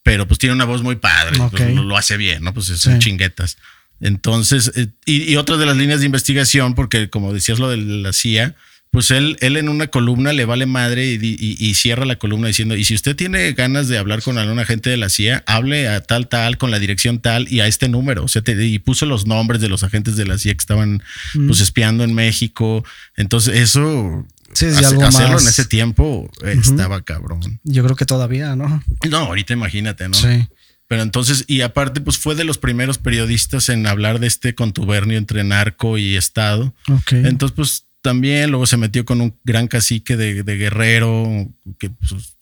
pero 0.04 0.28
pues 0.28 0.38
tiene 0.38 0.54
una 0.54 0.66
voz 0.66 0.84
muy 0.84 0.98
padre, 0.98 1.36
pues, 1.50 1.74
lo, 1.74 1.98
hace 1.98 2.16
bien, 2.16 2.44
¿no? 2.44 2.54
Pues 2.54 2.68
son 2.68 3.00
chinguetas. 3.00 3.58
Entonces, 4.02 4.72
eh, 4.76 4.90
y, 5.06 5.32
y 5.32 5.38
otra 5.38 5.58
de 5.58 5.66
las 5.66 5.78
líneas 5.78 6.02
de 6.02 6.06
investigación, 6.06 6.76
porque 6.76 7.10
como 7.10 7.34
decías 7.34 7.58
lo 7.58 7.70
de 7.70 7.78
la 7.78 8.14
CIA, 8.14 8.56
pues 8.92 9.10
él, 9.10 9.38
él 9.40 9.56
en 9.56 9.70
una 9.70 9.88
columna 9.88 10.34
le 10.34 10.44
vale 10.44 10.66
madre 10.66 11.14
y, 11.14 11.74
cierra 11.76 12.04
la 12.04 12.18
columna 12.18 12.48
diciendo, 12.48 12.76
y 12.76 12.84
si 12.84 12.94
usted 12.94 13.16
tiene 13.16 13.54
ganas 13.54 13.88
de 13.88 13.98
hablar 13.98 14.22
con 14.22 14.38
algún 14.38 14.60
agente 14.60 14.90
de 14.90 14.98
la 14.98 15.08
CIA, 15.08 15.46
hable 15.48 15.88
a 15.88 16.02
tal, 16.02 16.28
tal, 16.28 16.58
con 16.58 16.72
la 16.72 16.80
dirección 16.80 17.20
tal 17.20 17.48
y 17.50 17.62
a 17.62 17.68
este 17.68 17.88
número. 17.88 18.26
O 18.26 18.28
sea, 18.28 18.44
y 18.46 18.80
puso 18.80 19.06
los 19.06 19.26
nombres 19.26 19.62
de 19.62 19.70
los 19.70 19.84
agentes 19.84 20.18
de 20.18 20.26
la 20.26 20.38
CIA 20.38 20.56
que 20.56 20.60
estaban 20.60 21.02
mm. 21.34 21.48
pues 21.48 21.62
espiando 21.62 22.04
en 22.04 22.14
México. 22.14 22.84
Entonces 23.16 23.56
eso... 23.58 24.28
Sí, 24.54 24.66
hacerlo 24.66 25.40
en 25.40 25.48
ese 25.48 25.64
tiempo 25.64 26.30
estaba 26.44 27.02
cabrón. 27.02 27.62
Yo 27.64 27.86
creo 27.86 27.96
que 27.96 28.06
todavía, 28.06 28.58
¿no? 28.58 28.84
No, 29.10 29.18
ahorita 29.20 29.54
imagínate, 29.54 30.10
¿no? 30.10 30.14
Sí. 30.14 30.50
Pero 30.88 31.04
entonces, 31.04 31.46
y 31.48 31.62
aparte, 31.62 32.02
pues 32.02 32.18
fue 32.18 32.36
de 32.36 32.44
los 32.44 32.58
primeros 32.58 32.98
periodistas 32.98 33.70
en 33.70 33.88
hablar 33.88 34.20
de 34.20 34.28
este 34.28 34.54
contubernio 34.54 35.18
entre 35.18 35.46
narco 35.46 35.98
y 35.98 36.18
Estado. 36.18 36.76
Ok. 36.90 37.14
Entonces, 37.14 37.56
pues 37.56 37.86
también, 38.02 38.50
luego 38.50 38.66
se 38.66 38.78
metió 38.78 39.06
con 39.06 39.22
un 39.22 39.38
gran 39.44 39.68
cacique 39.68 40.18
de, 40.18 40.44
Guerrero, 40.44 41.48
que 41.78 41.90
pues, 41.90 42.36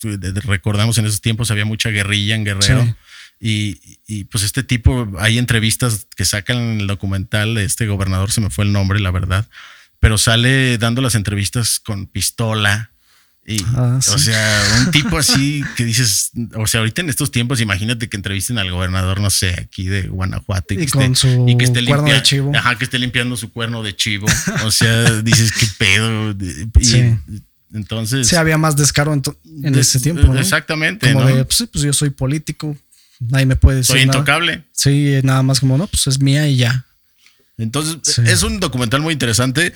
recordamos 0.45 0.97
en 0.97 1.05
esos 1.05 1.21
tiempos 1.21 1.51
había 1.51 1.65
mucha 1.65 1.89
guerrilla 1.89 2.35
en 2.35 2.45
Guerrero. 2.45 2.95
Y, 3.41 4.23
pues 4.25 4.43
este 4.43 4.63
tipo, 4.63 5.07
hay 5.17 5.37
entrevistas 5.37 6.07
que 6.15 6.25
sacan 6.25 6.57
en 6.57 6.81
el 6.81 6.87
documental 6.87 7.55
de 7.55 7.63
este 7.63 7.87
gobernador, 7.87 8.31
se 8.31 8.41
me 8.41 8.49
fue 8.49 8.65
el 8.65 8.73
nombre, 8.73 8.99
la 8.99 9.11
verdad, 9.11 9.47
pero 9.99 10.17
sale 10.17 10.77
dando 10.77 11.01
las 11.01 11.15
entrevistas 11.15 11.79
con 11.79 12.07
pistola, 12.07 12.91
Ah, 13.75 13.97
o 13.97 14.17
sea, 14.17 14.63
un 14.79 14.91
tipo 14.91 15.17
así 15.17 15.63
que 15.75 15.83
dices, 15.83 16.31
o 16.55 16.67
sea, 16.67 16.81
ahorita 16.81 17.01
en 17.01 17.09
estos 17.09 17.31
tiempos, 17.31 17.61
imagínate 17.61 18.07
que 18.07 18.17
entrevisten 18.17 18.59
al 18.59 18.69
gobernador, 18.69 19.19
no 19.19 19.29
sé, 19.29 19.49
aquí 19.59 19.87
de 19.87 20.03
Guanajuato 20.03 20.75
y, 20.75 20.77
que, 20.77 20.83
esté, 20.83 21.05
y 21.47 21.57
que 21.57 21.65
esté 21.65 21.81
limpiando, 21.81 22.57
ajá, 22.57 22.77
que 22.77 22.83
esté 22.83 22.99
limpiando 22.99 23.37
su 23.37 23.51
cuerno 23.51 23.83
de 23.83 23.95
chivo. 23.95 24.27
O 24.65 24.71
sea, 24.71 25.21
dices, 25.21 25.51
qué 25.51 25.67
pedo. 25.77 26.35
sí. 26.81 27.15
Entonces. 27.73 28.27
Sí, 28.27 28.35
había 28.35 28.57
más 28.57 28.75
descaro 28.75 29.13
en, 29.13 29.75
ese 29.75 29.99
tiempo. 29.99 30.35
Exactamente. 30.35 31.13
Como 31.13 31.25
de, 31.25 31.45
pues, 31.45 31.63
pues, 31.71 31.83
yo 31.83 31.93
soy 31.93 32.09
político, 32.09 32.75
nadie 33.19 33.45
me 33.45 33.55
puede 33.55 33.77
decir. 33.77 33.95
Soy 33.95 34.01
intocable. 34.01 34.63
Sí, 34.71 35.19
nada 35.23 35.43
más 35.43 35.59
como, 35.59 35.77
no, 35.77 35.87
pues 35.87 36.07
es 36.07 36.19
mía 36.19 36.47
y 36.47 36.57
ya. 36.57 36.85
Entonces, 37.57 38.19
es 38.19 38.43
un 38.43 38.59
documental 38.59 39.01
muy 39.01 39.13
interesante 39.13 39.73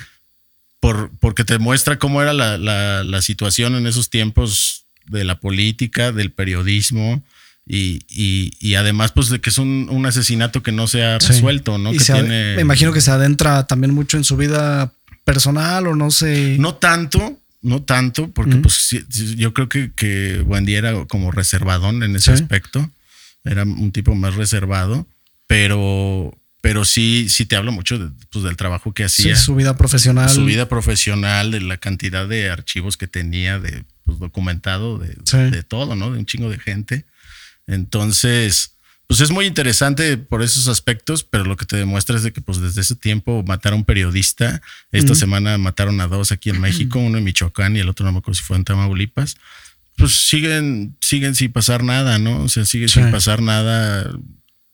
porque 1.19 1.45
te 1.45 1.59
muestra 1.59 1.97
cómo 1.97 2.21
era 2.21 2.33
la, 2.33 3.21
situación 3.21 3.75
en 3.75 3.87
esos 3.87 4.09
tiempos 4.09 4.85
de 5.05 5.23
la 5.23 5.39
política, 5.39 6.11
del 6.11 6.31
periodismo. 6.31 7.23
Y, 7.65 8.75
además, 8.75 9.11
pues 9.13 9.29
de 9.29 9.39
que 9.39 9.49
es 9.49 9.57
un, 9.57 10.03
asesinato 10.05 10.61
que 10.61 10.71
no 10.71 10.87
se 10.87 11.03
ha 11.03 11.17
resuelto, 11.19 11.77
¿no? 11.77 11.91
Que 11.91 12.23
Me 12.23 12.61
imagino 12.61 12.91
que 12.91 13.01
se 13.01 13.11
adentra 13.11 13.65
también 13.65 13.93
mucho 13.93 14.17
en 14.17 14.23
su 14.23 14.35
vida 14.35 14.91
personal 15.23 15.87
o 15.87 15.95
no 15.95 16.11
sé. 16.11 16.57
No 16.59 16.75
tanto, 16.75 17.39
no 17.61 17.81
tanto, 17.81 18.29
porque 18.31 18.57
pues 18.57 18.89
yo 19.37 19.53
creo 19.53 19.69
que, 19.69 19.91
que 19.95 20.41
Wendy 20.45 20.75
era 20.75 21.05
como 21.05 21.31
reservadón 21.31 22.03
en 22.03 22.15
ese 22.15 22.31
aspecto. 22.31 22.89
Era 23.45 23.63
un 23.63 23.91
tipo 23.91 24.15
más 24.15 24.35
reservado, 24.35 25.05
pero, 25.47 26.33
pero 26.63 26.85
sí, 26.85 27.27
sí 27.27 27.45
te 27.45 27.57
hablo 27.57 27.73
mucho 27.73 28.13
pues, 28.31 28.45
del 28.45 28.55
trabajo 28.55 28.93
que 28.93 29.03
hacía. 29.03 29.35
Sí, 29.35 29.43
su 29.43 29.53
vida 29.53 29.75
profesional. 29.75 30.29
Su 30.29 30.45
vida 30.45 30.69
profesional, 30.69 31.51
de 31.51 31.59
la 31.59 31.75
cantidad 31.75 32.25
de 32.25 32.49
archivos 32.49 32.95
que 32.95 33.05
tenía, 33.05 33.59
de 33.59 33.83
pues, 34.05 34.17
documentado, 34.17 34.97
de, 34.97 35.63
todo, 35.63 35.97
¿no? 35.97 36.09
De 36.09 36.19
un 36.19 36.25
chingo 36.25 36.49
de 36.49 36.57
gente. 36.57 37.05
Entonces, 37.67 38.77
pues 39.07 39.19
es 39.19 39.29
muy 39.29 39.45
interesante 39.45 40.15
por 40.15 40.41
esos 40.41 40.69
aspectos, 40.69 41.25
pero 41.25 41.43
lo 41.43 41.57
que 41.57 41.65
te 41.65 41.75
demuestra 41.75 42.15
es 42.15 42.23
de 42.23 42.31
que 42.31 42.39
pues 42.39 42.61
desde 42.61 42.79
ese 42.79 42.95
tiempo 42.95 43.43
mataron 43.45 43.79
a 43.79 43.81
un 43.81 43.85
periodista. 43.85 44.61
Esta 44.93 45.15
semana 45.15 45.57
mataron 45.57 45.99
a 45.99 46.07
dos 46.07 46.31
aquí 46.31 46.49
en 46.49 46.61
México, 46.61 46.97
uno 46.97 47.17
en 47.17 47.25
Michoacán 47.25 47.75
y 47.75 47.79
el 47.79 47.89
otro 47.89 48.05
no 48.05 48.13
me 48.13 48.19
acuerdo 48.19 48.37
si 48.37 48.43
fue 48.43 48.55
en 48.55 48.63
Tamaulipas. 48.63 49.35
Pues 49.97 50.29
siguen, 50.29 50.95
siguen 51.01 51.35
sin 51.35 51.51
pasar 51.51 51.83
nada, 51.83 52.19
¿no? 52.19 52.43
O 52.43 52.47
sea, 52.47 52.63
siguen 52.63 52.87
sin 52.87 53.11
pasar 53.11 53.41
nada 53.41 54.09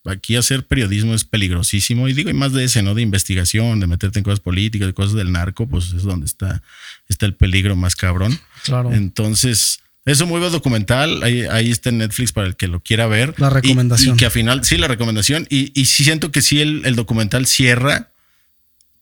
aquí 0.05 0.35
hacer 0.35 0.65
periodismo 0.65 1.13
es 1.13 1.23
peligrosísimo. 1.23 2.07
Y 2.07 2.13
digo, 2.13 2.29
y 2.29 2.33
más 2.33 2.53
de 2.53 2.63
ese, 2.63 2.81
¿no? 2.81 2.95
De 2.95 3.01
investigación, 3.01 3.79
de 3.79 3.87
meterte 3.87 4.19
en 4.19 4.23
cosas 4.23 4.39
políticas, 4.39 4.87
de 4.87 4.93
cosas 4.93 5.13
del 5.13 5.31
narco, 5.31 5.67
pues 5.67 5.91
es 5.91 6.03
donde 6.03 6.25
está, 6.25 6.61
está 7.07 7.25
el 7.25 7.35
peligro 7.35 7.75
más 7.75 7.95
cabrón. 7.95 8.39
Claro. 8.63 8.91
Entonces, 8.93 9.79
es 10.05 10.21
un 10.21 10.29
muy 10.29 10.39
buen 10.39 10.51
documental. 10.51 11.21
Ahí, 11.23 11.43
ahí 11.43 11.69
está 11.69 11.89
en 11.89 11.99
Netflix 11.99 12.31
para 12.31 12.47
el 12.47 12.55
que 12.55 12.67
lo 12.67 12.79
quiera 12.79 13.07
ver. 13.07 13.35
La 13.37 13.49
recomendación. 13.49 14.15
Y, 14.15 14.17
que 14.17 14.25
al 14.25 14.31
final, 14.31 14.63
sí, 14.63 14.77
la 14.77 14.87
recomendación. 14.87 15.45
Y, 15.49 15.71
y 15.79 15.85
sí 15.85 16.03
siento 16.03 16.31
que 16.31 16.41
sí 16.41 16.61
el, 16.61 16.85
el 16.85 16.95
documental 16.95 17.45
cierra, 17.45 18.11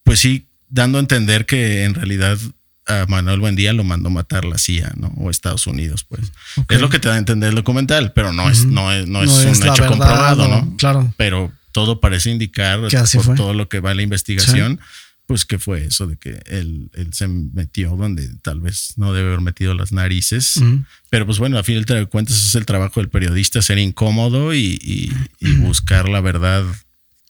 pues 0.04 0.20
sí, 0.20 0.48
dando 0.70 0.98
a 0.98 1.02
entender 1.02 1.46
que 1.46 1.84
en 1.84 1.94
realidad 1.94 2.38
a 2.88 3.06
Manuel 3.08 3.40
Buendía 3.40 3.74
lo 3.74 3.84
mandó 3.84 4.10
matar 4.10 4.46
la 4.46 4.58
CIA, 4.58 4.94
¿no? 4.96 5.08
O 5.18 5.30
Estados 5.30 5.68
Unidos, 5.68 6.04
pues. 6.04 6.32
Es 6.70 6.82
lo 6.82 6.90
que 6.90 7.00
te 7.00 7.10
da 7.10 7.16
a 7.16 7.18
entender 7.18 7.50
el 7.50 7.56
documental, 7.56 8.14
pero 8.14 8.34
no 8.34 8.50
es, 8.50 8.66
no 8.66 8.92
es, 8.92 9.08
no 9.08 9.24
es 9.24 9.30
un 9.30 9.68
hecho 9.68 9.86
comprobado, 9.88 10.48
¿no? 10.48 10.76
Claro. 10.78 11.14
Pero 11.18 11.52
todo 11.72 12.00
parece 12.00 12.32
indicar, 12.32 12.80
por 12.80 13.36
todo 13.36 13.54
lo 13.54 13.70
que 13.70 13.80
va 13.80 13.92
en 13.92 13.98
la 13.98 14.04
investigación, 14.04 14.80
pues 15.28 15.46
que 15.46 15.60
fue 15.60 15.86
eso 15.86 16.08
de 16.08 16.18
que 16.18 16.42
él, 16.46 16.90
él, 16.94 17.14
se 17.14 17.28
metió 17.28 17.96
donde 17.98 18.30
tal 18.42 18.62
vez 18.62 18.94
no 18.96 19.14
debe 19.14 19.28
haber 19.28 19.42
metido 19.42 19.74
las 19.74 19.92
narices. 19.92 20.60
Pero 21.10 21.26
pues 21.26 21.38
bueno, 21.38 21.60
a 21.60 21.64
fin 21.64 21.84
de 21.84 22.06
cuentas 22.06 22.38
es 22.38 22.56
el 22.56 22.66
trabajo 22.66 23.02
del 23.02 23.10
periodista, 23.10 23.62
ser 23.62 23.78
incómodo 23.78 24.56
y, 24.56 25.12
buscar 25.60 26.08
la 26.08 26.22
verdad. 26.22 26.64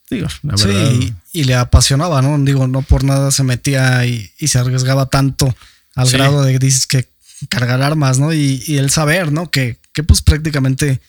Digo, 0.10 0.28
la 0.44 0.56
verdad. 0.56 0.92
Sí, 0.92 1.14
y, 1.34 1.44
le 1.44 1.56
apasionaba, 1.56 2.22
¿no? 2.22 2.38
Digo, 2.40 2.68
no 2.68 2.82
por 2.82 3.04
nada 3.04 3.32
se 3.32 3.44
metía 3.44 4.06
y, 4.06 4.32
se 4.40 4.58
arriesgaba 4.58 5.08
tanto 5.08 5.54
al 5.96 6.10
grado 6.10 6.44
de 6.44 6.58
dices 6.60 6.88
que 6.88 7.10
cargar 7.50 7.82
armas, 7.82 8.20
¿no? 8.20 8.34
Y, 8.34 8.64
el 8.78 8.90
saber, 8.90 9.32
¿no? 9.32 9.52
Que, 9.52 9.78
que 9.94 10.04
pues 10.04 10.22
prácticamente 10.22 11.02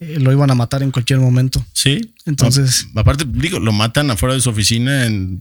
eh, 0.00 0.18
lo 0.20 0.30
iban 0.30 0.50
a 0.50 0.54
matar 0.54 0.82
en 0.82 0.92
cualquier 0.92 1.18
momento. 1.18 1.64
Sí. 1.72 2.14
Entonces. 2.24 2.86
aparte, 2.94 3.24
digo, 3.26 3.58
lo 3.58 3.72
matan 3.72 4.10
afuera 4.10 4.34
de 4.34 4.40
su 4.40 4.50
oficina 4.50 5.06
en, 5.06 5.38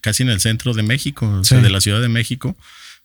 casi 0.00 0.24
en 0.24 0.30
el 0.30 0.40
centro 0.40 0.74
de 0.74 0.82
México, 0.82 1.42
de 1.48 1.70
la 1.70 1.80
Ciudad 1.80 2.00
de 2.00 2.08
México. 2.08 2.56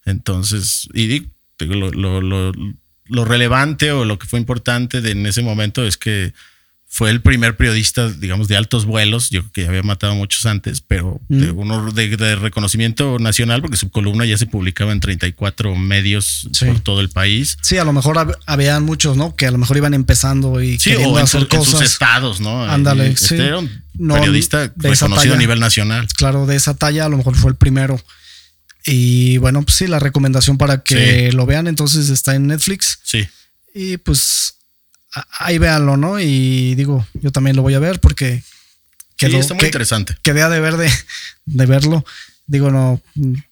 Entonces, 0.05 0.87
y 0.93 1.07
digo, 1.07 1.27
lo, 1.59 2.21
lo, 2.21 3.25
relevante 3.25 3.91
o 3.91 4.05
lo 4.05 4.17
que 4.17 4.27
fue 4.27 4.39
importante 4.39 5.01
de, 5.01 5.11
en 5.11 5.25
ese 5.25 5.43
momento 5.43 5.85
es 5.85 5.97
que 5.97 6.33
fue 6.91 7.11
el 7.11 7.21
primer 7.21 7.55
periodista, 7.55 8.09
digamos, 8.09 8.47
de 8.47 8.57
altos 8.57 8.85
vuelos. 8.85 9.29
Yo 9.29 9.41
creo 9.41 9.51
que 9.51 9.61
ya 9.61 9.67
había 9.69 9.83
matado 9.83 10.15
muchos 10.15 10.47
antes, 10.47 10.81
pero 10.81 11.21
de 11.29 11.51
uno 11.51 11.91
de, 11.91 12.35
reconocimiento 12.35 13.19
nacional, 13.19 13.61
porque 13.61 13.77
su 13.77 13.91
columna 13.91 14.25
ya 14.25 14.39
se 14.39 14.47
publicaba 14.47 14.91
en 14.91 14.99
34 14.99 15.75
medios 15.75 16.49
por 16.59 16.79
todo 16.79 16.99
el 16.99 17.09
país. 17.09 17.59
Sí, 17.61 17.77
a 17.77 17.83
lo 17.83 17.93
mejor 17.93 18.39
habían 18.47 18.83
muchos, 18.83 19.15
¿no? 19.15 19.35
Que 19.35 19.45
a 19.45 19.51
lo 19.51 19.59
mejor 19.59 19.77
iban 19.77 19.93
empezando 19.93 20.61
y 20.63 20.79
sí, 20.79 20.95
o 20.95 21.17
en, 21.17 21.23
hacer 21.23 21.47
cosas. 21.47 21.67
sus 21.67 21.81
estados, 21.81 22.41
¿no? 22.41 22.63
Ándale, 22.63 23.11
este 23.11 23.37
era 23.37 23.59
un 23.59 23.69
periodista 23.95 24.73
reconocido 24.75 25.35
a 25.35 25.37
nivel 25.37 25.59
nacional. 25.59 26.07
Claro, 26.15 26.47
de 26.47 26.55
esa 26.55 26.73
talla 26.73 27.05
a 27.05 27.09
lo 27.09 27.17
mejor 27.17 27.35
fue 27.35 27.51
el 27.51 27.55
primero. 27.55 28.01
Y 28.83 29.37
bueno, 29.37 29.61
pues 29.61 29.77
sí, 29.77 29.85
la 29.85 29.99
recomendación 29.99 30.57
para 30.57 30.81
que 30.81 31.31
lo 31.33 31.45
vean, 31.45 31.67
entonces 31.67 32.09
está 32.09 32.33
en 32.33 32.47
Netflix. 32.47 32.99
Sí. 33.03 33.27
Y 33.75 33.97
pues 33.97 34.55
ahí 35.39 35.57
véanlo, 35.57 35.97
¿no? 35.97 36.19
Y 36.19 36.75
digo, 36.75 37.05
yo 37.13 37.31
también 37.31 37.55
lo 37.55 37.61
voy 37.61 37.73
a 37.73 37.79
ver 37.79 37.99
porque 37.99 38.43
quedó, 39.17 39.31
sí, 39.31 39.37
está 39.37 39.53
muy 39.53 39.65
interesante. 39.65 40.15
Quedé 40.21 40.41
a 40.41 40.49
deber 40.49 40.77
de, 40.77 40.91
de 41.45 41.65
verlo. 41.65 42.05
Digo, 42.47 42.71
no, 42.71 42.99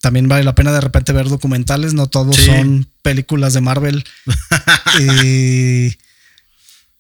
también 0.02 0.28
vale 0.28 0.44
la 0.44 0.56
pena 0.56 0.72
de 0.72 0.82
repente 0.82 1.14
ver 1.14 1.30
documentales, 1.30 1.94
no 1.94 2.08
todos 2.08 2.36
son 2.36 2.88
películas 3.04 3.54
de 3.54 3.62
Marvel. 3.62 4.04
y 5.00 5.96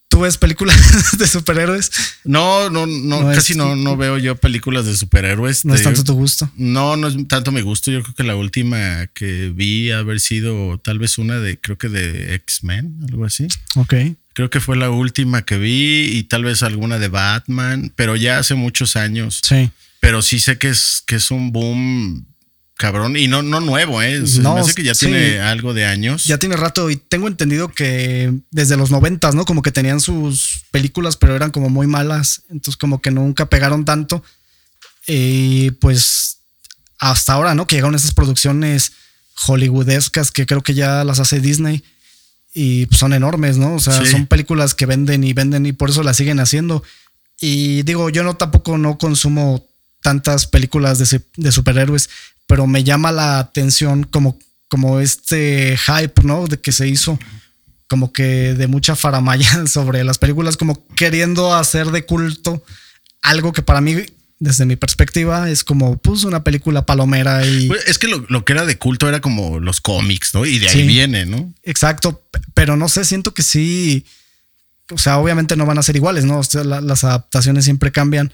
¿Tú 0.09 0.21
ves 0.21 0.37
películas 0.37 0.77
de 1.17 1.27
superhéroes? 1.27 1.91
No, 2.23 2.69
no, 2.69 2.87
no, 2.87 3.19
casi 3.33 3.55
no, 3.55 3.75
no 3.75 3.97
veo 3.97 4.17
yo 4.17 4.35
películas 4.35 4.85
de 4.85 4.95
superhéroes. 4.95 5.65
No 5.65 5.75
es 5.75 5.83
tanto 5.83 6.03
tu 6.03 6.13
gusto. 6.13 6.49
No, 6.55 6.95
no 6.95 7.07
es 7.07 7.27
tanto 7.27 7.51
mi 7.51 7.61
gusto. 7.61 7.91
Yo 7.91 8.01
creo 8.01 8.15
que 8.15 8.23
la 8.23 8.35
última 8.35 9.07
que 9.07 9.51
vi 9.53 9.91
haber 9.91 10.19
sido 10.19 10.77
tal 10.79 10.97
vez 10.97 11.17
una 11.17 11.39
de, 11.39 11.59
creo 11.59 11.77
que 11.77 11.89
de 11.89 12.35
X-Men, 12.35 12.97
algo 13.09 13.25
así. 13.25 13.47
Ok. 13.75 13.93
Creo 14.37 14.51
que 14.51 14.59
fue 14.59 14.77
la 14.77 14.91
última 14.91 15.41
que 15.41 15.57
vi 15.57 16.15
y 16.15 16.23
tal 16.25 16.43
vez 16.43 16.61
alguna 16.61 16.99
de 16.99 17.07
Batman, 17.07 17.91
pero 17.95 18.15
ya 18.15 18.37
hace 18.37 18.53
muchos 18.53 18.95
años. 18.95 19.41
Sí. 19.43 19.71
Pero 19.99 20.21
sí 20.21 20.37
sé 20.39 20.59
que 20.59 20.69
es, 20.69 21.01
que 21.07 21.15
es 21.15 21.31
un 21.31 21.51
boom 21.51 22.23
cabrón 22.75 23.17
y 23.17 23.27
no, 23.27 23.41
no 23.41 23.61
nuevo, 23.61 23.99
¿eh? 23.99 24.21
no, 24.41 24.53
me 24.53 24.59
hace 24.59 24.75
que 24.75 24.83
ya 24.83 24.93
tiene 24.93 25.39
algo 25.39 25.73
de 25.73 25.85
años. 25.85 26.25
Ya 26.25 26.37
tiene 26.37 26.55
rato 26.55 26.91
y 26.91 26.97
tengo 26.97 27.27
entendido 27.27 27.69
que 27.69 28.31
desde 28.51 28.77
los 28.77 28.91
noventas, 28.91 29.33
¿no? 29.33 29.43
Como 29.43 29.63
que 29.63 29.71
tenían 29.71 29.99
sus 29.99 30.65
películas, 30.69 31.17
pero 31.17 31.35
eran 31.35 31.49
como 31.49 31.71
muy 31.71 31.87
malas, 31.87 32.43
entonces 32.51 32.77
como 32.77 33.01
que 33.01 33.09
nunca 33.09 33.49
pegaron 33.49 33.85
tanto. 33.85 34.23
Y 35.07 35.71
pues 35.71 36.41
hasta 36.99 37.33
ahora, 37.33 37.55
¿no? 37.55 37.65
Que 37.65 37.77
llegaron 37.77 37.95
esas 37.95 38.13
producciones 38.13 38.91
hollywoodescas 39.33 40.29
que 40.29 40.45
creo 40.45 40.61
que 40.61 40.75
ya 40.75 41.03
las 41.03 41.19
hace 41.19 41.39
Disney 41.39 41.83
y 42.57 42.87
son 42.89 43.13
enormes, 43.13 43.57
¿no? 43.57 43.75
O 43.75 43.79
sea, 43.79 44.03
son 44.03 44.25
películas 44.25 44.73
que 44.73 44.87
venden 44.87 45.23
y 45.23 45.33
venden 45.33 45.67
y 45.67 45.73
por 45.73 45.91
eso 45.91 46.01
las 46.01 46.17
siguen 46.17 46.39
haciendo. 46.39 46.83
Y 47.39 47.83
digo, 47.83 48.09
yo 48.09 48.23
no 48.23 48.35
tampoco 48.35 48.79
no 48.79 48.97
consumo 48.97 49.63
tantas 50.01 50.47
películas 50.47 50.97
de, 50.97 51.51
superhéroes, 51.51 52.09
pero 52.47 52.65
me 52.65 52.83
llama 52.83 53.11
la 53.11 53.37
atención 53.37 54.05
como, 54.05 54.39
como 54.69 54.99
este 54.99 55.77
hype, 55.77 56.23
¿no? 56.23 56.47
De 56.47 56.59
que 56.59 56.71
se 56.71 56.87
hizo 56.87 57.19
como 57.87 58.11
que 58.11 58.55
de 58.55 58.65
mucha 58.65 58.95
faramaya 58.95 59.67
sobre 59.67 60.03
las 60.03 60.17
películas, 60.17 60.57
como 60.57 60.83
queriendo 60.95 61.53
hacer 61.53 61.91
de 61.91 62.07
culto 62.07 62.63
algo 63.21 63.53
que 63.53 63.61
para 63.61 63.81
mí 63.81 63.97
desde 64.39 64.65
mi 64.65 64.75
perspectiva, 64.75 65.49
es 65.49 65.63
como 65.63 65.97
pues 65.97 66.23
una 66.23 66.43
película 66.43 66.85
palomera 66.85 67.45
y... 67.45 67.67
Pues, 67.67 67.87
es 67.87 67.97
que 67.97 68.07
lo, 68.07 68.45
que 68.45 68.53
era 68.53 68.65
de 68.65 68.77
culto 68.77 69.09
era 69.09 69.19
como 69.19 69.59
los 69.59 69.81
cómics, 69.81 70.33
¿no? 70.33 70.45
Y 70.45 70.59
de 70.59 70.69
ahí 70.69 70.85
viene, 70.85 71.25
¿no? 71.25 71.51
Exacto, 71.63 72.23
pero 72.53 72.77
no 72.77 72.87
sé, 72.87 73.03
siento 73.03 73.33
que 73.33 73.41
sí, 73.41 74.05
o 74.91 74.97
sea, 74.97 75.17
obviamente 75.17 75.55
no 75.55 75.65
van 75.65 75.79
a 75.79 75.83
ser 75.83 75.95
iguales, 75.95 76.25
¿no? 76.25 76.39
O 76.39 76.43
sea, 76.43 76.63
las 76.63 77.03
adaptaciones 77.03 77.65
siempre 77.65 77.91
cambian 77.91 78.31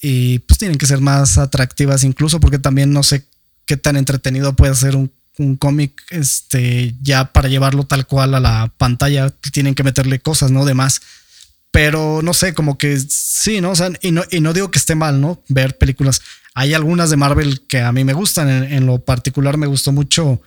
y 0.00 0.40
pues 0.40 0.58
tienen 0.58 0.78
que 0.78 0.86
ser 0.86 1.00
más 1.00 1.38
atractivas 1.38 2.04
incluso 2.04 2.38
porque 2.40 2.58
también 2.58 2.92
no 2.92 3.02
sé 3.02 3.26
qué 3.64 3.76
tan 3.76 3.96
entretenido 3.96 4.54
puede 4.54 4.74
ser 4.74 4.96
un, 4.96 5.10
un 5.38 5.56
cómic, 5.56 6.02
este, 6.10 6.94
ya 7.02 7.32
para 7.32 7.48
llevarlo 7.48 7.84
tal 7.84 8.06
cual 8.06 8.34
a 8.34 8.40
la 8.40 8.72
pantalla, 8.76 9.30
tienen 9.52 9.74
que 9.74 9.82
meterle 9.82 10.20
cosas, 10.20 10.50
¿no? 10.50 10.64
De 10.64 10.74
más 10.74 11.00
pero 11.70 12.20
no 12.22 12.34
sé, 12.34 12.54
como 12.54 12.78
que 12.78 12.98
sí, 12.98 13.60
¿no? 13.60 13.70
O 13.70 13.76
sea, 13.76 13.90
y 14.00 14.10
no, 14.10 14.24
y 14.30 14.40
no 14.40 14.52
digo 14.52 14.70
que 14.70 14.78
esté 14.78 14.94
mal, 14.94 15.20
¿no? 15.20 15.42
Ver 15.48 15.76
películas. 15.76 16.20
Hay 16.54 16.74
algunas 16.74 17.10
de 17.10 17.16
Marvel 17.16 17.62
que 17.68 17.80
a 17.80 17.92
mí 17.92 18.04
me 18.04 18.14
gustan. 18.14 18.48
En, 18.48 18.86
lo 18.86 18.98
particular 18.98 19.56
me 19.58 19.66
gustó 19.66 19.92
mucho 19.92 20.40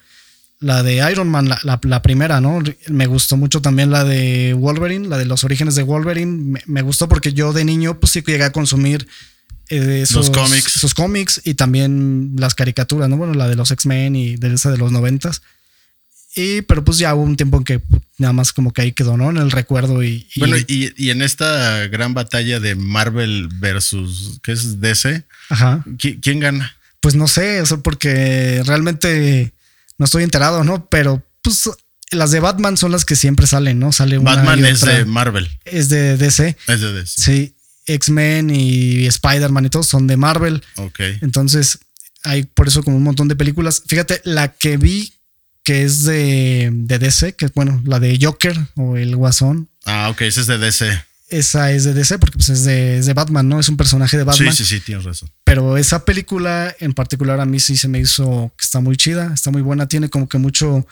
la 0.60 0.84
de 0.84 0.96
Iron 1.12 1.30
Man, 1.30 1.50
la, 1.64 2.02
primera, 2.02 2.42
¿no? 2.42 2.62
Me 2.88 3.06
gustó 3.06 3.38
mucho 3.38 3.62
también 3.62 3.92
la 3.92 4.04
de 4.04 4.54
Wolverine, 4.54 5.08
la 5.08 5.18
de 5.18 5.26
los 5.26 5.44
orígenes 5.44 5.76
de 5.76 5.84
Wolverine. 5.84 6.60
Me, 6.66 6.82
gustó 6.82 7.08
porque 7.08 7.34
yo 7.34 7.54
de 7.54 7.66
niño, 7.66 8.00
pues 8.00 8.12
sí 8.12 8.22
llegué 8.26 8.44
a 8.44 8.52
consumir 8.52 9.08
eh, 9.70 10.02
esos, 10.02 10.30
cómics. 10.32 10.76
esos 10.76 10.94
cómics 10.94 11.42
y 11.46 11.54
también 11.54 12.34
las 12.38 12.56
caricaturas, 12.56 13.08
¿no? 13.10 13.18
Bueno, 13.18 13.34
la 13.34 13.48
de 13.48 13.56
los 13.56 13.72
X-Men 13.72 14.16
y 14.16 14.36
de 14.36 14.54
esa 14.54 14.70
de 14.70 14.78
los 14.78 14.92
noventas. 14.92 15.42
Y, 16.34 16.62
pero 16.62 16.84
pues 16.84 16.98
ya 16.98 17.14
hubo 17.14 17.24
un 17.24 17.36
tiempo 17.36 17.58
en 17.58 17.64
que 17.66 17.82
nada 18.18 18.32
más 18.32 18.54
como 18.54 18.72
que 18.72 18.82
ahí 18.82 18.92
quedó, 18.94 19.18
¿no? 19.18 19.30
En 19.30 19.38
el 19.38 19.52
recuerdo 19.52 20.02
y... 20.02 20.28
bueno, 20.38 20.56
y, 20.66 21.10
en 21.10 21.22
esta 21.22 21.88
gran 21.88 22.14
batalla 22.14 22.60
de 22.60 22.76
Marvel 22.76 23.50
versus, 23.60 24.40
¿qué 24.42 24.54
es 24.54 24.80
DC? 24.80 25.26
Ajá. 25.50 25.84
¿Quién, 25.98 26.40
gana? 26.40 26.76
Pues 27.02 27.16
no 27.16 27.28
sé, 27.28 27.60
eso 27.60 27.82
porque 27.82 28.64
realmente 28.66 29.52
no 29.98 30.06
estoy 30.06 30.24
enterado, 30.24 30.64
¿no? 30.64 30.86
Pero 30.86 31.22
pues 31.42 31.70
las 32.12 32.32
de 32.32 32.40
Batman 32.40 32.78
son 32.78 32.94
las 32.94 33.04
que 33.04 33.18
siempre 33.18 33.46
salen, 33.46 33.80
¿no? 33.80 33.92
Sale 33.92 34.18
una 34.18 34.36
Batman 34.36 34.64
es 34.66 34.82
de 34.82 35.04
Marvel. 35.04 35.50
Es 35.66 35.90
de 35.90 36.16
DC. 36.16 36.56
Es 36.68 36.82
de 36.82 36.94
DC. 36.94 37.22
Sí. 37.22 37.56
X-Men 37.88 38.52
y 38.52 39.06
Spider-Man 39.08 39.66
y 39.66 39.70
todos 39.70 39.88
son 39.88 40.08
de 40.08 40.16
Marvel. 40.16 40.64
Ok. 40.78 41.00
Entonces 41.22 41.80
hay 42.24 42.44
por 42.44 42.68
eso 42.68 42.84
como 42.84 42.98
un 42.98 43.04
montón 43.04 43.28
de 43.28 43.36
películas. 43.36 43.84
Fíjate, 43.86 44.22
la 44.24 44.54
que 44.54 44.78
vi 44.78 45.14
que 45.64 45.84
es 45.84 46.04
de, 46.04 46.70
de 46.72 47.00
DC, 47.00 47.36
que 47.36 47.46
es 47.46 47.54
bueno, 47.54 47.82
la 47.86 48.00
de 48.00 48.18
Joker 48.22 48.58
o 48.76 48.98
el 48.98 49.16
Guasón. 49.16 49.70
Ah, 49.86 50.10
ok, 50.10 50.22
esa 50.22 50.42
es 50.42 50.48
de 50.48 50.58
DC. 50.58 51.04
Esa 51.30 51.72
es 51.72 51.86
de 51.86 51.94
DC 51.94 52.20
porque 52.20 52.38
pues, 52.38 52.50
es, 52.50 52.66
de, 52.66 53.14
Batman, 53.14 53.48
¿no? 53.48 53.60
Es 53.60 53.70
un 53.70 53.78
personaje 53.78 54.18
de 54.18 54.26
Batman. 54.26 54.52
Sí, 54.52 54.66
sí, 54.66 54.76
sí, 54.76 54.82
tienes 54.82 55.06
razón. 55.06 55.30
Pero 55.46 55.78
esa 55.78 56.04
película 56.04 56.76
en 56.80 56.94
particular 56.94 57.40
a 57.40 57.46
mí 57.46 57.60
sí 57.60 57.78
se 57.78 57.88
me 57.88 58.00
hizo 58.00 58.52
que 58.58 58.64
está 58.64 58.82
muy 58.82 58.98
chida, 58.98 59.32
está 59.34 59.50
muy 59.50 59.62
buena, 59.62 59.88
tiene 59.88 60.10
como 60.10 60.28
que 60.28 60.38
mucho 60.38 60.86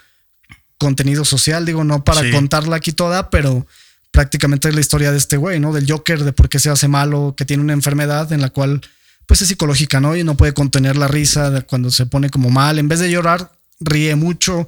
contenido 0.77 1.25
social, 1.25 1.65
digo, 1.65 1.83
no 1.83 2.05
para 2.05 2.31
contarla 2.31 2.77
aquí 2.77 2.93
toda, 2.93 3.29
pero 3.29 3.67
prácticamente 4.11 4.69
es 4.69 4.75
la 4.75 4.81
historia 4.81 5.11
de 5.11 5.17
este 5.17 5.35
güey, 5.35 5.59
¿no? 5.59 5.73
Del 5.73 5.91
Joker, 5.91 6.23
de 6.23 6.31
por 6.31 6.47
qué 6.47 6.57
se 6.57 6.69
hace 6.69 6.87
malo, 6.87 7.35
que 7.37 7.43
tiene 7.43 7.61
una 7.61 7.73
enfermedad 7.73 8.31
en 8.31 8.41
la 8.41 8.49
cual 8.49 8.81
pues 9.25 9.41
es 9.41 9.49
psicológica, 9.49 9.99
¿no? 9.99 10.15
Y 10.15 10.23
no 10.23 10.37
puede 10.37 10.53
contener 10.53 10.95
la 10.95 11.07
risa 11.07 11.61
cuando 11.61 11.91
se 11.91 12.05
pone 12.05 12.29
como 12.29 12.49
mal. 12.49 12.79
En 12.79 12.87
vez 12.87 12.99
de 12.99 13.11
llorar, 13.11 13.51
ríe 13.79 14.15
mucho. 14.15 14.67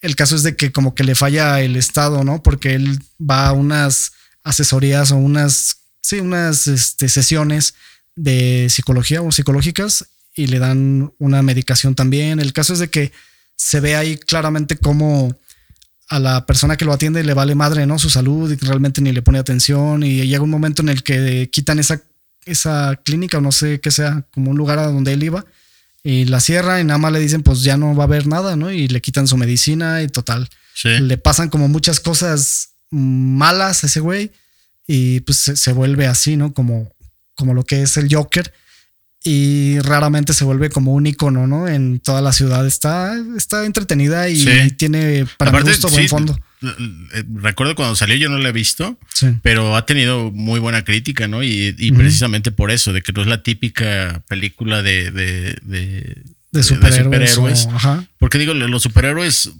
El 0.00 0.16
caso 0.16 0.36
es 0.36 0.42
de 0.42 0.56
que 0.56 0.72
como 0.72 0.94
que 0.94 1.04
le 1.04 1.14
falla 1.14 1.60
el 1.60 1.76
Estado, 1.76 2.24
¿no? 2.24 2.42
Porque 2.42 2.74
él 2.74 3.00
va 3.18 3.48
a 3.48 3.52
unas 3.52 4.12
asesorías 4.42 5.10
o 5.12 5.16
unas, 5.16 5.78
sí, 6.00 6.20
unas 6.20 6.66
este, 6.66 7.08
sesiones 7.08 7.74
de 8.14 8.68
psicología 8.70 9.22
o 9.22 9.32
psicológicas 9.32 10.06
y 10.34 10.46
le 10.46 10.58
dan 10.58 11.12
una 11.18 11.42
medicación 11.42 11.94
también. 11.94 12.40
El 12.40 12.52
caso 12.52 12.72
es 12.72 12.78
de 12.78 12.88
que 12.88 13.12
se 13.56 13.80
ve 13.80 13.96
ahí 13.96 14.16
claramente 14.16 14.76
cómo 14.76 15.36
a 16.08 16.20
la 16.20 16.46
persona 16.46 16.76
que 16.76 16.84
lo 16.84 16.92
atiende 16.92 17.24
le 17.24 17.34
vale 17.34 17.54
madre, 17.54 17.86
¿no? 17.86 17.98
Su 17.98 18.10
salud 18.10 18.52
y 18.52 18.56
realmente 18.56 19.00
ni 19.00 19.12
le 19.12 19.22
pone 19.22 19.38
atención 19.38 20.02
y 20.02 20.26
llega 20.26 20.42
un 20.42 20.50
momento 20.50 20.82
en 20.82 20.90
el 20.90 21.02
que 21.02 21.48
quitan 21.50 21.78
esa, 21.78 22.00
esa 22.44 22.96
clínica 23.02 23.38
o 23.38 23.40
no 23.40 23.50
sé 23.50 23.80
qué 23.80 23.90
sea, 23.90 24.24
como 24.30 24.52
un 24.52 24.56
lugar 24.56 24.78
a 24.78 24.86
donde 24.86 25.12
él 25.12 25.22
iba 25.24 25.44
Y 26.08 26.24
la 26.26 26.38
cierran 26.38 26.80
y 26.80 26.84
nada 26.84 26.98
más 26.98 27.10
le 27.10 27.18
dicen, 27.18 27.42
pues 27.42 27.62
ya 27.62 27.76
no 27.76 27.92
va 27.96 28.04
a 28.04 28.06
haber 28.06 28.28
nada, 28.28 28.54
¿no? 28.54 28.70
Y 28.70 28.86
le 28.86 29.00
quitan 29.00 29.26
su 29.26 29.36
medicina 29.36 30.04
y 30.04 30.06
total. 30.06 30.48
Le 30.84 31.18
pasan 31.18 31.48
como 31.48 31.66
muchas 31.66 31.98
cosas 31.98 32.74
malas 32.90 33.82
a 33.82 33.88
ese 33.88 33.98
güey 33.98 34.30
y 34.86 35.18
pues 35.22 35.38
se, 35.38 35.72
vuelve 35.72 36.06
así, 36.06 36.36
¿no? 36.36 36.52
Como, 36.52 36.94
como 37.34 37.54
lo 37.54 37.64
que 37.64 37.82
es 37.82 37.96
el 37.96 38.06
Joker 38.08 38.54
y 39.26 39.80
raramente 39.80 40.32
se 40.32 40.44
vuelve 40.44 40.70
como 40.70 40.94
un 40.94 41.04
icono, 41.04 41.48
¿no? 41.48 41.66
En 41.66 41.98
toda 41.98 42.20
la 42.20 42.32
ciudad 42.32 42.64
está, 42.64 43.12
está 43.36 43.66
entretenida 43.66 44.28
y 44.28 44.70
tiene 44.76 45.26
para 45.36 45.50
mi 45.50 45.62
gusto 45.62 45.88
buen 45.88 46.08
fondo. 46.08 46.38
Eh, 46.62 47.24
recuerdo 47.34 47.74
cuando 47.74 47.96
salió, 47.96 48.14
yo 48.14 48.28
no 48.28 48.38
la 48.38 48.50
he 48.50 48.52
visto, 48.52 48.96
pero 49.42 49.74
ha 49.74 49.84
tenido 49.84 50.30
muy 50.30 50.60
buena 50.60 50.84
crítica, 50.84 51.26
¿no? 51.26 51.42
Y, 51.42 51.72
precisamente 51.96 52.52
por 52.52 52.70
eso, 52.70 52.92
de 52.92 53.02
que 53.02 53.12
no 53.12 53.22
es 53.22 53.26
la 53.26 53.42
típica 53.42 54.22
película 54.28 54.82
de, 54.82 55.10
de, 55.10 56.62
superhéroes. 56.62 57.68
Porque 58.18 58.38
digo, 58.38 58.54
los 58.54 58.84
superhéroes, 58.84 59.50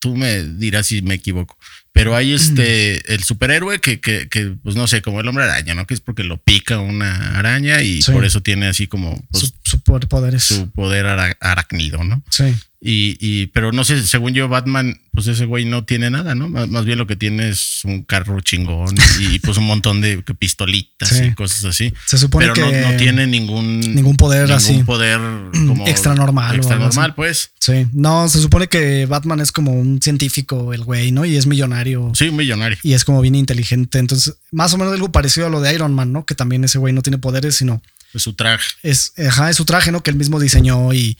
tú 0.00 0.16
me 0.16 0.42
dirás 0.42 0.88
si 0.88 1.00
me 1.00 1.14
equivoco, 1.14 1.56
pero 1.92 2.16
hay 2.16 2.32
este, 2.32 3.12
el 3.12 3.22
superhéroe 3.22 3.80
que, 3.80 4.00
que, 4.00 4.28
que, 4.28 4.56
pues 4.62 4.76
no 4.76 4.86
sé, 4.86 5.02
como 5.02 5.20
el 5.20 5.28
hombre 5.28 5.44
araña, 5.44 5.74
¿no? 5.74 5.86
Que 5.86 5.94
es 5.94 6.00
porque 6.00 6.24
lo 6.24 6.38
pica 6.38 6.78
una 6.78 7.38
araña 7.38 7.82
y 7.82 8.02
por 8.02 8.24
eso 8.24 8.40
tiene 8.42 8.66
así 8.66 8.86
como 8.86 9.22
pues, 9.30 9.54
su, 9.62 9.80
poderes. 9.82 10.44
Su 10.44 10.70
poder 10.70 11.06
arácnido, 11.06 12.02
¿no? 12.02 12.22
Sí. 12.30 12.54
Y, 12.84 13.16
y, 13.20 13.46
pero 13.46 13.70
no 13.70 13.84
sé, 13.84 14.04
según 14.04 14.34
yo, 14.34 14.48
Batman, 14.48 15.00
pues 15.12 15.28
ese 15.28 15.44
güey 15.44 15.64
no 15.64 15.84
tiene 15.84 16.10
nada, 16.10 16.34
¿no? 16.34 16.48
Más, 16.48 16.84
bien 16.84 16.98
lo 16.98 17.06
que 17.06 17.14
tiene 17.14 17.48
es 17.48 17.82
un 17.84 18.02
carro 18.02 18.40
chingón 18.40 18.96
y, 19.20 19.38
pues 19.38 19.56
un 19.56 19.66
montón 19.66 20.00
de 20.00 20.20
pistolitas 20.36 21.22
y 21.22 21.32
cosas 21.34 21.64
así. 21.64 21.94
Se 22.06 22.18
supone 22.18 22.46
pero 22.46 22.54
que 22.54 22.80
no, 22.80 22.96
tiene 22.96 23.28
ningún, 23.28 23.78
ningún 23.78 24.16
poder 24.16 24.48
ningún 24.48 24.56
así. 24.56 24.82
poder 24.82 25.20
como 25.52 25.86
extra 25.86 26.16
normal. 26.16 26.56
Extra 26.56 26.76
normal, 26.76 27.14
pues. 27.14 27.52
Sí. 27.60 27.86
No, 27.92 28.28
se 28.28 28.40
supone 28.40 28.66
que 28.66 29.06
Batman 29.06 29.38
es 29.38 29.52
como 29.52 29.70
un 29.70 30.02
científico, 30.02 30.74
el 30.74 30.82
güey, 30.82 31.12
¿no? 31.12 31.24
Y 31.24 31.36
es 31.36 31.46
millonario. 31.46 32.10
Sí, 32.16 32.30
un 32.30 32.36
millonario. 32.36 32.78
Y 32.82 32.94
es 32.94 33.04
como 33.04 33.20
bien 33.20 33.36
inteligente. 33.36 34.00
Entonces, 34.00 34.34
más 34.50 34.74
o 34.74 34.78
menos 34.78 34.92
algo 34.92 35.12
parecido 35.12 35.46
a 35.46 35.50
lo 35.50 35.60
de 35.60 35.72
Iron 35.72 35.94
Man, 35.94 36.12
¿no? 36.12 36.26
Que 36.26 36.34
también 36.34 36.64
ese 36.64 36.78
güey 36.78 36.92
no 36.92 37.02
tiene 37.02 37.18
poderes, 37.18 37.54
sino. 37.54 37.80
Es 38.12 38.22
su 38.22 38.32
traje. 38.32 38.64
Es, 38.82 39.12
ajá, 39.24 39.50
es 39.50 39.56
su 39.56 39.64
traje, 39.64 39.92
¿no? 39.92 40.02
Que 40.02 40.10
él 40.10 40.16
mismo 40.16 40.40
diseñó 40.40 40.92
y. 40.92 41.16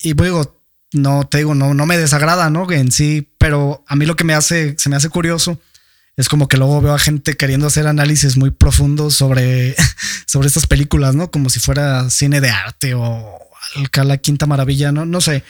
Y 0.00 0.14
pues, 0.14 0.28
digo, 0.28 0.57
no 0.92 1.26
te 1.26 1.38
digo, 1.38 1.54
no, 1.54 1.74
no 1.74 1.86
me 1.86 1.98
desagrada, 1.98 2.50
¿no? 2.50 2.70
En 2.70 2.90
sí, 2.92 3.28
pero 3.38 3.84
a 3.86 3.96
mí 3.96 4.06
lo 4.06 4.16
que 4.16 4.24
me 4.24 4.34
hace, 4.34 4.74
se 4.78 4.88
me 4.88 4.96
hace 4.96 5.08
curioso 5.08 5.60
es 6.18 6.28
como 6.28 6.48
que 6.48 6.56
luego 6.56 6.80
veo 6.80 6.94
a 6.94 6.98
gente 6.98 7.36
queriendo 7.36 7.68
hacer 7.68 7.86
análisis 7.86 8.36
muy 8.36 8.50
profundos 8.50 9.14
sobre, 9.14 9.76
sobre 10.26 10.48
estas 10.48 10.66
películas, 10.66 11.14
¿no? 11.14 11.30
Como 11.30 11.48
si 11.48 11.60
fuera 11.60 12.10
cine 12.10 12.40
de 12.40 12.50
arte 12.50 12.94
o 12.94 13.38
la 13.94 14.16
quinta 14.18 14.46
maravilla, 14.46 14.90
¿no? 14.90 15.06
No 15.06 15.20
sé, 15.20 15.44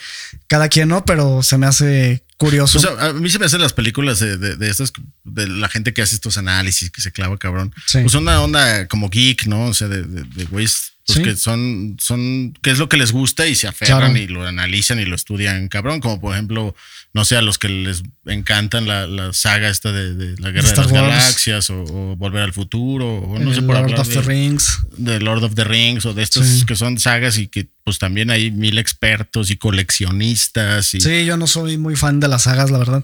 cada 0.47 0.69
quien 0.69 0.89
no, 0.89 1.05
pero 1.05 1.41
se 1.41 1.57
me 1.57 1.65
hace 1.65 2.23
curioso. 2.37 2.79
a 2.99 3.13
mí 3.13 3.29
se 3.29 3.39
me 3.39 3.45
hacen 3.45 3.61
las 3.61 3.73
películas 3.73 4.19
de, 4.19 4.37
de, 4.37 4.69
estas, 4.69 4.93
de 5.23 5.47
la 5.47 5.69
gente 5.69 5.93
que 5.93 6.01
hace 6.01 6.15
estos 6.15 6.37
análisis, 6.37 6.91
que 6.91 7.01
se 7.01 7.11
clava 7.11 7.37
cabrón. 7.37 7.73
Pues 7.91 8.13
una 8.13 8.41
onda 8.41 8.87
como 8.87 9.09
geek, 9.09 9.47
¿no? 9.47 9.65
O 9.65 9.73
sea, 9.73 9.87
de, 9.87 10.03
de, 10.03 10.45
güeyes 10.45 10.88
pues 11.13 11.25
que 11.27 11.35
son, 11.35 11.97
son, 11.99 12.53
qué 12.61 12.69
es 12.69 12.77
lo 12.77 12.87
que 12.87 12.97
les 12.97 13.11
gusta 13.11 13.47
y 13.47 13.55
se 13.55 13.67
aferran 13.67 14.15
y 14.15 14.27
lo 14.27 14.45
analizan 14.45 14.99
y 14.99 15.05
lo 15.05 15.15
estudian, 15.15 15.67
cabrón. 15.67 15.99
Como 16.01 16.21
por 16.21 16.33
ejemplo, 16.33 16.75
no 17.13 17.25
sé, 17.25 17.35
a 17.35 17.41
los 17.41 17.57
que 17.57 17.69
les 17.69 18.03
encantan 18.25 18.87
la, 18.87 19.07
la 19.07 19.33
saga 19.33 19.69
esta 19.69 19.91
de, 19.91 20.35
la 20.37 20.51
Guerra 20.51 20.69
de 20.69 20.77
las 20.77 20.91
Galaxias 20.91 21.69
o, 21.71 21.83
Volver 22.15 22.43
al 22.43 22.53
Futuro 22.53 23.17
o 23.17 23.39
no 23.39 23.53
sé 23.53 23.61
por 23.63 23.75
Lord 23.75 23.99
of 23.99 24.09
the 24.09 24.21
Rings. 24.21 24.79
De 24.97 25.19
Lord 25.19 25.43
of 25.43 25.55
the 25.55 25.63
Rings 25.63 26.05
o 26.05 26.13
de 26.13 26.21
estos 26.21 26.65
que 26.65 26.75
son 26.75 26.99
sagas 26.99 27.37
y 27.37 27.47
que 27.47 27.67
pues 27.83 27.97
también 27.97 28.29
hay 28.29 28.51
mil 28.51 28.77
expertos 28.77 29.49
y 29.49 29.57
coleccionistas. 29.57 30.93
Y... 30.93 31.01
Sí, 31.01 31.25
yo 31.25 31.37
no 31.37 31.47
soy 31.47 31.77
muy 31.77 31.95
fan 31.95 32.19
de 32.19 32.27
las 32.27 32.43
sagas, 32.43 32.69
la 32.69 32.77
verdad. 32.77 33.03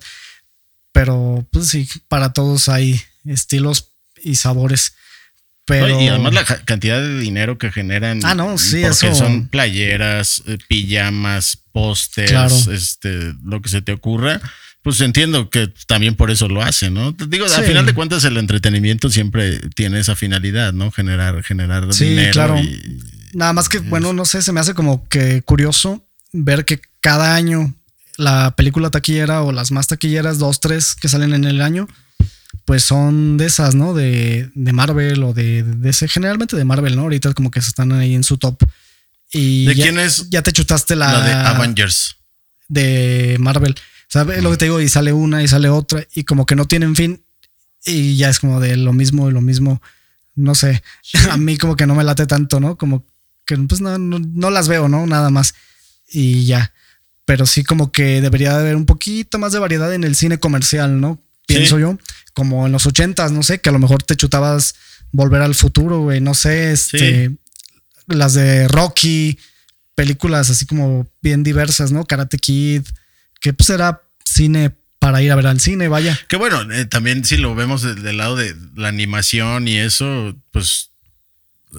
Pero 0.92 1.46
pues 1.52 1.68
sí, 1.68 1.88
para 2.08 2.34
todos 2.34 2.70
hay 2.70 3.02
estilos 3.26 3.88
y 4.24 4.36
sabores 4.36 4.94
y 5.68 6.08
además 6.08 6.34
la 6.34 6.44
cantidad 6.44 7.02
de 7.02 7.20
dinero 7.20 7.58
que 7.58 7.72
generan. 7.72 8.20
Ah, 8.24 8.36
no, 8.36 8.58
sí, 8.58 8.82
porque 8.82 9.16
son 9.16 9.48
playeras, 9.48 10.44
eh, 10.46 10.58
pijamas, 10.68 11.58
pósters, 11.72 12.68
este, 12.68 13.34
lo 13.44 13.62
que 13.62 13.70
se 13.70 13.82
te 13.82 13.92
ocurra. 13.92 14.42
Pues 14.84 15.02
entiendo 15.02 15.50
que 15.50 15.74
también 15.88 16.14
por 16.14 16.30
eso 16.30 16.48
lo 16.48 16.62
hacen, 16.62 16.94
¿no? 16.94 17.12
Digo, 17.12 17.46
al 17.46 17.64
final 17.64 17.88
de 17.88 17.96
cuentas 17.96 18.24
el 18.24 18.38
entretenimiento 18.38 19.10
siempre 19.10 19.60
tiene 19.74 20.00
esa 20.00 20.16
finalidad, 20.16 20.74
¿no? 20.74 20.92
Generar, 20.92 21.42
generar 21.44 21.92
sí, 21.92 22.10
dinero. 22.10 22.34
Claro. 22.34 22.62
Nada 23.34 23.54
más 23.54 23.68
que, 23.68 23.80
bueno, 23.80 24.14
no 24.14 24.26
sé, 24.26 24.44
se 24.44 24.52
me 24.52 24.60
hace 24.60 24.76
como 24.76 25.08
que 25.08 25.42
curioso 25.42 26.06
ver 26.32 26.66
que 26.66 26.80
cada 27.02 27.34
año 27.34 27.74
la 28.18 28.56
película 28.56 28.92
taquillera 28.92 29.42
o 29.42 29.52
las 29.52 29.72
más 29.72 29.88
taquilleras, 29.88 30.38
dos, 30.38 30.60
tres 30.60 30.94
que 30.94 31.10
salen 31.10 31.34
en 31.34 31.46
el 31.46 31.62
año, 31.62 31.88
pues 32.66 32.84
son 32.84 33.38
de 33.38 33.46
esas, 33.46 33.76
¿no? 33.76 33.94
De, 33.94 34.50
de 34.56 34.74
Marvel 34.74 35.24
o 35.24 35.34
de, 35.34 35.64
de, 35.64 35.90
ese, 35.90 36.08
generalmente 36.08 36.56
de 36.56 36.66
Marvel, 36.66 36.96
¿no? 36.96 37.04
Ahorita 37.04 37.34
como 37.34 37.52
que 37.52 37.60
están 37.60 37.92
ahí 37.92 38.16
en 38.16 38.24
su 38.24 38.38
top. 38.38 38.64
Y 39.32 39.66
¿De 39.66 39.76
quién 39.76 40.00
es? 40.00 40.30
Ya 40.30 40.42
te 40.42 40.52
chutaste 40.52 40.96
la, 40.96 41.12
la 41.14 41.26
de 41.26 41.34
Avengers. 41.34 42.18
De 42.68 43.38
Marvel. 43.40 43.76
¿Sabes 44.08 44.42
lo 44.44 44.52
que 44.52 44.58
te 44.58 44.66
digo? 44.66 44.82
Y 44.82 44.90
sale 44.90 45.14
una 45.14 45.44
y 45.44 45.48
sale 45.48 45.70
otra 45.70 46.06
y 46.14 46.24
como 46.24 46.46
que 46.46 46.56
no 46.56 46.66
tienen 46.66 46.96
fin 46.96 47.24
y 47.86 48.18
ya 48.18 48.30
es 48.30 48.40
como 48.40 48.60
de 48.60 48.76
lo 48.78 48.94
mismo 48.94 49.30
y 49.30 49.34
lo 49.34 49.42
mismo. 49.42 49.82
No 50.34 50.56
sé, 50.56 50.84
a 51.30 51.38
mí 51.38 51.58
como 51.58 51.76
que 51.76 51.86
no 51.86 51.96
me 51.96 52.04
late 52.04 52.26
tanto, 52.26 52.60
¿no? 52.60 52.78
Como 52.78 53.06
que 53.46 53.58
pues 53.58 53.80
no, 53.80 53.98
no, 54.00 54.50
las 54.50 54.68
veo, 54.68 54.90
¿no? 54.90 55.06
Nada 55.06 55.30
más. 55.30 55.54
Y 56.10 56.46
ya. 56.46 56.74
Pero 57.26 57.46
sí 57.46 57.64
como 57.64 57.92
que 57.92 58.22
debería 58.22 58.54
de 58.54 58.60
haber 58.60 58.76
un 58.76 58.86
poquito 58.86 59.40
más 59.40 59.52
de 59.52 59.60
variedad 59.60 59.94
en 59.94 60.04
el 60.04 60.16
cine 60.16 60.40
comercial, 60.40 61.00
¿no? 61.00 61.22
Pienso 61.48 61.78
yo 61.78 61.98
como 62.36 62.68
en 62.68 62.74
los 62.74 62.86
ochentas, 62.86 63.32
no 63.32 63.42
sé, 63.42 63.60
que 63.62 63.70
a 63.70 63.72
lo 63.72 63.80
mejor 63.80 64.04
te 64.04 64.16
chutabas 64.16 64.76
Volver 65.12 65.42
al 65.42 65.56
Futuro, 65.56 66.02
güey, 66.02 66.20
no 66.20 66.34
sé, 66.34 66.74
este, 66.74 67.32
las 68.08 68.34
de 68.34 68.68
Rocky, 68.68 69.40
películas 69.96 70.50
así 70.50 70.66
como 70.66 71.08
bien 71.22 71.42
diversas, 71.44 71.92
¿no? 71.92 72.06
Karate 72.06 72.38
Kid, 72.38 72.84
que 73.40 73.54
pues 73.54 73.70
era 73.70 74.02
cine 74.26 74.76
para 75.00 75.22
ir 75.22 75.32
a 75.32 75.36
ver 75.36 75.48
al 75.48 75.62
cine, 75.62 75.88
vaya. 75.88 76.20
Que 76.28 76.36
bueno, 76.36 76.70
eh, 76.74 76.86
también 76.86 77.24
si 77.24 77.38
lo 77.38 77.56
vemos 77.56 77.84
del, 77.84 78.18
lado 78.18 78.36
de 78.36 78.54
la 78.76 78.90
animación 78.90 79.68
y 79.70 79.78
eso, 79.78 80.36
pues 80.52 80.92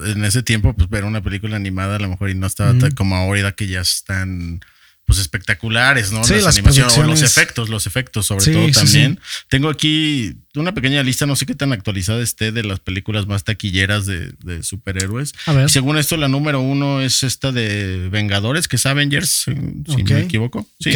en 0.05 0.25
ese 0.25 0.41
tiempo, 0.41 0.73
pues 0.73 0.89
ver 0.89 1.05
una 1.05 1.21
película 1.21 1.55
animada 1.55 1.97
a 1.97 1.99
lo 1.99 2.09
mejor 2.09 2.31
y 2.31 2.35
no 2.35 2.47
estaba 2.47 2.73
como 2.95 3.15
ahora 3.15 3.51
que 3.51 3.67
ya 3.67 3.81
están 3.81 4.61
pues 5.07 5.19
espectaculares, 5.19 6.11
¿no? 6.11 6.21
Sí, 6.25 6.33
las, 6.33 6.57
animaciones, 6.57 6.97
los 6.97 7.21
efectos, 7.21 7.69
los 7.69 7.87
efectos 7.87 8.25
sobre 8.25 8.51
todo 8.51 8.69
también. 8.71 9.21
Tengo 9.47 9.69
aquí 9.69 10.35
una 10.53 10.73
pequeña 10.73 11.01
lista, 11.01 11.25
no 11.25 11.37
sé 11.37 11.45
qué 11.45 11.55
tan 11.55 11.71
actualizada 11.71 12.21
esté, 12.21 12.51
de 12.51 12.61
las 12.63 12.81
películas 12.81 13.25
más 13.25 13.45
taquilleras 13.45 14.05
de, 14.05 14.33
superhéroes. 14.63 15.33
A 15.45 15.53
ver. 15.53 15.69
según 15.69 15.97
esto, 15.97 16.17
la 16.17 16.27
número 16.27 16.59
uno 16.59 16.99
es 16.99 17.23
esta 17.23 17.53
de 17.53 18.09
Vengadores, 18.11 18.67
que 18.67 18.75
es 18.75 18.85
Avengers, 18.85 19.45
si 19.45 19.53
no 19.53 20.03
me 20.03 20.19
equivoco. 20.19 20.67
Sí, 20.81 20.91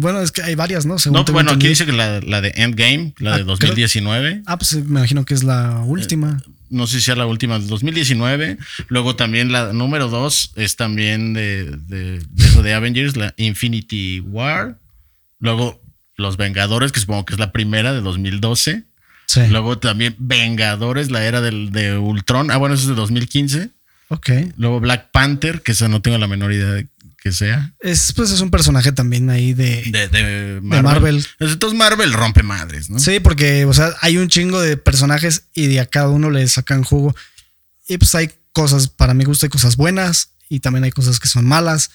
Bueno, 0.00 0.20
es 0.20 0.32
que 0.32 0.42
hay 0.42 0.56
varias, 0.56 0.84
¿no? 0.84 0.96
no, 1.12 1.24
bueno, 1.26 1.52
aquí 1.52 1.68
dice 1.68 1.86
que 1.86 1.92
la, 1.92 2.20
de 2.20 2.52
Endgame, 2.56 3.14
la 3.18 3.36
de 3.36 3.44
2019. 3.44 4.42
ah, 4.46 4.58
pues 4.58 4.74
me 4.74 4.98
imagino 4.98 5.24
que 5.24 5.34
es 5.34 5.44
la 5.44 5.78
última. 5.86 6.42
Eh, 6.44 6.50
no 6.74 6.86
sé 6.86 6.96
si 6.96 7.06
sea 7.06 7.16
la 7.16 7.26
última 7.26 7.58
del 7.58 7.68
2019. 7.68 8.58
Luego 8.88 9.16
también 9.16 9.52
la 9.52 9.72
número 9.72 10.08
dos 10.08 10.52
es 10.56 10.76
también 10.76 11.32
de, 11.32 11.70
de, 11.86 12.20
de, 12.62 12.74
Avengers, 12.74 13.16
la 13.16 13.32
Infinity 13.36 14.20
War. 14.20 14.78
Luego 15.38 15.80
Los 16.16 16.36
Vengadores, 16.36 16.92
que 16.92 17.00
supongo 17.00 17.24
que 17.24 17.34
es 17.34 17.40
la 17.40 17.52
primera 17.52 17.92
de 17.92 18.00
2012. 18.00 18.84
Luego 19.50 19.78
también 19.78 20.14
Vengadores, 20.18 21.10
la 21.10 21.24
era 21.24 21.40
del, 21.40 21.70
de 21.70 21.96
Ultron. 21.96 22.50
Ah, 22.50 22.56
bueno, 22.56 22.74
eso 22.74 22.84
es 22.84 22.88
de 22.90 22.94
2015. 22.94 23.70
Ok. 24.08 24.30
Luego 24.56 24.80
Black 24.80 25.10
Panther, 25.10 25.62
que 25.62 25.72
esa 25.72 25.88
no 25.88 26.02
tengo 26.02 26.18
la 26.18 26.28
menor 26.28 26.52
idea 26.52 26.70
de 26.70 26.86
que 27.24 27.32
sea. 27.32 27.72
Es, 27.80 28.12
pues 28.12 28.30
es 28.32 28.42
un 28.42 28.50
personaje 28.50 28.92
también 28.92 29.30
ahí 29.30 29.54
de, 29.54 29.82
de, 30.12 30.60
Marvel. 30.60 31.26
Entonces 31.40 31.76
Marvel 31.76 32.12
rompe 32.12 32.42
madres, 32.42 32.90
¿no? 32.90 32.98
Sí, 32.98 33.18
porque, 33.18 33.64
o 33.64 33.72
sea, 33.72 33.94
hay 34.02 34.18
un 34.18 34.28
chingo 34.28 34.60
de 34.60 34.76
personajes 34.76 35.46
y 35.54 35.68
de 35.68 35.80
a 35.80 35.86
cada 35.86 36.10
uno 36.10 36.28
le 36.28 36.46
sacan 36.46 36.84
jugo. 36.84 37.16
Y 37.88 37.96
pues 37.96 38.14
hay 38.14 38.30
cosas, 38.52 38.88
para 38.88 39.14
mi 39.14 39.24
gusto 39.24 39.46
hay 39.46 39.50
cosas 39.50 39.76
buenas 39.76 40.32
y 40.50 40.60
también 40.60 40.84
hay 40.84 40.90
cosas 40.90 41.18
que 41.18 41.26
son 41.26 41.46
malas. 41.46 41.90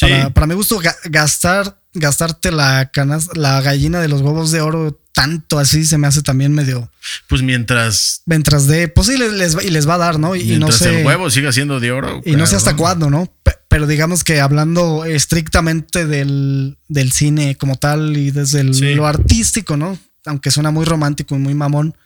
Para, 0.00 0.30
para 0.30 0.46
mi 0.46 0.54
gusto, 0.54 0.80
gastar, 1.10 1.78
gastarte 1.92 2.50
la 2.50 2.90
canas, 2.90 3.28
la 3.34 3.60
gallina 3.60 4.00
de 4.00 4.08
los 4.08 4.22
huevos 4.22 4.50
de 4.50 4.62
oro 4.62 4.98
tanto 5.12 5.58
así 5.58 5.84
se 5.84 5.98
me 5.98 6.06
hace 6.06 6.22
también 6.22 6.54
medio. 6.54 6.90
Pues 7.28 7.42
mientras. 7.42 8.22
Mientras 8.24 8.66
de. 8.66 8.88
Pues 8.88 9.08
sí, 9.08 9.18
les, 9.18 9.62
y 9.62 9.68
les 9.68 9.86
va 9.86 9.96
a 9.96 9.98
dar, 9.98 10.18
¿no? 10.18 10.34
Y, 10.34 10.58
no 10.58 10.72
sé. 10.72 11.00
el 11.00 11.06
huevo 11.06 11.28
siga 11.28 11.52
siendo 11.52 11.80
de 11.80 11.92
oro. 11.92 12.22
Y 12.24 12.36
no 12.36 12.46
sé 12.46 12.56
hasta 12.56 12.76
cuándo, 12.76 13.10
¿no? 13.10 13.30
Pero 13.70 13.86
digamos 13.86 14.24
que 14.24 14.40
hablando 14.40 15.04
estrictamente 15.04 16.04
del, 16.04 16.76
cine 17.12 17.54
como 17.54 17.76
tal 17.76 18.16
y 18.16 18.32
desde 18.32 18.64
lo 18.64 19.06
artístico, 19.06 19.76
¿no? 19.76 19.96
Aunque 20.26 20.50
suena 20.50 20.72
muy 20.72 20.84
romántico 20.84 21.36
y 21.36 21.38
muy 21.38 21.54
mamón, 21.54 21.96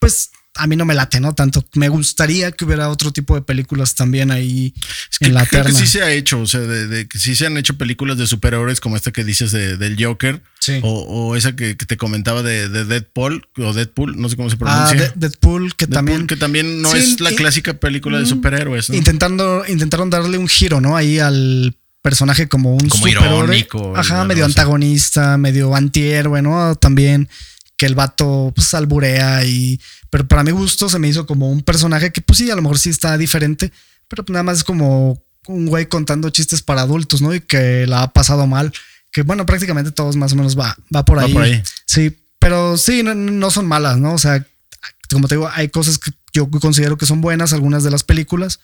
pues 0.00 0.30
a 0.54 0.66
mí 0.66 0.76
no 0.76 0.84
me 0.84 0.94
late, 0.94 1.18
¿no? 1.20 1.34
Tanto 1.34 1.64
me 1.74 1.88
gustaría 1.88 2.52
que 2.52 2.64
hubiera 2.64 2.90
otro 2.90 3.12
tipo 3.12 3.34
de 3.34 3.42
películas 3.42 3.94
también 3.94 4.30
ahí 4.30 4.74
en 5.20 5.34
la 5.34 5.46
creo 5.46 5.64
que 5.64 5.72
sí 5.72 5.86
se 5.86 6.02
ha 6.02 6.12
hecho, 6.12 6.40
o 6.40 6.46
sea, 6.46 6.60
de, 6.60 7.08
que 7.08 7.18
sí 7.18 7.34
se 7.34 7.46
han 7.46 7.56
hecho 7.56 7.78
películas 7.78 8.18
de 8.18 8.26
superhéroes 8.26 8.80
como 8.80 8.96
esta 8.96 9.12
que 9.12 9.24
dices 9.24 9.52
de, 9.52 9.76
del 9.76 10.02
Joker. 10.02 10.42
O, 10.82 11.34
esa 11.34 11.56
que, 11.56 11.74
te 11.74 11.96
comentaba 11.96 12.42
de, 12.42 12.68
Deadpool 12.68 13.48
o 13.58 13.72
Deadpool, 13.72 14.20
no 14.20 14.28
sé 14.28 14.36
cómo 14.36 14.48
se 14.48 14.56
pronuncia. 14.56 15.08
Ah, 15.08 15.12
Deadpool, 15.16 15.74
que 15.74 15.86
también. 15.86 16.26
Que 16.26 16.36
también 16.36 16.82
no 16.82 16.94
es 16.94 17.20
la 17.20 17.32
clásica 17.32 17.74
película 17.74 18.18
de 18.18 18.24
mm, 18.24 18.28
superhéroes. 18.28 18.90
Intentando, 18.90 19.64
intentaron 19.66 20.10
darle 20.10 20.38
un 20.38 20.48
giro, 20.48 20.80
¿no? 20.80 20.96
Ahí 20.96 21.18
al 21.18 21.74
personaje 22.02 22.48
como 22.48 22.76
un 22.76 22.88
como 22.88 23.08
irónico. 23.08 23.96
Ajá, 23.96 24.24
medio 24.24 24.44
antagonista, 24.44 25.36
medio 25.38 25.74
antihéroe, 25.74 26.42
¿no? 26.42 26.74
También 26.76 27.28
que 27.82 27.86
el 27.86 27.96
vato 27.96 28.52
pues 28.54 28.74
alburea 28.74 29.44
y 29.44 29.80
pero 30.08 30.28
para 30.28 30.44
mi 30.44 30.52
gusto 30.52 30.88
se 30.88 31.00
me 31.00 31.08
hizo 31.08 31.26
como 31.26 31.50
un 31.50 31.62
personaje 31.62 32.12
que 32.12 32.20
pues 32.20 32.38
sí, 32.38 32.48
a 32.48 32.54
lo 32.54 32.62
mejor 32.62 32.78
sí 32.78 32.90
está 32.90 33.18
diferente, 33.18 33.72
pero 34.06 34.24
nada 34.28 34.44
más 34.44 34.58
es 34.58 34.64
como 34.64 35.20
un 35.48 35.66
güey 35.66 35.86
contando 35.86 36.30
chistes 36.30 36.62
para 36.62 36.82
adultos, 36.82 37.22
¿no? 37.22 37.34
Y 37.34 37.40
que 37.40 37.88
la 37.88 38.04
ha 38.04 38.12
pasado 38.12 38.46
mal, 38.46 38.72
que 39.10 39.22
bueno, 39.22 39.46
prácticamente 39.46 39.90
todos 39.90 40.14
más 40.14 40.32
o 40.32 40.36
menos 40.36 40.56
va, 40.56 40.76
va 40.94 41.04
por 41.04 41.18
ahí. 41.18 41.36
ahí. 41.36 41.60
Sí, 41.84 42.16
pero 42.38 42.78
sí, 42.78 43.02
no, 43.02 43.50
son 43.50 43.66
malas, 43.66 43.98
¿no? 43.98 44.14
O 44.14 44.18
sea, 44.18 44.46
como 45.10 45.26
te 45.26 45.34
digo, 45.34 45.50
hay 45.52 45.68
cosas 45.68 45.98
que 45.98 46.12
yo 46.32 46.48
considero 46.48 46.96
que 46.96 47.06
son 47.06 47.20
buenas, 47.20 47.52
algunas 47.52 47.82
de 47.82 47.90
las 47.90 48.04
películas, 48.04 48.60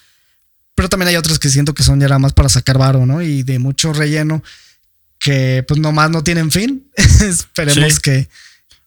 pero 0.77 0.89
también 0.89 1.09
hay 1.09 1.17
otras 1.17 1.41
que 1.41 1.49
siento 1.49 1.75
que 1.75 1.83
son 1.83 1.99
ya 1.99 2.07
nada 2.07 2.21
más 2.21 2.35
para 2.35 2.49
sacar 2.49 2.79
varo, 2.79 3.05
¿no? 3.05 3.21
Y 3.21 3.43
de 3.43 3.59
mucho 3.59 3.93
relleno 3.93 4.45
que 5.19 5.65
pues 5.67 5.81
nomás 5.81 6.09
no 6.09 6.23
tienen 6.23 6.53
fin. 6.53 6.89
Esperemos 6.97 7.99
que 7.99 8.29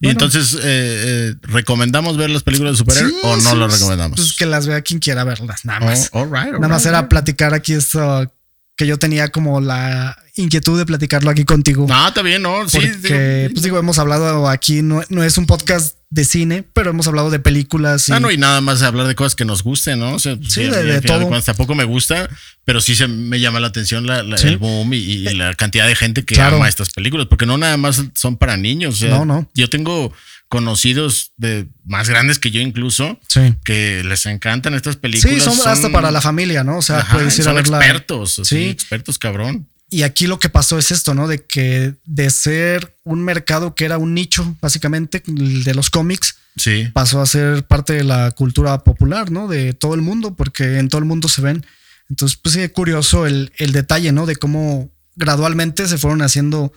y 0.01 0.09
entonces, 0.09 0.55
eh, 0.55 0.59
eh, 0.63 1.35
¿recomendamos 1.43 2.17
ver 2.17 2.29
las 2.29 2.43
películas 2.43 2.73
de 2.73 2.77
superhéroes 2.77 3.15
o 3.23 3.37
no 3.37 3.55
las 3.55 3.73
recomendamos? 3.73 4.19
Pues 4.19 4.33
que 4.33 4.45
las 4.45 4.65
vea 4.65 4.81
quien 4.81 4.99
quiera 4.99 5.23
verlas, 5.23 5.63
nada 5.63 5.79
más. 5.79 6.09
Oh, 6.13 6.25
nada 6.25 6.67
más 6.67 6.85
era 6.85 7.07
platicar 7.07 7.53
aquí 7.53 7.73
esto 7.73 8.31
que 8.75 8.87
yo 8.87 8.97
tenía 8.97 9.29
como 9.29 9.61
la 9.61 10.17
inquietud 10.35 10.77
de 10.77 10.85
platicarlo 10.85 11.29
aquí 11.29 11.45
contigo. 11.45 11.85
No, 11.87 12.07
está 12.07 12.23
bien, 12.23 12.41
¿no? 12.41 12.67
Sí. 12.67 12.79
Porque, 12.79 13.49
pues 13.51 13.63
digo, 13.63 13.77
hemos 13.77 13.99
hablado 13.99 14.49
aquí, 14.49 14.81
no, 14.81 15.03
no 15.09 15.23
es 15.23 15.37
un 15.37 15.45
podcast 15.45 15.97
de 16.11 16.25
cine, 16.25 16.63
pero 16.73 16.89
hemos 16.91 17.07
hablado 17.07 17.29
de 17.29 17.39
películas. 17.39 18.09
Y... 18.09 18.11
Ah, 18.11 18.19
no, 18.19 18.29
y 18.29 18.37
nada 18.37 18.59
más 18.61 18.81
hablar 18.83 19.07
de 19.07 19.15
cosas 19.15 19.33
que 19.33 19.45
nos 19.45 19.63
gusten, 19.63 19.97
¿no? 19.97 20.19
sí, 20.19 20.35
de, 20.35 21.01
todo. 21.01 21.41
tampoco 21.41 21.73
me 21.73 21.85
gusta, 21.85 22.29
pero 22.65 22.81
sí 22.81 22.95
se 22.95 23.07
me 23.07 23.39
llama 23.39 23.61
la 23.61 23.67
atención 23.67 24.05
la, 24.05 24.19
el 24.19 24.57
boom 24.57 24.93
y, 24.93 25.23
la 25.33 25.55
cantidad 25.55 25.87
de 25.87 25.95
gente 25.95 26.23
que 26.23 26.39
ama 26.39 26.67
estas 26.67 26.89
películas, 26.89 27.27
porque 27.27 27.45
no 27.45 27.57
nada 27.57 27.77
más 27.77 28.03
son 28.13 28.37
para 28.37 28.57
niños. 28.57 29.01
no, 29.01 29.25
no. 29.25 29.49
Yo 29.55 29.69
tengo 29.69 30.13
conocidos 30.49 31.31
de 31.37 31.69
más 31.85 32.09
grandes 32.09 32.37
que 32.37 32.51
yo 32.51 32.59
incluso 32.59 33.17
que 33.63 34.03
les 34.03 34.25
encantan 34.25 34.73
estas 34.73 34.97
películas. 34.97 35.33
Sí, 35.33 35.39
son, 35.39 35.65
hasta 35.65 35.89
para 35.93 36.11
la 36.11 36.19
familia, 36.19 36.65
¿no? 36.65 36.77
O 36.77 36.81
sea, 36.81 37.07
puedes 37.09 37.39
ir 37.39 37.47
a 37.47 37.53
verla. 37.53 37.77
expertos, 37.77 38.41
sí, 38.43 38.65
expertos 38.65 39.17
cabrón. 39.17 39.69
Y 39.93 40.03
aquí 40.03 40.25
lo 40.25 40.39
que 40.39 40.47
pasó 40.47 40.79
es 40.79 40.89
esto, 40.89 41.13
¿no? 41.13 41.27
De 41.27 41.43
que 41.43 41.95
de 42.05 42.29
ser 42.29 42.95
un 43.03 43.21
mercado 43.21 43.75
que 43.75 43.83
era 43.83 43.97
un 43.97 44.13
nicho, 44.13 44.55
básicamente, 44.61 45.21
de 45.25 45.75
los 45.75 45.89
cómics, 45.89 46.37
sí. 46.55 46.87
pasó 46.93 47.21
a 47.21 47.25
ser 47.25 47.67
parte 47.67 47.91
de 47.91 48.05
la 48.05 48.31
cultura 48.31 48.85
popular, 48.85 49.31
¿no? 49.31 49.49
De 49.49 49.73
todo 49.73 49.93
el 49.93 50.01
mundo, 50.01 50.33
porque 50.33 50.79
en 50.79 50.87
todo 50.87 50.99
el 50.99 51.05
mundo 51.05 51.27
se 51.27 51.41
ven. 51.41 51.65
Entonces, 52.09 52.39
pues 52.41 52.55
sí, 52.55 52.69
curioso 52.69 53.27
el, 53.27 53.51
el 53.57 53.73
detalle, 53.73 54.13
¿no? 54.13 54.25
De 54.25 54.37
cómo 54.37 54.89
gradualmente 55.17 55.85
se 55.85 55.97
fueron 55.97 56.21
haciendo 56.21 56.71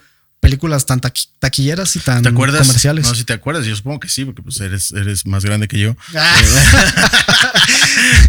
películas 0.45 0.85
tan 0.85 1.01
taquilleras 1.01 1.97
y 1.97 2.01
tan 2.01 2.23
¿Te 2.23 2.29
acuerdas? 2.29 2.67
comerciales. 2.67 3.07
No, 3.07 3.15
si 3.15 3.25
te 3.25 3.33
acuerdas, 3.33 3.65
yo 3.65 3.75
supongo 3.75 4.01
que 4.01 4.11
sí, 4.11 4.27
porque 4.27 4.43
pues 4.43 4.61
eres, 4.61 4.93
eres 4.93 5.25
más 5.25 5.43
grande 5.43 5.69
que 5.69 5.79
yo. 5.79 5.97
Ah. 6.15 6.43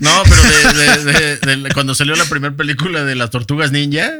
no, 0.02 0.24
pero 0.24 1.04
de, 1.04 1.70
cuando 1.74 1.96
salió 1.96 2.16
la 2.16 2.26
primera 2.26 2.56
película 2.56 3.04
de 3.04 3.16
las 3.16 3.30
tortugas 3.30 3.72
ninja, 3.72 4.12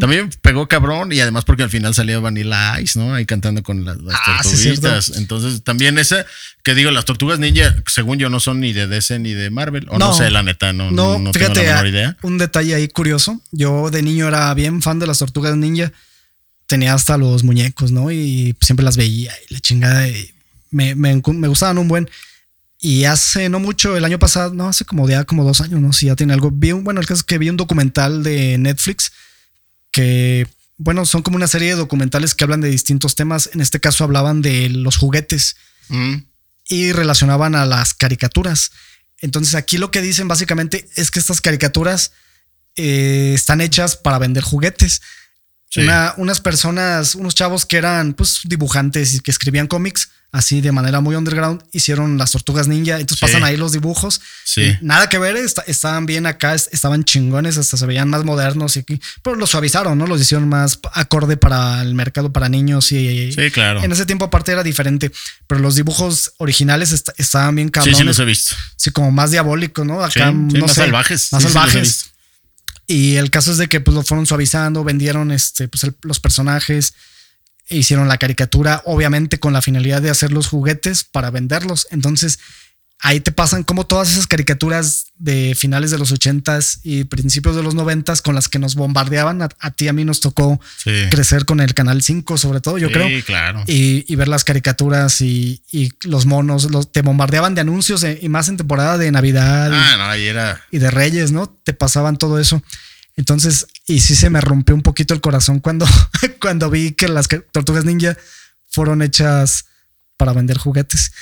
también 0.00 0.30
pegó 0.40 0.68
cabrón 0.68 1.12
y 1.12 1.20
además 1.20 1.44
porque 1.44 1.62
al 1.62 1.70
final 1.70 1.94
salió 1.94 2.20
Vanilla 2.20 2.80
Ice, 2.80 2.98
¿no? 2.98 3.14
Ahí 3.14 3.26
cantando 3.26 3.62
con 3.62 3.84
las, 3.84 3.98
ah, 4.12 4.40
tortuguitas. 4.42 5.16
Entonces 5.16 5.62
también 5.62 5.98
esa, 5.98 6.24
que 6.62 6.74
digo, 6.74 6.90
las 6.90 7.04
tortugas 7.04 7.38
ninja, 7.38 7.74
según 7.86 8.18
yo, 8.18 8.28
no 8.28 8.40
son 8.40 8.60
ni 8.60 8.72
de 8.72 8.86
DC 8.86 9.18
ni 9.18 9.32
de 9.32 9.50
Marvel, 9.50 9.86
o 9.90 9.98
no, 9.98 10.12
sé, 10.12 10.30
la 10.30 10.42
neta, 10.42 10.72
no, 10.72 10.90
no, 10.90 11.18
no 11.18 11.32
fíjate, 11.32 11.54
tengo 11.54 11.66
la 11.66 11.72
menor 11.82 11.86
idea. 11.88 12.16
Un 12.22 12.38
detalle 12.38 12.74
ahí 12.74 12.88
curioso, 12.88 13.40
yo 13.50 13.90
de 13.90 14.02
niño 14.02 14.28
era 14.28 14.52
bien 14.54 14.82
fan 14.82 14.98
de 14.98 15.06
las 15.06 15.18
tortugas 15.18 15.56
ninja 15.56 15.92
tenía 16.72 16.94
hasta 16.94 17.18
los 17.18 17.44
muñecos, 17.44 17.92
¿no? 17.92 18.10
Y 18.10 18.56
siempre 18.62 18.82
las 18.82 18.96
veía 18.96 19.30
y 19.48 19.52
la 19.52 19.60
chingada. 19.60 20.06
me, 20.70 20.94
me, 20.94 21.20
gustaban 21.20 21.76
un 21.76 21.86
buen. 21.86 22.08
Y 22.84 23.04
hace 23.04 23.48
no 23.48 23.60
mucho, 23.60 23.96
el 23.96 24.04
año 24.04 24.18
pasado, 24.18 24.52
no, 24.54 24.66
hace 24.66 24.84
como 24.84 25.08
ya 25.08 25.22
como 25.22 25.44
dos 25.44 25.60
años, 25.60 25.80
no 25.80 25.92
si 25.92 26.06
ya 26.06 26.16
tiene 26.16 26.32
algo. 26.32 26.50
Vi 26.52 26.72
un, 26.72 26.82
bueno, 26.82 27.00
el 27.00 27.06
caso 27.06 27.20
es 27.20 27.22
que 27.24 27.38
vi 27.38 27.48
un 27.48 27.56
documental 27.56 28.24
de 28.24 28.58
Netflix 28.58 29.12
que, 29.92 30.48
bueno, 30.78 31.06
son 31.06 31.22
como 31.22 31.36
una 31.36 31.46
serie 31.46 31.68
de 31.68 31.76
documentales 31.76 32.34
que 32.34 32.42
hablan 32.42 32.60
de 32.60 32.68
distintos 32.68 33.14
temas. 33.14 33.50
En 33.52 33.60
este 33.60 33.78
caso 33.78 34.02
hablaban 34.02 34.42
de 34.42 34.68
los 34.68 34.96
juguetes 34.96 35.54
mm. 35.90 36.14
y 36.70 36.90
relacionaban 36.90 37.54
a 37.54 37.66
las 37.66 37.94
caricaturas. 37.94 38.72
Entonces 39.20 39.54
aquí 39.54 39.78
lo 39.78 39.92
que 39.92 40.02
dicen 40.02 40.26
básicamente 40.26 40.88
es 40.96 41.12
que 41.12 41.20
estas 41.20 41.40
caricaturas 41.40 42.10
eh, 42.74 43.30
están 43.32 43.60
hechas 43.60 43.96
para 43.96 44.18
vender 44.18 44.42
juguetes 44.42 45.02
unas 46.16 46.40
personas, 46.40 47.14
unos 47.14 47.34
chavos 47.34 47.66
que 47.66 47.76
eran 47.76 48.14
pues 48.14 48.40
dibujantes 48.44 49.14
y 49.14 49.20
que 49.20 49.30
escribían 49.30 49.66
cómics 49.66 50.08
así 50.32 50.62
de 50.62 50.72
manera 50.72 51.00
muy 51.02 51.14
underground, 51.14 51.62
hicieron 51.72 52.16
las 52.16 52.32
tortugas 52.32 52.66
ninja, 52.66 52.98
entonces 52.98 53.20
pasan 53.20 53.44
ahí 53.44 53.58
los 53.58 53.72
dibujos. 53.72 54.22
Sí. 54.44 54.74
Nada 54.80 55.10
que 55.10 55.18
ver, 55.18 55.36
estaban 55.36 56.06
bien 56.06 56.24
acá, 56.24 56.54
estaban 56.54 57.04
chingones, 57.04 57.58
hasta 57.58 57.76
se 57.76 57.84
veían 57.84 58.08
más 58.08 58.24
modernos, 58.24 58.78
y, 58.78 58.84
pero 59.22 59.36
los 59.36 59.50
suavizaron, 59.50 59.98
¿no? 59.98 60.06
Los 60.06 60.22
hicieron 60.22 60.48
más 60.48 60.80
acorde 60.94 61.36
para 61.36 61.82
el 61.82 61.94
mercado 61.94 62.32
para 62.32 62.48
niños 62.48 62.92
y... 62.92 63.30
Sí, 63.32 63.50
claro. 63.50 63.84
En 63.84 63.92
ese 63.92 64.06
tiempo 64.06 64.24
aparte 64.24 64.52
era 64.52 64.62
diferente, 64.62 65.12
pero 65.46 65.60
los 65.60 65.74
dibujos 65.74 66.32
originales 66.38 66.92
estaban 67.18 67.54
bien 67.54 67.68
cabrones. 67.68 67.98
Sí, 67.98 68.02
sí 68.02 68.06
los 68.06 68.18
he 68.18 68.24
visto. 68.24 68.56
Sí, 68.76 68.90
como 68.90 69.10
más 69.10 69.32
diabólicos, 69.32 69.84
¿no? 69.84 70.02
Acá, 70.02 70.32
no 70.32 70.60
más 70.60 70.74
salvajes. 70.74 71.30
Más 71.32 71.42
salvajes. 71.42 72.11
Y 72.92 73.16
el 73.16 73.30
caso 73.30 73.52
es 73.52 73.56
de 73.56 73.70
que 73.70 73.80
pues 73.80 73.94
lo 73.94 74.02
fueron 74.02 74.26
suavizando, 74.26 74.84
vendieron 74.84 75.32
este, 75.32 75.66
pues, 75.66 75.90
los 76.02 76.20
personajes, 76.20 76.92
e 77.70 77.78
hicieron 77.78 78.06
la 78.06 78.18
caricatura, 78.18 78.82
obviamente 78.84 79.40
con 79.40 79.54
la 79.54 79.62
finalidad 79.62 80.02
de 80.02 80.10
hacer 80.10 80.30
los 80.30 80.46
juguetes 80.46 81.02
para 81.02 81.30
venderlos. 81.30 81.86
Entonces, 81.90 82.38
ahí 83.02 83.20
te 83.20 83.32
pasan 83.32 83.64
como 83.64 83.84
todas 83.84 84.12
esas 84.12 84.28
caricaturas 84.28 85.06
de 85.16 85.56
finales 85.56 85.90
de 85.90 85.98
los 85.98 86.12
ochentas 86.12 86.78
y 86.84 87.04
principios 87.04 87.56
de 87.56 87.62
los 87.62 87.74
noventas 87.74 88.22
con 88.22 88.36
las 88.36 88.48
que 88.48 88.60
nos 88.60 88.76
bombardeaban. 88.76 89.42
A, 89.42 89.70
ti 89.72 89.88
a 89.88 89.92
mí 89.92 90.04
nos 90.04 90.20
tocó 90.20 90.60
crecer 91.10 91.44
con 91.44 91.60
el 91.60 91.74
Canal 91.74 92.00
5, 92.00 92.38
sobre 92.38 92.60
todo, 92.60 92.78
yo 92.78 92.90
creo. 92.92 93.08
claro. 93.24 93.64
Y, 93.66 94.14
ver 94.14 94.28
las 94.28 94.44
caricaturas 94.44 95.20
y, 95.20 95.62
los 96.02 96.26
monos, 96.26 96.70
los, 96.70 96.92
te 96.92 97.02
bombardeaban 97.02 97.56
de 97.56 97.62
anuncios 97.62 98.06
y 98.20 98.28
más 98.28 98.48
en 98.48 98.56
temporada 98.56 98.96
de 98.98 99.10
Navidad. 99.10 99.70
Ah, 99.72 99.96
no, 99.98 100.04
ahí 100.04 100.26
era. 100.26 100.62
Y 100.70 100.78
de 100.78 100.90
Reyes, 100.90 101.32
¿no? 101.32 101.48
Te 101.48 101.74
pasaban 101.74 102.16
todo 102.16 102.38
eso. 102.38 102.62
Entonces, 103.16 103.66
y 103.86 103.98
sí 104.00 104.14
se 104.14 104.30
me 104.30 104.40
rompió 104.40 104.76
un 104.76 104.82
poquito 104.82 105.12
el 105.12 105.20
corazón 105.20 105.58
cuando, 105.58 105.86
cuando 106.40 106.70
vi 106.70 106.92
que 106.92 107.08
las 107.08 107.26
tortugas 107.50 107.84
ninja 107.84 108.16
fueron 108.68 109.02
hechas 109.02 109.66
para 110.16 110.32
vender 110.32 110.58
juguetes. 110.58 111.12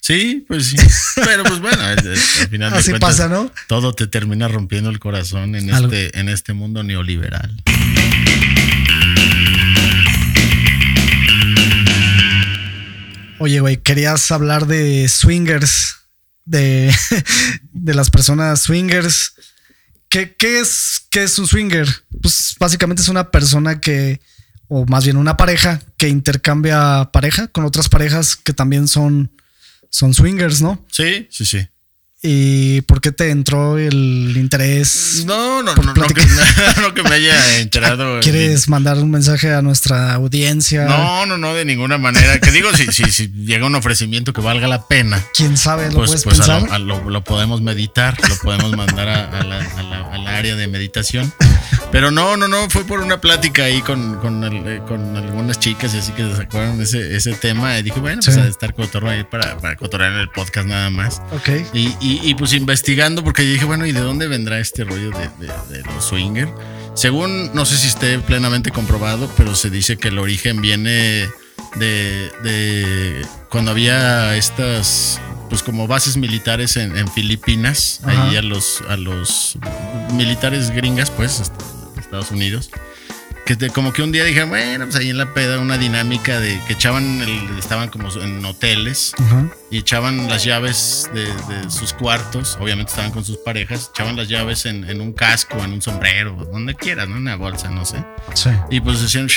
Sí, 0.00 0.44
pues 0.48 0.66
sí. 0.66 0.76
Pero 1.24 1.44
pues 1.44 1.60
bueno, 1.60 1.82
al 1.82 2.16
final 2.48 2.74
Así 2.74 2.92
pasa, 2.94 3.28
¿no? 3.28 3.52
Todo 3.66 3.92
te 3.92 4.06
termina 4.06 4.48
rompiendo 4.48 4.90
el 4.90 4.98
corazón 4.98 5.54
en 5.54 5.70
este, 5.70 6.18
en 6.18 6.28
este 6.28 6.52
mundo 6.52 6.82
neoliberal. 6.82 7.62
Oye, 13.40 13.60
güey, 13.60 13.76
querías 13.76 14.30
hablar 14.32 14.66
de 14.66 15.08
swingers, 15.08 15.96
de, 16.44 16.92
de 17.72 17.94
las 17.94 18.10
personas 18.10 18.62
swingers. 18.62 19.34
¿Qué, 20.08 20.34
¿Qué, 20.34 20.58
es, 20.58 21.02
¿Qué 21.10 21.22
es 21.22 21.38
un 21.38 21.46
swinger? 21.46 21.86
Pues 22.20 22.56
básicamente 22.58 23.02
es 23.02 23.08
una 23.08 23.30
persona 23.30 23.80
que 23.80 24.20
o 24.68 24.84
más 24.86 25.04
bien 25.04 25.16
una 25.16 25.36
pareja 25.36 25.80
que 25.96 26.08
intercambia 26.08 27.10
pareja 27.12 27.48
con 27.48 27.64
otras 27.64 27.88
parejas 27.88 28.36
que 28.36 28.52
también 28.52 28.86
son, 28.86 29.32
son 29.90 30.14
swingers, 30.14 30.62
¿no? 30.62 30.84
Sí, 30.90 31.26
sí, 31.30 31.44
sí. 31.44 31.66
¿Y 32.20 32.80
por 32.82 33.00
qué 33.00 33.12
te 33.12 33.30
entró 33.30 33.78
el 33.78 34.34
interés? 34.36 35.22
No, 35.24 35.62
no, 35.62 35.72
no, 35.76 35.94
no 35.94 36.06
que, 36.08 36.20
no, 36.80 36.92
que, 36.92 37.04
me 37.04 37.10
haya 37.10 37.60
enterado. 37.60 38.18
¿Quieres 38.18 38.68
mandar 38.68 38.98
un 38.98 39.08
mensaje 39.08 39.54
a 39.54 39.62
nuestra 39.62 40.14
audiencia? 40.14 40.86
No, 40.86 41.26
no, 41.26 41.38
no, 41.38 41.54
de 41.54 41.64
ninguna 41.64 41.96
manera. 41.96 42.40
Que 42.40 42.50
digo, 42.50 42.70
si, 42.74 42.86
si, 42.86 43.04
si 43.12 43.28
llega 43.28 43.66
un 43.66 43.76
ofrecimiento 43.76 44.32
que 44.32 44.40
valga 44.40 44.66
la 44.66 44.88
pena. 44.88 45.24
¿Quién 45.32 45.56
sabe? 45.56 45.90
¿Lo 45.90 45.98
pues, 45.98 46.24
puedes 46.24 46.24
pues 46.24 46.48
lo, 46.80 47.08
lo, 47.08 47.22
podemos 47.22 47.60
meditar, 47.62 48.16
lo 48.28 48.36
podemos 48.38 48.76
mandar 48.76 49.08
a, 49.08 49.44
la, 49.44 49.60
a, 49.60 50.18
la, 50.18 50.36
área 50.36 50.56
de 50.56 50.66
meditación. 50.66 51.32
Pero 51.92 52.10
no, 52.10 52.36
no, 52.36 52.48
no, 52.48 52.68
fue 52.68 52.84
por 52.84 53.00
una 53.00 53.20
plática 53.20 53.64
ahí 53.64 53.80
con, 53.80 54.16
con, 54.16 54.44
eh, 54.44 54.82
algunas 55.16 55.58
chicas 55.58 55.94
y 55.94 55.98
así 55.98 56.12
que 56.12 56.34
se 56.34 56.42
acuerdan 56.42 56.80
ese, 56.80 57.16
ese 57.16 57.32
tema. 57.34 57.78
Y 57.78 57.82
dije, 57.84 58.00
bueno, 58.00 58.20
pues 58.24 58.36
a 58.36 58.46
estar 58.46 58.74
cotorro 58.74 59.08
ahí 59.08 59.24
para, 59.24 59.56
para 59.58 59.76
cotorrear 59.76 60.12
en 60.12 60.18
el 60.18 60.28
podcast 60.30 60.66
nada 60.66 60.90
más. 60.90 61.22
Ok. 61.32 61.48
Y, 61.72 61.94
y, 62.00 62.07
pues 62.34 62.52
investigando, 62.52 63.24
porque 63.24 63.42
dije, 63.42 63.64
bueno, 63.64 63.86
¿y 63.86 63.92
de 63.92 64.00
dónde 64.00 64.28
vendrá 64.28 64.58
este 64.58 64.84
rollo 64.84 65.10
de, 65.10 65.46
de, 65.76 65.82
los 65.84 66.04
swinger? 66.04 66.48
Según, 66.94 67.52
no 67.54 67.64
sé 67.64 67.76
si 67.76 67.88
esté 67.88 68.18
plenamente 68.18 68.70
comprobado, 68.70 69.30
pero 69.36 69.54
se 69.54 69.70
dice 69.70 69.96
que 69.96 70.08
el 70.08 70.18
origen 70.18 70.60
viene 70.60 71.28
de, 71.76 72.30
de 72.42 73.26
cuando 73.50 73.72
había 73.72 74.36
estas 74.36 75.20
pues 75.48 75.62
como 75.62 75.86
bases 75.86 76.18
militares 76.18 76.76
en, 76.76 77.08
Filipinas, 77.08 78.00
ahí 78.04 78.36
a 78.36 78.42
los, 78.42 78.82
a 78.88 78.98
los 78.98 79.56
militares 80.12 80.70
gringas, 80.70 81.10
pues, 81.10 81.40
este, 81.40 81.64
Estados 81.98 82.30
Unidos 82.30 82.70
que 83.56 83.70
como 83.70 83.94
que 83.94 84.02
un 84.02 84.12
día 84.12 84.24
dije, 84.24 84.44
bueno, 84.44 84.84
pues 84.84 84.96
ahí 84.96 85.08
en 85.08 85.16
la 85.16 85.32
peda 85.32 85.58
una 85.58 85.78
dinámica 85.78 86.38
de 86.38 86.60
que 86.66 86.74
echaban, 86.74 87.22
estaban 87.58 87.88
como 87.88 88.10
en 88.20 88.44
hoteles 88.44 89.14
y 89.70 89.78
echaban 89.78 90.28
las 90.28 90.44
llaves 90.44 91.10
de, 91.12 91.70
sus 91.70 91.92
cuartos, 91.92 92.56
obviamente 92.60 92.90
estaban 92.90 93.10
con 93.10 93.24
sus 93.24 93.38
parejas, 93.38 93.90
echaban 93.94 94.16
las 94.16 94.28
llaves 94.28 94.66
en, 94.66 95.00
un 95.00 95.12
casco, 95.12 95.62
en 95.62 95.72
un 95.72 95.82
sombrero, 95.82 96.48
donde 96.50 96.74
quieras, 96.74 97.08
¿no? 97.08 97.16
En 97.16 97.22
una 97.22 97.36
bolsa, 97.36 97.70
no 97.70 97.84
sé. 97.84 98.04
Sí. 98.34 98.50
Y 98.70 98.80
pues 98.80 99.00
decían, 99.00 99.28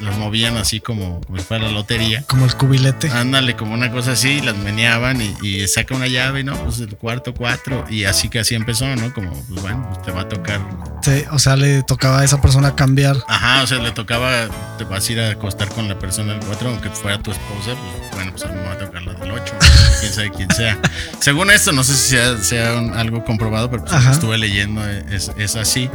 las 0.00 0.16
movían 0.16 0.56
así 0.56 0.80
como, 0.80 1.20
como 1.20 1.38
si 1.38 1.44
fuera 1.44 1.64
la 1.64 1.72
lotería. 1.72 2.24
Como 2.26 2.44
el 2.44 2.54
cubilete. 2.54 3.10
Ándale, 3.10 3.56
como 3.56 3.74
una 3.74 3.90
cosa 3.90 4.12
así, 4.12 4.40
las 4.40 4.56
meneaban 4.56 5.20
y, 5.20 5.36
y 5.42 5.68
saca 5.68 5.94
una 5.94 6.06
llave, 6.06 6.42
¿no? 6.42 6.56
Pues 6.64 6.80
el 6.80 6.96
cuarto 6.96 7.34
cuatro 7.34 7.84
y 7.88 8.04
así 8.04 8.28
que 8.28 8.40
así 8.40 8.54
empezó, 8.54 8.86
¿no? 8.96 9.12
Como, 9.12 9.30
pues 9.30 9.62
bueno, 9.62 9.86
pues 9.88 10.02
te 10.02 10.12
va 10.12 10.22
a 10.22 10.28
tocar. 10.28 10.60
Sí, 11.02 11.24
o 11.30 11.38
sea, 11.38 11.56
le 11.56 11.82
tocaba 11.82 12.20
a 12.20 12.24
esa 12.24 12.40
persona 12.40 12.74
cambiar. 12.74 13.16
Ajá, 13.28 13.62
o 13.62 13.66
sea, 13.66 13.78
le 13.78 13.90
tocaba, 13.92 14.48
te 14.78 14.84
vas 14.84 15.08
a 15.08 15.12
ir 15.12 15.20
a 15.20 15.30
acostar 15.30 15.68
con 15.68 15.88
la 15.88 15.98
persona 15.98 16.34
del 16.34 16.44
4, 16.44 16.68
aunque 16.68 16.90
fuera 16.90 17.18
tu 17.22 17.30
esposa, 17.30 17.74
pues 17.74 18.10
bueno, 18.12 18.32
pues 18.32 18.44
a 18.44 18.48
mí 18.48 18.54
me 18.54 18.66
va 18.66 18.72
a 18.72 18.78
tocar 18.78 19.02
la 19.02 19.14
del 19.14 19.30
8, 19.30 19.54
quién 20.00 20.12
sabe 20.12 20.30
quién 20.30 20.50
sea. 20.50 20.78
Según 21.20 21.50
esto, 21.50 21.72
no 21.72 21.84
sé 21.84 21.94
si 21.94 22.16
sea, 22.44 22.78
algo 22.96 23.24
comprobado, 23.24 23.70
pero 23.70 23.84
pues 23.84 24.06
estuve 24.06 24.38
leyendo, 24.38 24.86
es, 24.88 25.30
es 25.36 25.56
así. 25.56 25.90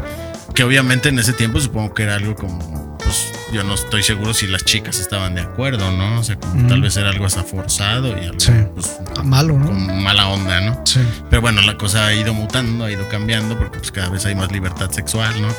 Que 0.54 0.64
obviamente 0.64 1.10
en 1.10 1.20
ese 1.20 1.34
tiempo 1.34 1.60
supongo 1.60 1.94
que 1.94 2.04
era 2.04 2.16
algo 2.16 2.36
como 2.36 2.96
pues 3.06 3.32
yo 3.52 3.64
no 3.64 3.76
estoy 3.76 4.02
seguro 4.02 4.34
si 4.34 4.48
las 4.48 4.66
chicas 4.66 5.00
estaban 5.00 5.36
de 5.36 5.42
acuerdo, 5.42 5.92
¿no? 5.92 6.20
O 6.20 6.24
sea, 6.24 6.38
como 6.38 6.68
tal 6.68 6.82
vez 6.82 6.98
era 6.98 7.10
algo 7.10 7.26
hasta 7.26 7.44
forzado 7.44 8.10
y 8.18 8.26
algo 8.26 8.38
pues, 8.74 9.00
malo, 9.24 9.60
¿no? 9.60 9.68
Con 9.68 10.04
mala 10.04 10.28
onda, 10.28 10.60
¿no? 10.60 10.82
Sí. 10.86 11.00
Pero 11.30 11.42
bueno, 11.42 11.62
la 11.62 11.78
cosa 11.78 12.08
ha 12.08 12.14
ido 12.14 12.34
mutando, 12.34 12.84
ha 12.86 12.92
ido 12.92 13.08
cambiando 13.08 13.58
porque 13.58 13.78
pues 13.78 13.92
cada 13.92 14.10
vez 14.10 14.26
hay 14.26 14.34
más 14.34 14.52
libertad 14.52 14.90
sexual, 14.90 15.40
¿no? 15.40 15.50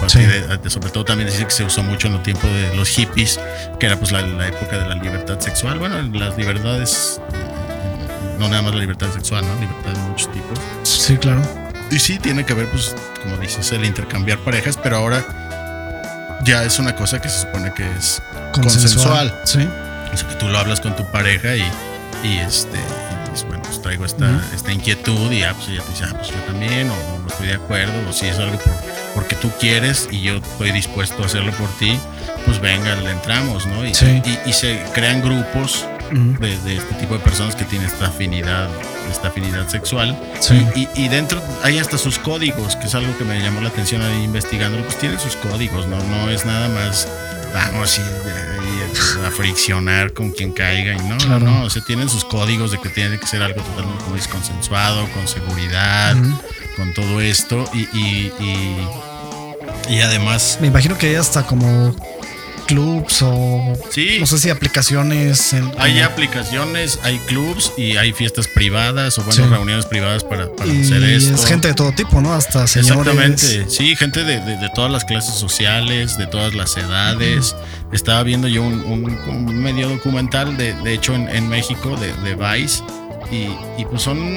sobre 0.69 0.91
todo 0.91 1.05
también 1.05 1.31
dice 1.31 1.45
que 1.45 1.51
se 1.53 1.65
usó 1.65 1.83
mucho 1.85 2.09
en 2.09 2.15
el 2.15 2.23
tiempo 2.23 2.47
de 2.49 2.75
los 2.75 2.89
hippies, 2.89 3.39
que 3.79 3.87
era 3.87 3.97
pues 3.97 4.11
la, 4.11 4.21
época 4.47 4.79
de 4.79 4.89
la 4.89 4.97
libertad 4.97 5.39
sexual. 5.39 5.79
Bueno, 5.79 6.03
las 6.13 6.37
libertades, 6.37 7.21
no 8.39 8.49
nada 8.49 8.63
más 8.63 8.75
la 8.75 8.81
libertad 8.81 9.13
sexual, 9.13 9.45
¿no? 9.47 9.55
Libertad 9.61 9.93
de 9.93 10.09
muchos 10.09 10.31
tipos. 10.33 10.59
Sí, 10.83 11.17
claro. 11.17 11.43
Y 11.91 11.99
sí, 11.99 12.19
tiene 12.19 12.45
que 12.45 12.55
ver, 12.55 12.69
pues, 12.71 12.95
como 13.23 13.37
dices, 13.37 13.71
el 13.73 13.85
intercambiar 13.85 14.39
parejas, 14.39 14.77
pero 14.77 14.97
ahora 14.97 15.25
ya 16.45 16.65
es 16.65 16.79
una 16.79 16.95
cosa 16.95 17.21
que 17.21 17.29
se 17.29 17.41
supone 17.41 17.73
que 17.75 17.89
es 17.97 18.23
consensual. 18.53 19.35
Sí. 19.45 19.69
O 20.13 20.17
sea, 20.17 20.29
que 20.29 20.35
tú 20.37 20.49
lo 20.49 20.59
hablas 20.59 20.81
con 20.81 20.97
tu 20.97 21.05
pareja 21.11 21.57
y, 21.57 21.65
y 22.25 22.39
este, 22.39 22.79
bueno, 23.45 23.63
pues 23.63 23.83
traigo 23.83 24.05
esta, 24.05 24.41
esta 24.55 24.73
inquietud 24.73 25.31
y 25.31 25.41
ya, 25.41 25.55
pues 25.55 25.69
ella 25.69 25.83
te 25.83 25.91
dice, 25.91 26.05
ah, 26.09 26.15
pues 26.17 26.29
yo 26.29 26.37
también, 26.47 26.91
o 26.91 27.19
no 27.21 27.29
estoy 27.29 27.49
de 27.49 27.55
acuerdo, 27.55 27.93
o 28.09 28.13
si 28.13 28.27
es 28.27 28.39
algo 28.39 28.59
por, 28.59 28.73
porque 29.15 29.37
tú 29.37 29.51
quieres 29.61 30.09
y 30.11 30.23
yo 30.23 30.37
estoy 30.37 30.73
dispuesto 30.73 31.23
a 31.23 31.27
hacerlo 31.27 31.53
por 31.53 31.69
ti, 31.79 31.99
pues 32.45 32.61
venga, 32.61 32.95
le 32.97 33.11
entramos, 33.11 33.67
¿no? 33.67 33.85
Y, 33.85 33.91
y, 33.91 34.53
se 34.53 34.85
crean 34.95 35.23
grupos 35.23 35.85
de, 36.11 36.77
este 36.77 36.95
tipo 36.97 37.15
de 37.15 37.21
personas 37.21 37.55
que 37.55 37.65
tienen 37.65 37.89
esta 37.89 38.07
afinidad, 38.07 38.69
esta 39.11 39.29
afinidad 39.29 39.69
sexual. 39.69 40.17
Y, 40.75 40.89
y, 40.95 41.09
dentro 41.09 41.43
hay 41.63 41.79
hasta 41.79 41.99
sus 41.99 42.19
códigos, 42.19 42.77
que 42.77 42.87
es 42.87 42.95
algo 42.95 43.17
que 43.19 43.25
me 43.25 43.41
llamó 43.41 43.61
la 43.61 43.69
atención 43.69 44.03
ahí 44.03 44.25
investigando, 44.25 44.79
pues 44.83 44.99
tienen 44.99 45.19
sus 45.19 45.37
códigos, 45.37 45.87
¿no? 45.87 45.99
No 45.99 46.31
es 46.31 46.45
nada 46.45 46.69
más, 46.69 47.09
vamos 47.53 48.01
a 49.25 49.31
friccionar 49.31 50.13
con 50.13 50.31
quien 50.31 50.53
caiga 50.53 50.95
y 50.95 51.27
no, 51.27 51.39
no, 51.39 51.65
o 51.65 51.71
sea, 51.71 51.83
tienen 51.85 52.09
sus 52.09 52.25
códigos 52.25 52.71
de 52.71 52.79
que 52.79 52.89
tiene 52.89 53.19
que 53.19 53.27
ser 53.27 53.43
algo 53.43 53.63
totalmente 53.63 54.05
consensuado, 54.31 55.09
con 55.13 55.27
seguridad, 55.27 56.17
con 56.77 56.93
todo 56.95 57.21
esto 57.21 57.65
y, 57.73 57.81
y, 57.97 58.33
y, 58.41 59.95
y 59.95 60.01
además... 60.01 60.59
Me 60.61 60.69
imagino 60.69 60.97
que 60.99 61.09
hay 61.09 61.15
hasta 61.17 61.47
como 61.47 61.95
clubs 62.67 63.23
o 63.23 63.75
sí. 63.91 64.17
no 64.21 64.27
sé 64.27 64.39
si 64.39 64.51
aplicaciones. 64.51 65.55
hay 65.79 66.01
aplicaciones, 66.01 66.99
hay 67.03 67.19
clubs 67.21 67.73
y 67.77 67.97
hay 67.97 68.13
fiestas 68.13 68.49
privadas 68.49 69.19
o 69.19 69.23
bueno, 69.23 69.49
reuniones 69.49 69.87
privadas 69.87 70.25
para, 70.25 70.45
hacer 70.45 71.03
esto. 71.05 71.35
Es 71.35 71.47
gente 71.47 71.69
de 71.69 71.75
todo 71.75 71.93
tipo, 71.93 72.21
¿no? 72.21 72.35
Hasta 72.35 72.67
señores. 72.67 73.15
Exactamente, 73.15 73.71
sí, 73.71 73.97
gente 73.97 74.25
de, 74.25 74.41
de, 74.41 74.71
todas 74.75 74.91
las 74.91 75.05
clases 75.05 75.35
sociales, 75.35 76.19
de 76.19 76.27
todas 76.27 76.55
las 76.55 76.77
edades. 76.77 77.55
Estaba 77.93 78.23
viendo 78.25 78.49
yo 78.49 78.63
un, 78.63 79.63
medio 79.63 79.89
documental, 79.89 80.57
de, 80.57 80.75
de 80.75 80.95
hecho 80.95 81.15
en, 81.15 81.29
en 81.29 81.49
México, 81.49 81.97
de, 81.97 82.13
de 82.23 82.35
Vice, 82.35 82.83
y, 83.31 83.49
y 83.81 83.85
pues 83.85 84.03
son 84.03 84.37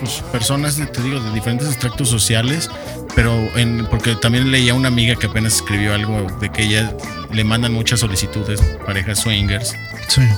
pues, 0.00 0.22
personas, 0.32 0.76
te 0.76 1.02
digo, 1.02 1.20
de 1.20 1.32
diferentes 1.32 1.68
extractos 1.68 2.08
sociales, 2.08 2.70
pero 3.14 3.32
en, 3.56 3.86
porque 3.86 4.14
también 4.16 4.50
leía 4.50 4.74
una 4.74 4.88
amiga 4.88 5.16
que 5.16 5.26
apenas 5.26 5.56
escribió 5.56 5.94
algo 5.94 6.26
de 6.40 6.50
que 6.50 6.64
ella 6.64 6.96
le 7.30 7.44
mandan 7.44 7.72
muchas 7.72 8.00
solicitudes, 8.00 8.60
parejas 8.84 9.20
swingers, 9.20 9.74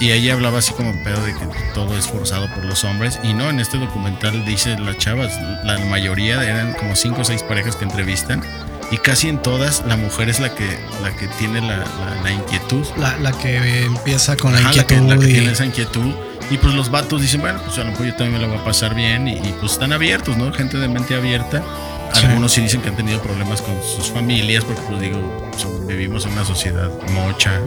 y 0.01 0.11
ella 0.11 0.34
hablaba 0.34 0.59
así 0.59 0.72
como 0.74 0.92
pedo 1.03 1.20
de 1.24 1.32
que 1.32 1.47
todo 1.74 1.97
es 1.97 2.07
forzado 2.07 2.49
por 2.55 2.64
los 2.64 2.84
hombres, 2.84 3.18
y 3.22 3.34
no, 3.34 3.51
en 3.51 3.61
este 3.61 3.78
documental 3.78 4.45
dice 4.45 4.78
las 4.78 4.99
chavas, 4.99 5.32
la 5.64 5.78
mayoría 5.86 6.42
eran 6.45 6.72
como 6.74 6.95
cinco 6.95 7.22
o 7.22 7.24
seis 7.24 7.42
parejas 7.42 7.76
que 7.76 7.84
entrevistan, 7.84 8.42
y 8.90 8.99
casi 8.99 9.28
en 9.28 9.42
todas 9.42 9.82
la 9.86 9.97
mujer 9.97 10.28
es 10.28 10.40
la 10.40 10.55
que 10.55 10.66
la 11.03 11.14
que 11.16 11.26
tiene 11.38 11.61
la, 11.61 11.84
la, 12.22 12.30
inquietud. 12.30 12.86
La, 12.97 13.32
que 13.32 13.84
empieza 13.84 14.36
con 14.36 14.53
la 14.53 14.61
inquietud. 14.61 15.09
La 15.09 15.18
que, 15.18 15.26
tiene 15.26 15.53
esa 15.53 15.64
inquietud. 15.64 16.12
Y 16.51 16.59
pues 16.59 16.74
los 16.74 16.90
vatos 16.90 17.22
dicen, 17.22 17.40
bueno, 17.40 17.61
pues 17.64 17.78
a 17.78 17.84
lo 17.84 17.90
mejor 17.90 18.07
yo 18.07 18.14
también 18.14 18.34
me 18.34 18.38
lo 18.38 18.49
voy 18.49 18.59
a 18.59 18.64
pasar 18.64 18.95
bien. 18.95 19.26
Y, 19.28 19.36
pues 19.61 19.72
están 19.72 19.92
abiertos, 19.92 20.36
¿no? 20.36 20.53
Gente 20.53 20.78
de 20.78 20.88
mente 20.88 21.14
abierta. 21.14 21.62
Algunos 22.14 22.53
sí 22.53 22.61
dicen 22.61 22.80
que 22.80 22.90
han 22.90 22.97
tenido 22.97 23.20
problemas 23.20 23.61
con 23.61 23.74
sus 23.82 24.11
familias, 24.11 24.64
porque 24.64 24.82
pues 24.82 25.01
digo, 25.01 25.51
vivimos 25.86 26.26
en 26.26 26.32
una 26.32 26.45
sociedad 26.45 26.90
mocha. 27.11 27.61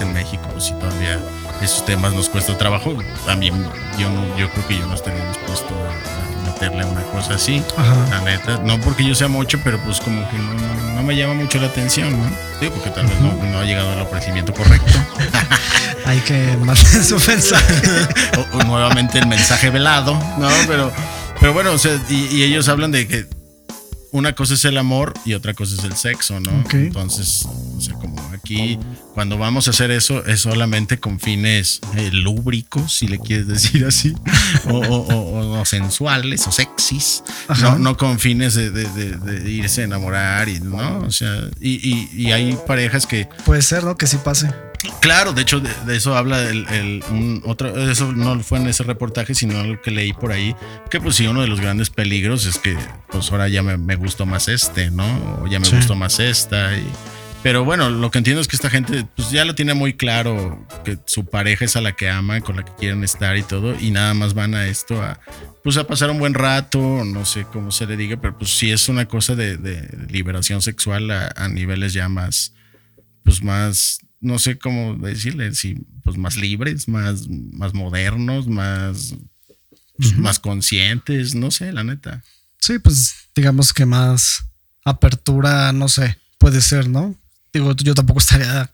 en 0.00 0.12
México, 0.12 0.42
pues 0.52 0.64
sí 0.64 0.74
todavía 0.74 1.18
esos 1.60 1.84
temas 1.84 2.12
nos 2.14 2.28
cuesta 2.28 2.56
trabajo. 2.56 2.94
Mí, 3.38 3.50
yo, 3.98 4.08
yo 4.38 4.50
creo 4.50 4.68
que 4.68 4.78
yo 4.78 4.86
no 4.86 4.94
estaría 4.94 5.26
dispuesto 5.28 5.74
a 5.74 6.33
meterle 6.64 6.84
una 6.84 7.02
cosa 7.02 7.34
así, 7.34 7.62
la 8.10 8.20
neta. 8.20 8.58
No 8.58 8.80
porque 8.80 9.04
yo 9.04 9.14
sea 9.14 9.28
mucho, 9.28 9.58
pero 9.62 9.78
pues 9.84 10.00
como 10.00 10.28
que 10.30 10.36
no, 10.38 11.02
me 11.02 11.16
llama 11.16 11.34
mucho 11.34 11.58
la 11.58 11.66
atención, 11.66 12.12
¿no? 12.12 12.24
Digo, 12.60 12.74
porque 12.74 12.90
tal 12.90 13.06
vez 13.06 13.20
no, 13.20 13.58
ha 13.58 13.64
llegado 13.64 13.92
al 13.92 14.00
ofrecimiento 14.00 14.52
correcto. 14.54 14.92
Hay 16.06 16.20
que 16.20 16.56
mandar 16.58 16.76
su 16.76 17.16
mensaje. 17.16 17.74
o, 18.52 18.62
nuevamente 18.64 19.18
el 19.18 19.26
mensaje 19.26 19.70
velado, 19.70 20.14
¿no? 20.38 20.48
Pero, 20.66 20.92
pero 21.40 21.52
bueno, 21.52 21.72
o 21.72 21.78
sea, 21.78 21.98
y 22.08 22.42
ellos 22.42 22.68
hablan 22.68 22.92
de 22.92 23.06
que 23.06 23.26
una 24.14 24.32
cosa 24.32 24.54
es 24.54 24.64
el 24.64 24.78
amor 24.78 25.12
y 25.24 25.34
otra 25.34 25.54
cosa 25.54 25.74
es 25.74 25.84
el 25.84 25.96
sexo, 25.96 26.38
¿no? 26.40 26.64
Entonces, 26.72 27.46
o 27.76 27.80
sea, 27.80 27.94
como 27.94 28.13
aquí, 28.44 28.78
cuando 29.14 29.38
vamos 29.38 29.66
a 29.66 29.70
hacer 29.70 29.90
eso, 29.90 30.24
es 30.26 30.40
solamente 30.40 31.00
con 31.00 31.18
fines 31.18 31.80
eh, 31.96 32.10
lúbricos, 32.12 32.92
si 32.92 33.08
le 33.08 33.18
quieres 33.18 33.48
decir 33.48 33.86
así, 33.86 34.14
o, 34.70 35.62
sensuales 35.64 36.46
o 36.46 36.52
sexys, 36.52 37.24
no, 37.60 37.78
no, 37.78 37.96
con 37.96 38.18
fines 38.18 38.54
de, 38.54 39.50
irse 39.50 39.80
a 39.80 39.84
enamorar, 39.84 40.48
y, 40.48 40.60
¿no? 40.60 40.98
O 40.98 41.10
sea, 41.10 41.48
y, 41.60 42.08
y 42.14 42.32
hay 42.32 42.56
parejas 42.66 43.06
que... 43.06 43.28
Puede 43.44 43.62
ser, 43.62 43.84
¿no? 43.84 43.96
Que 43.96 44.06
sí 44.06 44.18
pase. 44.22 44.48
Claro, 45.00 45.32
de 45.32 45.42
hecho, 45.42 45.60
de, 45.60 45.96
eso 45.96 46.16
habla 46.16 46.42
el, 46.42 47.02
otro, 47.44 47.90
eso 47.90 48.12
no 48.12 48.40
fue 48.40 48.58
en 48.58 48.68
ese 48.68 48.82
reportaje, 48.82 49.34
sino 49.34 49.58
algo 49.58 49.80
que 49.80 49.90
leí 49.90 50.12
por 50.12 50.32
ahí, 50.32 50.54
que 50.90 51.00
pues 51.00 51.16
sí, 51.16 51.26
uno 51.26 51.40
de 51.42 51.46
los 51.46 51.60
grandes 51.60 51.90
peligros 51.90 52.46
es 52.46 52.58
que 52.58 52.76
pues 53.10 53.30
ahora 53.30 53.48
ya 53.48 53.62
me, 53.62 53.96
gustó 53.96 54.26
más 54.26 54.48
este, 54.48 54.90
¿no? 54.90 55.04
O 55.42 55.46
ya 55.46 55.60
me 55.60 55.68
gustó 55.68 55.94
más 55.94 56.20
esta. 56.20 56.76
Y, 56.76 56.86
pero 57.44 57.62
bueno, 57.62 57.90
lo 57.90 58.10
que 58.10 58.16
entiendo 58.16 58.40
es 58.40 58.48
que 58.48 58.56
esta 58.56 58.70
gente 58.70 59.06
pues 59.14 59.30
ya 59.30 59.44
lo 59.44 59.54
tiene 59.54 59.74
muy 59.74 59.92
claro, 59.92 60.66
que 60.82 60.98
su 61.04 61.26
pareja 61.26 61.66
es 61.66 61.76
a 61.76 61.82
la 61.82 61.94
que 61.94 62.08
ama, 62.08 62.40
con 62.40 62.56
la 62.56 62.64
que 62.64 62.72
quieren 62.74 63.04
estar 63.04 63.36
y 63.36 63.42
todo, 63.42 63.78
y 63.78 63.90
nada 63.90 64.14
más 64.14 64.32
van 64.32 64.54
a 64.54 64.66
esto 64.66 65.02
a, 65.02 65.20
pues 65.62 65.76
a 65.76 65.86
pasar 65.86 66.10
un 66.10 66.18
buen 66.18 66.32
rato, 66.32 67.04
no 67.04 67.26
sé 67.26 67.44
cómo 67.44 67.70
se 67.70 67.84
le 67.84 67.98
diga, 67.98 68.16
pero 68.18 68.38
pues 68.38 68.56
sí 68.56 68.70
es 68.70 68.88
una 68.88 69.06
cosa 69.08 69.34
de, 69.34 69.58
liberación 70.08 70.62
sexual 70.62 71.10
a, 71.10 71.34
a 71.36 71.48
niveles 71.48 71.92
ya 71.92 72.08
más, 72.08 72.54
pues 73.24 73.42
más 73.42 74.00
no 74.22 74.38
sé 74.38 74.56
cómo 74.56 74.94
decirle, 74.94 75.54
si 75.54 75.74
pues 76.02 76.16
más 76.16 76.38
libres, 76.38 76.88
más, 76.88 77.28
más 77.28 77.74
modernos, 77.74 78.48
más, 78.48 79.16
pues, 79.98 80.16
más 80.16 80.38
conscientes, 80.38 81.34
no 81.34 81.50
sé, 81.50 81.72
la 81.72 81.84
neta. 81.84 82.24
Sí, 82.58 82.78
pues 82.78 83.14
digamos 83.34 83.74
que 83.74 83.84
más 83.84 84.46
apertura, 84.82 85.74
no 85.74 85.88
sé, 85.88 86.16
puede 86.38 86.62
ser, 86.62 86.88
¿no? 86.88 87.14
Digo, 87.54 87.72
yo 87.76 87.94
tampoco 87.94 88.18
estaría 88.18 88.68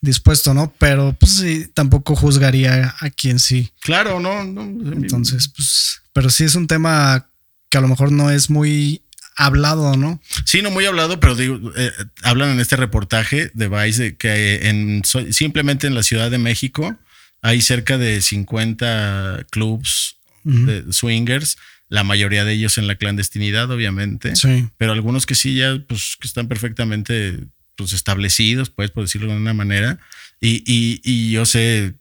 dispuesto, 0.00 0.54
¿no? 0.54 0.72
Pero 0.78 1.14
pues 1.20 1.32
sí, 1.36 1.66
tampoco 1.74 2.16
juzgaría 2.16 2.94
a 2.98 3.10
quien 3.10 3.38
sí. 3.38 3.70
Claro, 3.82 4.20
no, 4.20 4.42
no. 4.42 4.62
Entonces, 4.92 5.48
pues, 5.48 6.00
pero 6.14 6.30
sí 6.30 6.44
es 6.44 6.54
un 6.54 6.66
tema 6.66 7.28
que 7.68 7.78
a 7.78 7.82
lo 7.82 7.88
mejor 7.88 8.10
no 8.10 8.30
es 8.30 8.48
muy 8.48 9.02
hablado, 9.36 9.96
¿no? 9.96 10.20
Sí, 10.44 10.62
no 10.62 10.70
muy 10.70 10.86
hablado, 10.86 11.20
pero 11.20 11.34
digo, 11.34 11.72
eh, 11.76 11.90
hablan 12.22 12.50
en 12.50 12.60
este 12.60 12.76
reportaje 12.76 13.50
de 13.54 13.68
Vice 13.68 14.16
que 14.16 14.68
en, 14.68 15.02
simplemente 15.30 15.86
en 15.86 15.94
la 15.94 16.02
Ciudad 16.02 16.30
de 16.30 16.38
México 16.38 16.96
hay 17.42 17.60
cerca 17.60 17.98
de 17.98 18.20
50 18.20 19.46
clubs 19.50 20.16
de 20.44 20.92
swingers, 20.92 21.56
la 21.88 22.02
mayoría 22.02 22.44
de 22.44 22.54
ellos 22.54 22.78
en 22.78 22.86
la 22.86 22.96
clandestinidad, 22.96 23.70
obviamente, 23.70 24.34
sí. 24.34 24.68
pero 24.76 24.92
algunos 24.92 25.26
que 25.26 25.34
sí 25.34 25.54
ya, 25.54 25.78
pues, 25.86 26.16
que 26.18 26.26
están 26.26 26.48
perfectamente 26.48 27.38
pues, 27.82 27.92
establecidos, 27.92 28.70
pues, 28.70 28.90
por 28.90 29.04
decirlo 29.04 29.32
de 29.32 29.38
una 29.38 29.54
manera. 29.54 29.98
Y, 30.40 30.62
y, 30.66 31.30
yo 31.30 31.46
sé, 31.46 31.94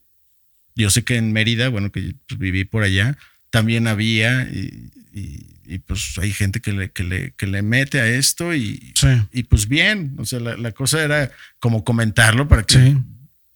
yo 0.76 0.90
sé 0.90 1.04
que 1.04 1.18
en 1.18 1.32
Mérida, 1.32 1.70
bueno, 1.70 1.92
que 1.92 2.16
pues, 2.28 2.40
viví 2.40 2.66
por 2.66 2.84
allá, 2.84 3.18
también 3.50 3.88
había 3.88 4.44
y, 4.44 4.92
y, 5.14 5.80
pues 5.80 6.18
hay 6.18 6.34
gente 6.34 6.60
que 6.60 6.74
le, 6.74 6.92
que 6.92 7.04
le, 7.04 7.32
que 7.32 7.48
le 7.48 7.62
mete 7.62 8.02
a 8.02 8.08
esto 8.08 8.54
y, 8.54 8.94
y 9.32 9.44
pues 9.44 9.68
bien, 9.68 10.16
o 10.18 10.26
sea, 10.26 10.40
la, 10.40 10.72
cosa 10.72 11.02
era 11.04 11.32
como 11.60 11.84
comentarlo 11.84 12.48
para 12.48 12.64
que... 12.64 12.98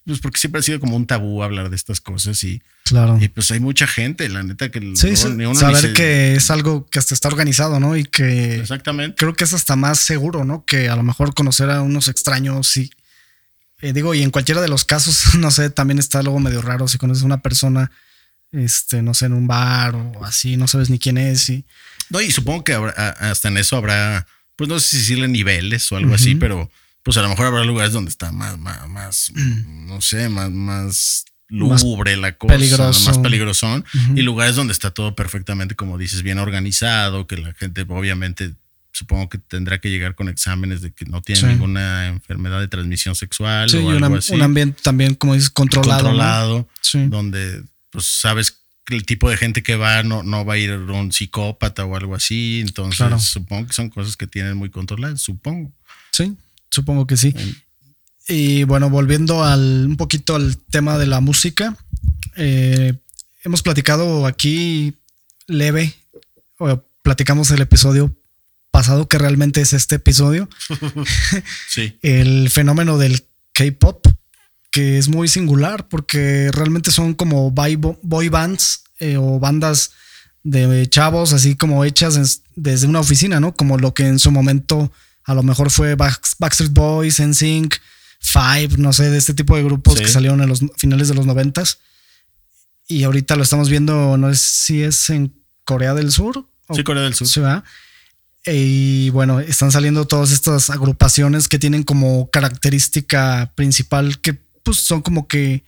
Pues 0.06 0.20
porque 0.20 0.40
siempre 0.40 0.60
ha 0.60 0.64
sido 0.64 0.80
como 0.80 0.96
un 0.96 1.08
tabú 1.08 1.42
hablar 1.42 1.72
de 1.72 1.76
estas 1.76 2.00
cosas 2.00 2.44
y, 2.44 2.62
claro. 2.84 3.18
y 3.20 3.28
pues 3.28 3.50
hay 3.50 3.60
mucha 3.60 3.88
gente, 3.88 4.30
la 4.30 4.44
neta, 4.44 4.70
que 4.70 4.80
sí, 4.96 5.16
saber 5.16 5.94
que 5.94 6.36
es 6.36 6.52
algo 6.52 6.86
que 6.86 7.00
hasta 7.00 7.16
está 7.16 7.28
organizado, 7.28 7.80
¿no? 7.80 7.98
Y 7.98 8.04
que 8.06 8.58
exactamente 8.58 9.16
creo 9.18 9.34
que 9.34 9.46
es 9.46 9.54
hasta 9.54 9.76
más 9.76 10.00
seguro, 10.00 10.46
¿no? 10.46 10.64
Que 10.64 10.90
a 10.90 10.96
lo 10.96 11.02
mejor 11.02 11.34
conocer 11.34 11.72
a 11.72 11.82
unos 11.82 12.08
extraños 12.08 12.78
y 12.78 12.92
eh, 13.82 13.94
digo, 13.94 14.14
y 14.14 14.22
en 14.22 14.30
cualquiera 14.30 14.62
de 14.62 14.68
los 14.68 14.86
casos, 14.86 15.36
no 15.40 15.50
sé, 15.50 15.72
también 15.72 15.98
está 15.98 16.20
algo 16.20 16.40
medio 16.40 16.62
raro 16.62 16.88
si 16.88 17.00
conoces 17.00 17.24
a 17.24 17.26
una 17.26 17.42
persona 17.42 17.92
este, 18.52 19.02
no 19.02 19.14
sé, 19.14 19.26
en 19.26 19.34
un 19.34 19.48
bar 19.48 19.96
o 19.96 20.24
así, 20.24 20.58
no 20.58 20.68
sabes 20.68 20.90
ni 20.90 21.00
quién 21.00 21.18
es. 21.18 21.50
Y... 21.50 21.66
No, 22.10 22.22
y 22.22 22.32
supongo 22.32 22.64
que 22.64 22.74
hasta 22.74 23.48
en 23.48 23.58
eso 23.58 23.76
habrá, 23.76 24.28
pues 24.56 24.70
no 24.70 24.80
sé 24.80 24.90
si 24.90 24.98
decirle 24.98 25.28
niveles 25.28 25.92
o 25.92 25.98
algo 25.98 26.16
así, 26.16 26.36
pero 26.36 26.72
pues 27.06 27.18
a 27.18 27.22
lo 27.22 27.30
mejor 27.30 27.46
habrá 27.46 27.64
lugares 27.64 27.94
donde 27.94 28.10
está 28.10 28.32
más, 28.32 28.58
más, 28.58 29.32
mm. 29.36 29.86
no 29.86 30.02
sé, 30.02 30.28
más, 30.28 30.50
más 30.50 31.26
lúgubre 31.48 32.18
la 32.18 32.36
cosa, 32.36 32.56
peligroso. 32.56 33.10
más 33.10 33.20
peligrosón, 33.20 33.86
y 34.16 34.24
lugares 34.24 34.56
donde 34.56 34.74
está 34.74 34.90
todo 34.90 35.14
perfectamente, 35.14 35.76
como 35.76 36.00
dices, 36.00 36.24
bien 36.24 36.40
organizado, 36.40 37.28
que 37.28 37.38
la 37.38 37.54
gente 37.54 37.86
obviamente 37.88 38.56
supongo 38.92 39.30
que 39.30 39.38
tendrá 39.38 39.80
que 39.80 39.92
llegar 39.92 40.16
con 40.16 40.30
exámenes 40.30 40.82
de 40.82 40.94
que 40.94 41.06
no 41.06 41.22
tiene 41.22 41.50
ninguna 41.50 42.08
enfermedad 42.08 42.60
de 42.60 42.70
transmisión 42.70 43.14
sexual 43.14 43.70
o 43.76 43.90
algo 43.92 44.16
así. 44.16 44.34
Un 44.34 44.42
ambiente 44.42 44.82
también, 44.82 45.14
como 45.14 45.36
dices, 45.36 45.52
controlado. 45.52 46.06
Controlado, 46.06 46.68
donde 47.10 47.62
pues 47.92 48.06
sabes 48.06 48.62
que 48.84 48.96
el 48.96 49.06
tipo 49.06 49.30
de 49.30 49.38
gente 49.38 49.62
que 49.62 49.76
va 49.76 50.02
no, 50.02 50.24
no 50.24 50.44
va 50.44 50.56
a 50.56 50.58
ir 50.58 50.72
un 50.72 51.12
psicópata 51.12 51.86
o 51.86 51.96
algo 51.96 52.16
así. 52.16 52.62
Entonces, 52.62 53.22
supongo 53.22 53.68
que 53.68 53.74
son 53.74 53.90
cosas 53.90 54.18
que 54.18 54.26
tienen 54.26 54.58
muy 54.58 54.72
controladas, 54.72 55.22
supongo. 55.22 55.72
Sí, 56.12 56.36
supongo 56.70 57.08
que 57.08 57.18
sí. 57.18 57.34
Y 58.28 58.64
bueno, 58.64 58.90
volviendo 58.90 59.44
al, 59.44 59.86
un 59.88 59.98
poquito 59.98 60.36
al 60.36 60.58
tema 60.58 60.98
de 60.98 61.06
la 61.06 61.20
música, 61.20 61.78
eh, 62.36 62.94
hemos 63.44 63.62
platicado 63.62 64.26
aquí 64.26 64.96
leve, 65.48 65.94
o 66.58 66.84
platicamos 67.04 67.52
el 67.52 67.62
episodio 67.62 68.16
pasado, 68.72 69.08
que 69.08 69.18
realmente 69.18 69.62
es 69.62 69.74
este 69.74 69.96
episodio. 69.96 70.50
sí. 71.70 71.98
el 72.02 72.50
fenómeno 72.50 72.98
del 72.98 73.24
K-pop 73.54 74.06
que 74.76 74.98
es 74.98 75.08
muy 75.08 75.30
singular 75.30 75.88
porque 75.88 76.52
realmente 76.52 76.92
son 76.92 77.14
como 77.14 77.50
boy, 77.50 78.28
bands 78.28 78.84
eh, 79.00 79.16
o 79.16 79.40
bandas 79.40 79.92
de 80.44 80.86
chavos 80.90 81.32
así 81.32 81.56
como 81.56 81.86
hechas 81.86 82.42
desde 82.58 82.86
una 82.86 83.00
oficina, 83.00 83.40
¿no? 83.40 83.56
Como 83.56 83.78
lo 83.78 83.94
que 83.94 84.06
en 84.06 84.20
su 84.20 84.32
momento 84.32 84.92
a 85.26 85.34
lo 85.34 85.44
mejor 85.44 85.72
fue 85.72 85.96
Backstreet 85.96 86.72
Boys, 86.72 87.20
NSYNC, 87.20 87.76
Five, 88.20 88.78
no 88.78 88.94
sé, 88.94 89.10
de 89.10 89.18
este 89.18 89.34
tipo 89.34 89.56
de 89.56 89.64
grupos 89.64 90.00
que 90.00 90.08
salieron 90.08 90.42
en 90.42 90.50
los 90.50 90.62
finales 90.78 91.08
de 91.08 91.16
los 91.16 91.26
noventas. 91.26 91.80
Y 92.88 93.04
ahorita 93.04 93.36
lo 93.36 93.44
estamos 93.44 93.70
viendo, 93.70 94.18
no 94.18 94.34
sé 94.34 94.42
si 94.42 94.84
es 94.84 95.10
en 95.10 95.34
Corea 95.64 95.94
del 95.94 96.12
Sur. 96.12 96.48
Sí, 96.74 96.84
Corea 96.84 97.04
del 97.04 97.14
Sur. 97.14 97.28
Sí, 97.28 97.42
y 98.48 99.10
bueno, 99.10 99.40
están 99.40 99.72
saliendo 99.72 100.06
todas 100.06 100.32
estas 100.32 100.70
agrupaciones 100.70 101.48
que 101.48 101.58
tienen 101.58 101.84
como 101.84 102.30
característica 102.30 103.52
principal 103.56 104.20
que 104.22 104.34
pues 104.64 104.78
son 104.78 105.02
como 105.02 105.28
que 105.28 105.64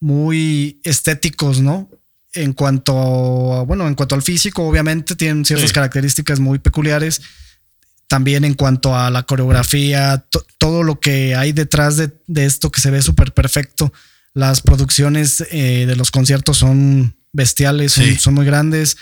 muy 0.00 0.80
estéticos, 0.84 1.60
¿no? 1.60 1.88
En 2.34 2.52
cuanto 2.52 3.54
a, 3.54 3.62
bueno, 3.62 3.88
en 3.88 3.94
cuanto 3.94 4.14
al 4.14 4.22
físico, 4.22 4.66
obviamente 4.66 5.16
tienen 5.16 5.44
ciertas 5.44 5.72
características 5.72 6.40
muy 6.40 6.58
peculiares. 6.58 7.22
También 8.10 8.44
en 8.44 8.54
cuanto 8.54 8.96
a 8.96 9.08
la 9.08 9.22
coreografía, 9.22 10.26
todo 10.58 10.82
lo 10.82 10.98
que 10.98 11.36
hay 11.36 11.52
detrás 11.52 11.96
de, 11.96 12.10
esto 12.44 12.72
que 12.72 12.80
se 12.80 12.90
ve 12.90 13.02
súper 13.02 13.32
perfecto. 13.32 13.92
Las 14.34 14.62
producciones 14.62 15.44
eh, 15.52 15.84
de 15.86 15.94
los 15.94 16.10
conciertos 16.10 16.58
son 16.58 17.14
bestiales, 17.32 17.96
son, 18.18 18.34
muy 18.34 18.44
grandes. 18.44 18.96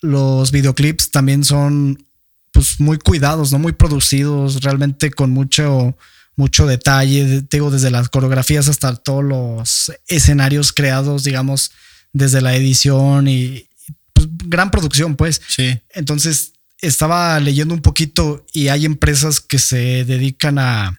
Los 0.00 0.50
videoclips 0.50 1.12
también 1.12 1.44
son 1.44 2.04
pues 2.50 2.80
muy 2.80 2.98
cuidados, 2.98 3.52
¿no? 3.52 3.60
Muy 3.60 3.74
producidos, 3.74 4.60
realmente 4.64 5.12
con 5.12 5.30
mucho 5.30 5.96
mucho 6.34 6.66
detalle, 6.66 7.44
digo, 7.48 7.70
desde 7.70 7.92
las 7.92 8.08
coreografías 8.08 8.68
hasta 8.68 8.96
todos 8.96 9.22
los 9.22 9.92
escenarios 10.08 10.72
creados, 10.72 11.22
digamos, 11.22 11.70
desde 12.12 12.40
la 12.40 12.56
edición 12.56 13.28
y 13.28 13.68
pues, 14.12 14.26
gran 14.46 14.72
producción, 14.72 15.14
pues. 15.14 15.40
Sí. 15.46 15.80
Entonces, 15.90 16.54
estaba 16.80 17.38
leyendo 17.40 17.74
un 17.74 17.82
poquito 17.82 18.44
y 18.52 18.68
hay 18.68 18.84
empresas 18.84 19.40
que 19.40 19.58
se 19.58 20.04
dedican 20.04 20.58
a, 20.58 20.98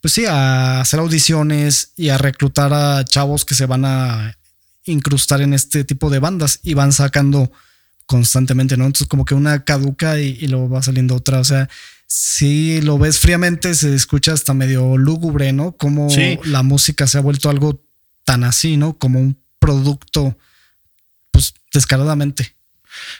pues 0.00 0.14
sí, 0.14 0.24
a 0.26 0.80
hacer 0.80 1.00
audiciones 1.00 1.92
y 1.96 2.08
a 2.08 2.18
reclutar 2.18 2.72
a 2.72 3.04
chavos 3.04 3.44
que 3.44 3.54
se 3.54 3.66
van 3.66 3.84
a 3.84 4.36
incrustar 4.84 5.40
en 5.42 5.54
este 5.54 5.84
tipo 5.84 6.10
de 6.10 6.18
bandas 6.18 6.60
y 6.62 6.74
van 6.74 6.92
sacando 6.92 7.52
constantemente, 8.06 8.76
¿no? 8.76 8.86
Entonces 8.86 9.08
como 9.08 9.24
que 9.24 9.34
una 9.34 9.64
caduca 9.64 10.18
y, 10.18 10.38
y 10.40 10.48
luego 10.48 10.68
va 10.68 10.82
saliendo 10.82 11.14
otra, 11.14 11.38
o 11.38 11.44
sea, 11.44 11.68
si 12.12 12.80
lo 12.80 12.98
ves 12.98 13.20
fríamente, 13.20 13.72
se 13.72 13.94
escucha 13.94 14.32
hasta 14.32 14.52
medio 14.52 14.96
lúgubre, 14.96 15.52
¿no? 15.52 15.72
Como 15.76 16.08
la 16.42 16.64
música 16.64 17.06
se 17.06 17.18
ha 17.18 17.20
vuelto 17.20 17.48
algo 17.48 17.80
tan 18.24 18.42
así, 18.42 18.76
¿no? 18.76 18.98
Como 18.98 19.20
un 19.20 19.38
producto, 19.60 20.36
pues 21.30 21.54
descaradamente. 21.72 22.56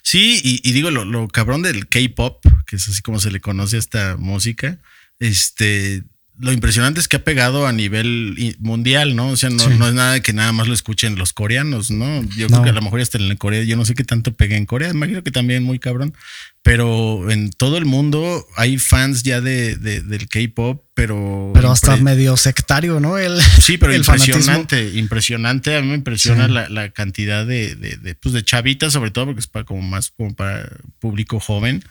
Sí, 0.02 0.40
y, 0.42 0.72
digo, 0.72 0.90
lo, 0.90 1.04
lo, 1.04 1.28
cabrón 1.28 1.62
del 1.62 1.88
K-pop, 1.88 2.44
que 2.66 2.76
es 2.76 2.88
así 2.88 3.02
como 3.02 3.20
se 3.20 3.30
le 3.30 3.40
conoce 3.40 3.76
a 3.76 3.80
esta 3.80 4.16
música, 4.16 4.78
este, 5.18 6.02
lo 6.40 6.52
impresionante 6.52 7.00
es 7.00 7.08
que 7.08 7.16
ha 7.16 7.24
pegado 7.24 7.66
a 7.66 7.72
nivel 7.72 8.56
mundial, 8.60 9.14
¿no? 9.14 9.28
O 9.28 9.36
sea, 9.36 9.50
no, 9.50 9.68
no 9.68 9.88
es 9.88 9.94
nada 9.94 10.20
que 10.20 10.32
nada 10.32 10.52
más 10.52 10.68
lo 10.68 10.74
escuchen 10.74 11.16
los 11.16 11.34
coreanos, 11.34 11.90
¿no? 11.90 12.22
Yo 12.36 12.46
creo 12.46 12.62
que 12.62 12.70
a 12.70 12.72
lo 12.72 12.80
mejor 12.80 13.00
hasta 13.00 13.18
en 13.18 13.36
Corea, 13.36 13.62
yo 13.62 13.76
no 13.76 13.84
sé 13.84 13.94
qué 13.94 14.04
tanto 14.04 14.32
pegue 14.32 14.56
en 14.56 14.64
Corea, 14.64 14.90
imagino 14.90 15.22
que 15.22 15.30
también 15.30 15.62
muy 15.62 15.78
cabrón, 15.78 16.14
pero 16.62 17.30
en 17.30 17.50
todo 17.50 17.76
el 17.76 17.84
mundo 17.84 18.46
hay 18.56 18.78
fans 18.78 19.22
ya 19.22 19.42
de, 19.42 19.76
del 19.76 20.28
K-pop, 20.28 20.82
pero. 20.94 21.50
Pero 21.52 21.70
hasta 21.70 21.96
medio 21.96 22.36
sectario, 22.38 23.00
¿no? 23.00 23.18
El, 23.18 23.40
sí, 23.42 23.76
pero 23.76 23.94
impresionante, 23.94 24.90
impresionante. 24.94 25.76
A 25.76 25.82
mí 25.82 25.88
me 25.88 25.94
impresiona 25.96 26.48
la, 26.48 26.90
cantidad 26.90 27.46
de, 27.46 27.74
de, 27.74 28.14
pues 28.14 28.34
de 28.34 28.42
chavitas, 28.42 28.94
sobre 28.94 29.10
todo 29.10 29.26
porque 29.26 29.40
es 29.40 29.46
para 29.46 29.66
como 29.66 29.82
más 29.82 30.10
como 30.10 30.34
para 30.34 30.70
público 31.00 31.38
joven 31.38 31.84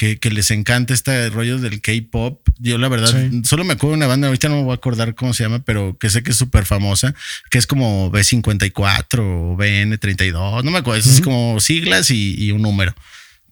que, 0.00 0.30
les 0.30 0.50
encanta 0.50 0.94
este 0.94 1.28
rollo 1.28 1.58
del 1.58 1.82
K-pop. 1.82 2.40
Yo, 2.58 2.78
la 2.78 2.88
verdad, 2.88 3.14
solo 3.44 3.64
me 3.64 3.74
acuerdo 3.74 3.90
de 3.90 3.96
una 3.98 4.06
banda, 4.06 4.28
ahorita 4.28 4.48
no 4.48 4.56
me 4.56 4.62
voy 4.62 4.72
a 4.72 4.76
acordar 4.76 5.14
cómo 5.14 5.34
se 5.34 5.42
llama, 5.42 5.62
pero 5.62 5.98
que 5.98 6.08
sé 6.08 6.22
que 6.22 6.30
es 6.30 6.36
súper 6.36 6.64
famosa, 6.64 7.14
que 7.50 7.58
es 7.58 7.66
como 7.66 8.10
B54 8.10 9.18
o 9.18 9.56
BN32, 9.58 10.64
no 10.64 10.70
me 10.70 10.78
acuerdo, 10.78 11.00
es 11.00 11.20
como 11.20 11.60
siglas 11.60 12.10
y, 12.10 12.50
un 12.50 12.62
número. 12.62 12.94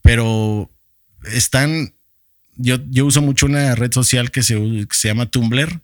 Pero 0.03 0.71
están. 1.31 1.93
Yo, 2.57 2.79
yo 2.89 3.05
uso 3.05 3.21
mucho 3.21 3.47
una 3.47 3.75
red 3.75 3.93
social 3.93 4.31
que 4.31 4.43
se, 4.43 4.87
se 4.91 5.09
llama 5.09 5.27
Tumblr. 5.27 5.81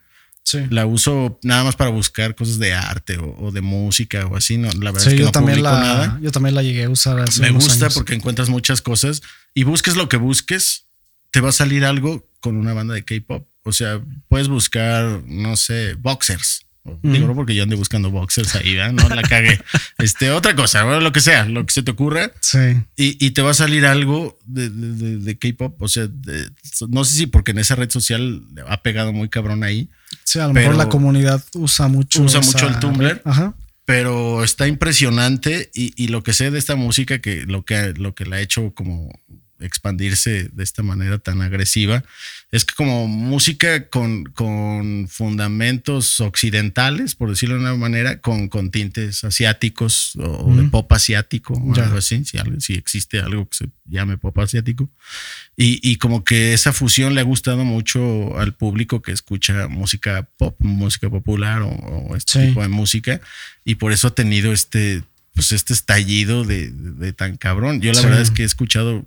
La 0.70 0.86
uso 0.86 1.38
nada 1.42 1.64
más 1.64 1.74
para 1.74 1.90
buscar 1.90 2.34
cosas 2.34 2.59
de 2.59 2.74
arte 2.74 3.18
o, 3.18 3.51
de 3.51 3.61
música 3.61 4.26
o 4.26 4.36
así. 4.36 4.57
No, 4.57 4.70
la 4.72 4.92
verdad 4.92 5.09
es 5.09 5.14
que 5.14 5.18
yo 5.18 5.26
no 5.26 5.32
también 5.32 5.62
la, 5.62 5.72
nada. 5.72 6.18
Yo 6.22 6.30
también 6.30 6.55
la 6.55 6.62
llegué 6.62 6.84
a 6.84 6.90
usar. 6.90 7.18
Hace 7.20 7.40
Me 7.40 7.51
gusta 7.51 7.88
porque 7.90 8.14
encuentras 8.14 8.49
muchas 8.49 8.82
cosas 8.82 9.22
y 9.55 9.64
busques 9.64 9.97
lo 9.97 10.09
que 10.09 10.16
busques, 10.16 10.86
te 11.30 11.40
va 11.40 11.49
a 11.49 11.53
salir 11.53 11.84
algo 11.84 12.28
con 12.40 12.57
una 12.57 12.74
banda 12.74 12.95
de 12.95 13.05
K-pop. 13.05 13.49
O 13.62 13.72
sea, 13.72 14.01
puedes 14.28 14.49
buscar, 14.49 15.22
no 15.26 15.57
sé, 15.57 15.95
boxers 15.95 16.64
Digo, 17.03 17.26
no 17.26 17.34
porque 17.34 17.55
yo 17.55 17.62
ande 17.62 17.76
buscando 17.76 18.11
boxers 18.11 18.55
ahí, 18.57 18.76
No 18.92 19.09
la 19.09 19.22
cagué. 19.22 19.59
este, 19.99 20.30
otra 20.30 20.55
cosa, 20.55 20.84
lo 21.01 21.12
que 21.12 21.20
sea, 21.20 21.47
lo 21.47 21.64
que 21.64 21.72
se 21.72 21.82
te 21.82 21.92
ocurra. 21.92 22.30
Sí. 22.40 22.59
Y, 22.95 23.30
te 23.30 23.40
va 23.40 23.53
a 23.53 23.55
salir 23.55 23.86
algo 23.86 24.38
de, 24.45 24.68
de, 24.68 25.38
K-pop. 25.38 25.80
O 25.80 25.88
sea, 25.88 26.09
no 26.88 27.05
sé 27.05 27.16
si 27.16 27.26
porque 27.26 27.53
en 27.53 27.59
esa 27.59 27.74
red 27.74 27.90
social 27.90 28.42
ha 28.68 28.82
pegado 28.82 29.14
muy 29.14 29.30
cabrón 29.30 29.64
ahí. 29.64 29.88
Sí, 30.24 30.38
a 30.38 30.46
lo 30.46 30.54
mejor 30.54 30.74
la 30.74 30.88
comunidad 30.88 31.42
usa 31.54 31.88
mucho. 31.88 32.22
Usa 32.22 32.40
mucho 32.40 32.66
el 32.66 32.78
Tumblr. 32.78 33.22
Ajá. 33.24 33.54
Pero 33.84 34.42
está 34.42 34.66
impresionante 34.66 35.70
y, 35.74 35.92
y, 36.02 36.08
lo 36.08 36.22
que 36.22 36.32
sé 36.32 36.50
de 36.50 36.58
esta 36.58 36.74
música, 36.74 37.20
que 37.20 37.44
lo 37.44 37.66
que, 37.66 37.92
lo 37.92 38.14
que 38.14 38.24
la 38.24 38.36
ha 38.36 38.40
hecho 38.40 38.72
como 38.74 39.10
expandirse 39.64 40.48
de 40.52 40.64
esta 40.64 40.82
manera 40.82 41.18
tan 41.18 41.42
agresiva. 41.42 42.04
Es 42.50 42.64
que 42.64 42.74
como 42.74 43.08
música 43.08 43.88
con, 43.88 44.24
con 44.24 45.08
fundamentos 45.08 46.20
occidentales, 46.20 47.14
por 47.14 47.30
decirlo 47.30 47.56
de 47.56 47.62
una 47.62 47.74
manera, 47.74 48.20
con, 48.20 48.48
con 48.48 48.70
tintes 48.70 49.24
asiáticos 49.24 50.12
o, 50.16 50.54
de 50.54 50.64
pop 50.64 50.90
asiático 50.92 51.54
o 51.54 51.74
algo 51.74 51.98
así, 51.98 52.24
si, 52.24 52.74
existe 52.74 53.18
algo 53.18 53.48
que 53.48 53.56
se 53.56 53.68
llame 53.86 54.18
pop 54.18 54.38
asiático. 54.38 54.88
Y, 55.56 55.80
y, 55.82 55.96
como 55.96 56.24
que 56.24 56.54
esa 56.54 56.72
fusión 56.72 57.14
le 57.14 57.20
ha 57.20 57.24
gustado 57.24 57.64
mucho 57.64 58.38
al 58.38 58.54
público 58.54 59.02
que 59.02 59.12
escucha 59.12 59.68
música 59.68 60.28
pop, 60.36 60.56
música 60.60 61.10
popular 61.10 61.62
o, 61.62 62.14
este 62.16 62.46
tipo 62.48 62.62
de 62.62 62.68
música. 62.68 63.20
Y 63.64 63.76
por 63.76 63.92
eso 63.92 64.08
ha 64.08 64.14
tenido 64.14 64.52
este 64.52 65.02
pues 65.34 65.50
este 65.52 65.72
estallido 65.72 66.44
de, 66.44 67.12
tan 67.12 67.36
cabrón. 67.36 67.80
Yo 67.80 67.92
la 67.92 68.02
verdad 68.02 68.20
es 68.20 68.30
que 68.30 68.42
he 68.42 68.46
escuchado 68.46 69.04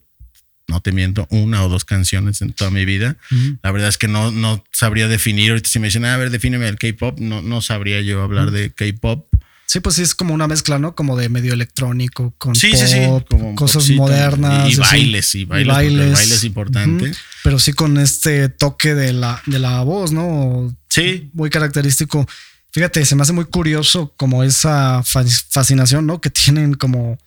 no 0.68 0.82
te 0.82 0.92
miento, 0.92 1.28
una 1.30 1.64
o 1.64 1.70
dos 1.70 1.86
canciones 1.86 2.42
en 2.42 2.54
toda 2.54 2.72
mi 2.72 2.86
vida. 2.86 3.16
La 3.64 3.72
verdad 3.72 3.90
es 3.90 3.98
que 3.98 4.08
no, 4.08 4.32
no 4.32 4.64
sabría 4.72 5.08
definir. 5.08 5.52
Ahorita 5.52 5.70
si 5.70 5.80
me 5.80 5.88
dicen, 5.88 6.06
a 6.06 6.18
ver, 6.18 6.30
defíneme 6.30 6.68
el 6.68 6.78
K-pop, 6.78 7.20
no, 7.20 7.42
no 7.42 7.62
sabría 7.62 8.02
yo 8.02 8.22
hablar 8.22 8.52
de 8.52 8.72
K-pop. 8.72 9.28
Sí, 9.66 9.82
pues 9.82 9.96
sí, 9.96 10.02
es 10.02 10.16
como 10.16 10.34
una 10.34 10.48
mezcla, 10.48 10.80
¿no? 10.80 10.96
Como 10.96 11.18
de 11.18 11.28
medio 11.28 11.54
electrónico, 11.54 12.34
con 12.38 12.54
pop, 12.54 13.56
cosas 13.56 13.90
modernas. 13.90 14.72
Y, 14.72 14.76
bailes, 14.78 15.36
y 15.36 15.46
bailes, 15.46 15.76
bailes. 15.76 16.14
baile 16.14 16.36
es 16.36 16.44
importante. 16.46 17.12
Pero 17.44 17.60
sí 17.60 17.74
con 17.74 17.98
este 17.98 18.48
toque 18.48 18.96
de 18.96 19.12
la, 19.12 19.42
de 19.46 19.60
la 19.60 19.82
voz, 19.82 20.14
¿no? 20.14 20.74
Sí. 20.88 21.30
Muy 21.34 21.50
característico. 21.50 22.26
Fíjate, 22.72 23.04
se 23.06 23.16
me 23.16 23.24
hace 23.24 23.34
muy 23.34 23.46
curioso 23.46 24.14
como 24.16 24.44
esa 24.44 25.04
fascinación, 25.04 26.06
¿no? 26.06 26.22
Que 26.22 26.30
tienen 26.30 26.74
como 26.74 27.18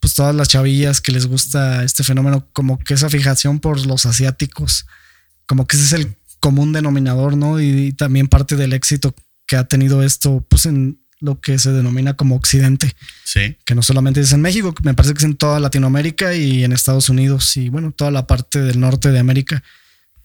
pues 0.00 0.14
todas 0.14 0.34
las 0.34 0.48
chavillas 0.48 1.00
que 1.00 1.12
les 1.12 1.26
gusta 1.26 1.84
este 1.84 2.02
fenómeno, 2.02 2.48
como 2.52 2.78
que 2.78 2.94
esa 2.94 3.10
fijación 3.10 3.60
por 3.60 3.86
los 3.86 4.06
asiáticos, 4.06 4.86
como 5.46 5.66
que 5.66 5.76
ese 5.76 5.86
es 5.86 5.92
el 5.92 6.16
común 6.40 6.72
denominador, 6.72 7.36
¿no? 7.36 7.60
Y, 7.60 7.92
también 7.92 8.26
parte 8.26 8.56
del 8.56 8.72
éxito 8.72 9.14
que 9.46 9.56
ha 9.56 9.64
tenido 9.64 10.02
esto, 10.02 10.44
pues 10.48 10.64
en 10.66 10.98
lo 11.20 11.38
que 11.38 11.58
se 11.58 11.70
denomina 11.70 12.14
como 12.14 12.34
Occidente. 12.34 12.94
Sí. 13.24 13.58
Que 13.66 13.74
no 13.74 13.82
solamente 13.82 14.22
es 14.22 14.32
en 14.32 14.40
México, 14.40 14.74
me 14.82 14.94
parece 14.94 15.12
que 15.12 15.18
es 15.18 15.24
en 15.24 15.36
toda 15.36 15.60
Latinoamérica 15.60 16.34
y 16.34 16.64
en 16.64 16.72
Estados 16.72 17.10
Unidos 17.10 17.58
y 17.58 17.68
bueno, 17.68 17.92
toda 17.92 18.10
la 18.10 18.26
parte 18.26 18.62
del 18.62 18.80
norte 18.80 19.10
de 19.10 19.18
América. 19.18 19.62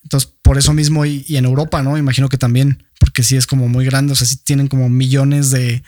Entonces, 0.03 0.31
por 0.41 0.57
eso 0.57 0.71
mismo 0.71 1.05
y, 1.05 1.25
y 1.27 1.35
en 1.35 1.43
Europa, 1.43 1.83
¿no? 1.83 1.97
Imagino 1.97 2.29
que 2.29 2.37
también, 2.37 2.87
porque 2.97 3.23
sí 3.23 3.35
es 3.35 3.45
como 3.45 3.67
muy 3.67 3.83
grande, 3.83 4.13
o 4.13 4.15
sea, 4.15 4.25
sí 4.25 4.37
tienen 4.37 4.69
como 4.69 4.87
millones 4.87 5.51
de, 5.51 5.83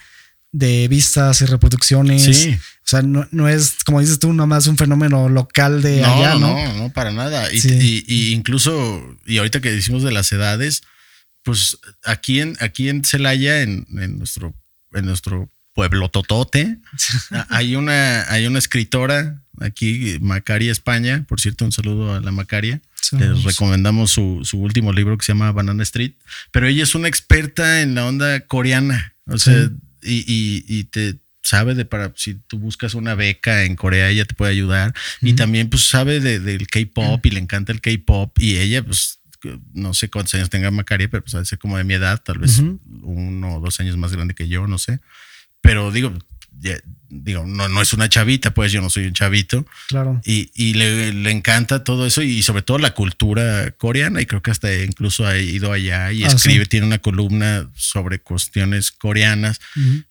de 0.52 0.88
vistas 0.88 1.42
y 1.42 1.46
reproducciones. 1.46 2.24
Sí. 2.24 2.58
O 2.88 2.90
sea, 2.90 3.02
no, 3.02 3.50
es, 3.50 3.84
como 3.86 4.00
dices 4.00 4.18
tú, 4.20 4.32
nomás 4.32 4.68
un 4.68 4.78
fenómeno 4.78 5.28
local 5.28 5.82
de 5.82 6.06
allá, 6.06 6.36
¿no? 6.36 6.54
No, 6.54 6.74
no, 6.74 6.94
para 6.94 7.12
nada. 7.12 7.50
Y, 7.52 8.32
incluso, 8.32 9.18
y 9.26 9.40
ahorita 9.40 9.60
que 9.60 9.72
decimos 9.72 10.04
de 10.04 10.12
las 10.12 10.32
edades, 10.32 10.84
pues 11.44 11.78
aquí 12.04 12.40
en, 12.40 12.56
aquí 12.62 12.88
en 12.88 13.04
Celaya, 13.04 13.62
en, 13.62 13.86
nuestro, 14.18 14.54
en 14.94 15.06
nuestro 15.06 15.50
pueblo 15.74 16.10
Totote, 16.10 16.78
hay 17.50 17.76
una, 17.76 18.24
hay 18.32 18.48
una 18.48 18.60
escritora 18.60 19.42
aquí, 19.60 20.18
Macaria 20.22 20.72
España, 20.72 21.26
por 21.28 21.42
cierto, 21.42 21.66
un 21.66 21.74
saludo 21.74 22.16
a 22.16 22.22
la 22.22 22.32
Macaria. 22.32 22.82
Les 23.12 23.44
recomendamos 23.44 24.12
su, 24.12 24.42
su, 24.44 24.60
último 24.60 24.92
libro 24.92 25.18
que 25.18 25.26
se 25.26 25.32
llama 25.32 25.52
Banana 25.52 25.84
Street, 25.84 26.14
pero 26.52 26.68
ella 26.68 26.84
es 26.84 26.94
una 26.94 27.08
experta 27.08 27.82
en 27.82 27.96
la 27.96 28.06
onda 28.06 28.42
coreana. 28.42 29.14
O 29.28 29.38
sea, 29.38 29.70
y, 30.04 30.84
te 30.86 31.16
sabe 31.42 31.76
de 31.76 31.86
para 31.86 32.12
si 32.16 32.36
tú 32.36 32.60
buscas 32.60 32.94
una 32.94 33.16
beca 33.16 33.64
en 33.64 33.76
Corea, 33.76 34.10
ella 34.10 34.26
te 34.26 34.36
puede 34.36 34.52
ayudar. 34.52 34.94
Y 35.22 35.34
también 35.34 35.70
pues 35.70 35.88
sabe 35.88 36.20
del 36.20 36.68
K-pop 36.68 37.26
y 37.26 37.32
le 37.32 37.40
encanta 37.40 37.72
el 37.72 37.82
K-pop. 37.82 38.38
Y 38.40 38.58
ella, 38.58 38.84
pues, 38.84 39.20
no 39.74 39.94
sé 39.94 40.10
cuántos 40.10 40.34
años 40.36 40.50
tenga 40.50 40.72
Macaria, 40.72 41.10
pero 41.10 41.24
pues 41.24 41.36
a 41.36 41.46
ser 41.46 41.60
como 41.60 41.78
de 41.78 41.84
mi 41.84 41.94
edad, 41.94 42.22
tal 42.22 42.40
vez 42.40 42.60
uno 42.60 43.56
o 43.56 43.60
dos 43.60 43.80
años 43.80 43.96
más 43.98 44.12
grande 44.12 44.34
que 44.34 44.48
yo, 44.48 44.68
no 44.68 44.78
sé. 44.78 45.00
Pero 45.62 45.92
digo, 45.92 46.14
digo, 47.10 47.46
no, 47.46 47.68
no 47.68 47.82
es 47.82 47.94
una 47.94 48.10
chavita, 48.10 48.54
pues 48.54 48.72
yo 48.72 48.82
no 48.82 48.90
soy 48.90 49.08
un 49.08 49.14
chavito. 49.14 49.66
Claro. 49.88 50.22
Y, 50.26 50.52
y 50.54 50.74
le, 50.74 51.14
le, 51.14 51.32
encanta 51.32 51.84
todo 51.84 52.06
eso 52.06 52.22
y 52.22 52.42
sobre 52.42 52.62
todo 52.62 52.78
la 52.78 52.94
cultura 52.94 53.72
coreana. 53.72 54.22
Y 54.22 54.26
creo 54.26 54.42
que 54.42 54.52
hasta 54.52 54.74
incluso 54.74 55.26
ha 55.26 55.38
ido 55.38 55.72
allá 55.72 56.12
y 56.12 56.24
ah, 56.24 56.28
escribe, 56.28 56.66
tiene 56.66 56.86
una 56.86 57.00
columna 57.00 57.70
sobre 57.76 58.20
cuestiones 58.20 58.92
coreanas. 58.92 59.60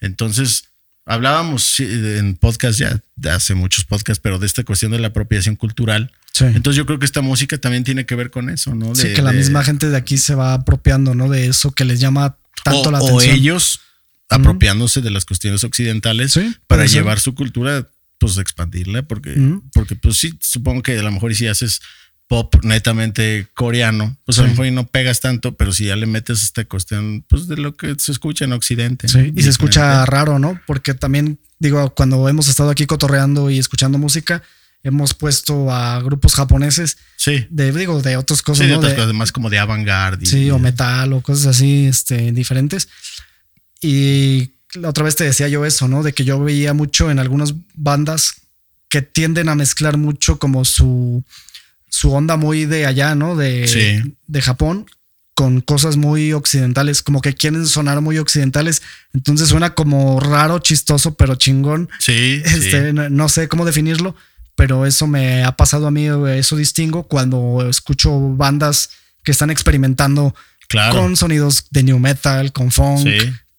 Entonces, 0.00 0.68
hablábamos 1.04 1.80
en 1.80 2.34
podcast 2.36 2.78
ya, 2.78 3.00
hace 3.30 3.54
muchos 3.54 3.84
podcasts, 3.84 4.20
pero 4.22 4.38
de 4.38 4.46
esta 4.46 4.64
cuestión 4.64 4.92
de 4.92 4.98
la 4.98 5.08
apropiación 5.08 5.56
cultural. 5.56 6.12
Entonces 6.38 6.76
yo 6.76 6.84
creo 6.84 6.98
que 6.98 7.06
esta 7.06 7.22
música 7.22 7.56
también 7.56 7.82
tiene 7.82 8.04
que 8.04 8.14
ver 8.14 8.30
con 8.30 8.50
eso, 8.50 8.74
¿no? 8.74 8.94
sí, 8.94 9.14
que 9.14 9.22
la 9.22 9.32
misma 9.32 9.64
gente 9.64 9.88
de 9.88 9.96
aquí 9.96 10.18
se 10.18 10.34
va 10.34 10.52
apropiando, 10.52 11.14
¿no? 11.14 11.30
De 11.30 11.46
eso 11.46 11.72
que 11.72 11.86
les 11.86 11.98
llama 11.98 12.36
tanto 12.62 12.90
la 12.90 12.98
atención. 12.98 13.34
O 13.34 13.38
ellos 13.38 13.80
apropiándose 14.28 15.00
de 15.00 15.10
las 15.10 15.24
cuestiones 15.24 15.64
occidentales 15.64 16.38
para 16.66 16.86
llevar 16.86 17.20
su 17.20 17.34
cultura, 17.34 17.88
pues 18.18 18.38
expandirla, 18.38 19.02
porque, 19.02 19.34
porque 19.72 19.96
pues 19.96 20.16
sí, 20.18 20.36
supongo 20.40 20.82
que 20.82 20.98
a 20.98 21.02
lo 21.02 21.12
mejor 21.12 21.34
si 21.34 21.46
haces 21.46 21.80
pop 22.28 22.56
netamente 22.64 23.46
coreano, 23.54 24.16
pues 24.24 24.38
a 24.38 24.42
lo 24.42 24.48
mejor 24.48 24.70
no 24.72 24.86
pegas 24.86 25.20
tanto, 25.20 25.56
pero 25.56 25.72
si 25.72 25.86
ya 25.86 25.96
le 25.96 26.06
metes 26.06 26.42
esta 26.42 26.64
cuestión, 26.64 27.24
pues 27.28 27.46
de 27.46 27.56
lo 27.56 27.76
que 27.76 27.94
se 27.98 28.10
escucha 28.10 28.44
en 28.44 28.52
Occidente. 28.52 29.06
y 29.34 29.42
se 29.42 29.50
escucha 29.50 30.04
raro, 30.06 30.38
¿no? 30.38 30.60
Porque 30.66 30.94
también, 30.94 31.38
digo, 31.58 31.94
cuando 31.94 32.28
hemos 32.28 32.48
estado 32.48 32.70
aquí 32.70 32.86
cotorreando 32.86 33.50
y 33.50 33.58
escuchando 33.58 33.98
música, 33.98 34.42
hemos 34.82 35.14
puesto 35.14 35.70
a 35.72 36.00
grupos 36.02 36.34
japoneses. 36.34 36.96
Sí. 37.16 37.46
De, 37.50 37.72
digo, 37.72 38.02
de 38.02 38.16
otras 38.16 38.42
cosas. 38.42 38.64
Sí, 38.64 38.70
de 38.70 38.76
otras 38.76 38.94
cosas, 38.94 39.14
más 39.14 39.32
como 39.32 39.50
de 39.50 39.58
avant-garde. 39.58 40.26
Sí, 40.26 40.50
o 40.50 40.58
metal 40.58 41.12
o 41.12 41.20
cosas 41.20 41.46
así, 41.46 41.86
este, 41.86 42.32
diferentes. 42.32 42.88
Y 43.80 44.50
la 44.74 44.90
otra 44.90 45.04
vez 45.04 45.16
te 45.16 45.24
decía 45.24 45.48
yo 45.48 45.64
eso, 45.64 45.88
¿no? 45.88 46.02
De 46.02 46.12
que 46.12 46.24
yo 46.24 46.40
veía 46.40 46.72
mucho 46.74 47.10
en 47.10 47.18
algunas 47.18 47.54
bandas 47.74 48.34
que 48.88 49.02
tienden 49.02 49.48
a 49.48 49.54
mezclar 49.54 49.96
mucho 49.96 50.38
como 50.38 50.64
su, 50.64 51.24
su 51.88 52.12
onda 52.12 52.36
muy 52.36 52.66
de 52.66 52.86
allá, 52.86 53.14
¿no? 53.14 53.36
De, 53.36 54.04
de 54.26 54.42
Japón 54.42 54.86
con 55.36 55.60
cosas 55.60 55.98
muy 55.98 56.32
occidentales, 56.32 57.02
como 57.02 57.20
que 57.20 57.34
quieren 57.34 57.66
sonar 57.66 58.00
muy 58.00 58.16
occidentales. 58.16 58.80
Entonces 59.12 59.50
suena 59.50 59.74
como 59.74 60.18
raro, 60.18 60.60
chistoso, 60.60 61.14
pero 61.14 61.34
chingón. 61.34 61.90
Sí. 61.98 62.42
Este, 62.46 62.94
No, 62.94 63.28
sé 63.28 63.46
cómo 63.46 63.66
definirlo, 63.66 64.16
pero 64.54 64.86
eso 64.86 65.06
me 65.06 65.44
ha 65.44 65.52
pasado 65.54 65.86
a 65.86 65.90
mí, 65.90 66.06
eso 66.06 66.56
distingo 66.56 67.02
cuando 67.02 67.68
escucho 67.68 68.18
bandas 68.18 68.88
que 69.24 69.30
están 69.30 69.50
experimentando 69.50 70.34
con 70.92 71.16
sonidos 71.16 71.66
de 71.70 71.82
new 71.82 71.98
metal, 71.98 72.50
con 72.52 72.70
funk, 72.70 73.06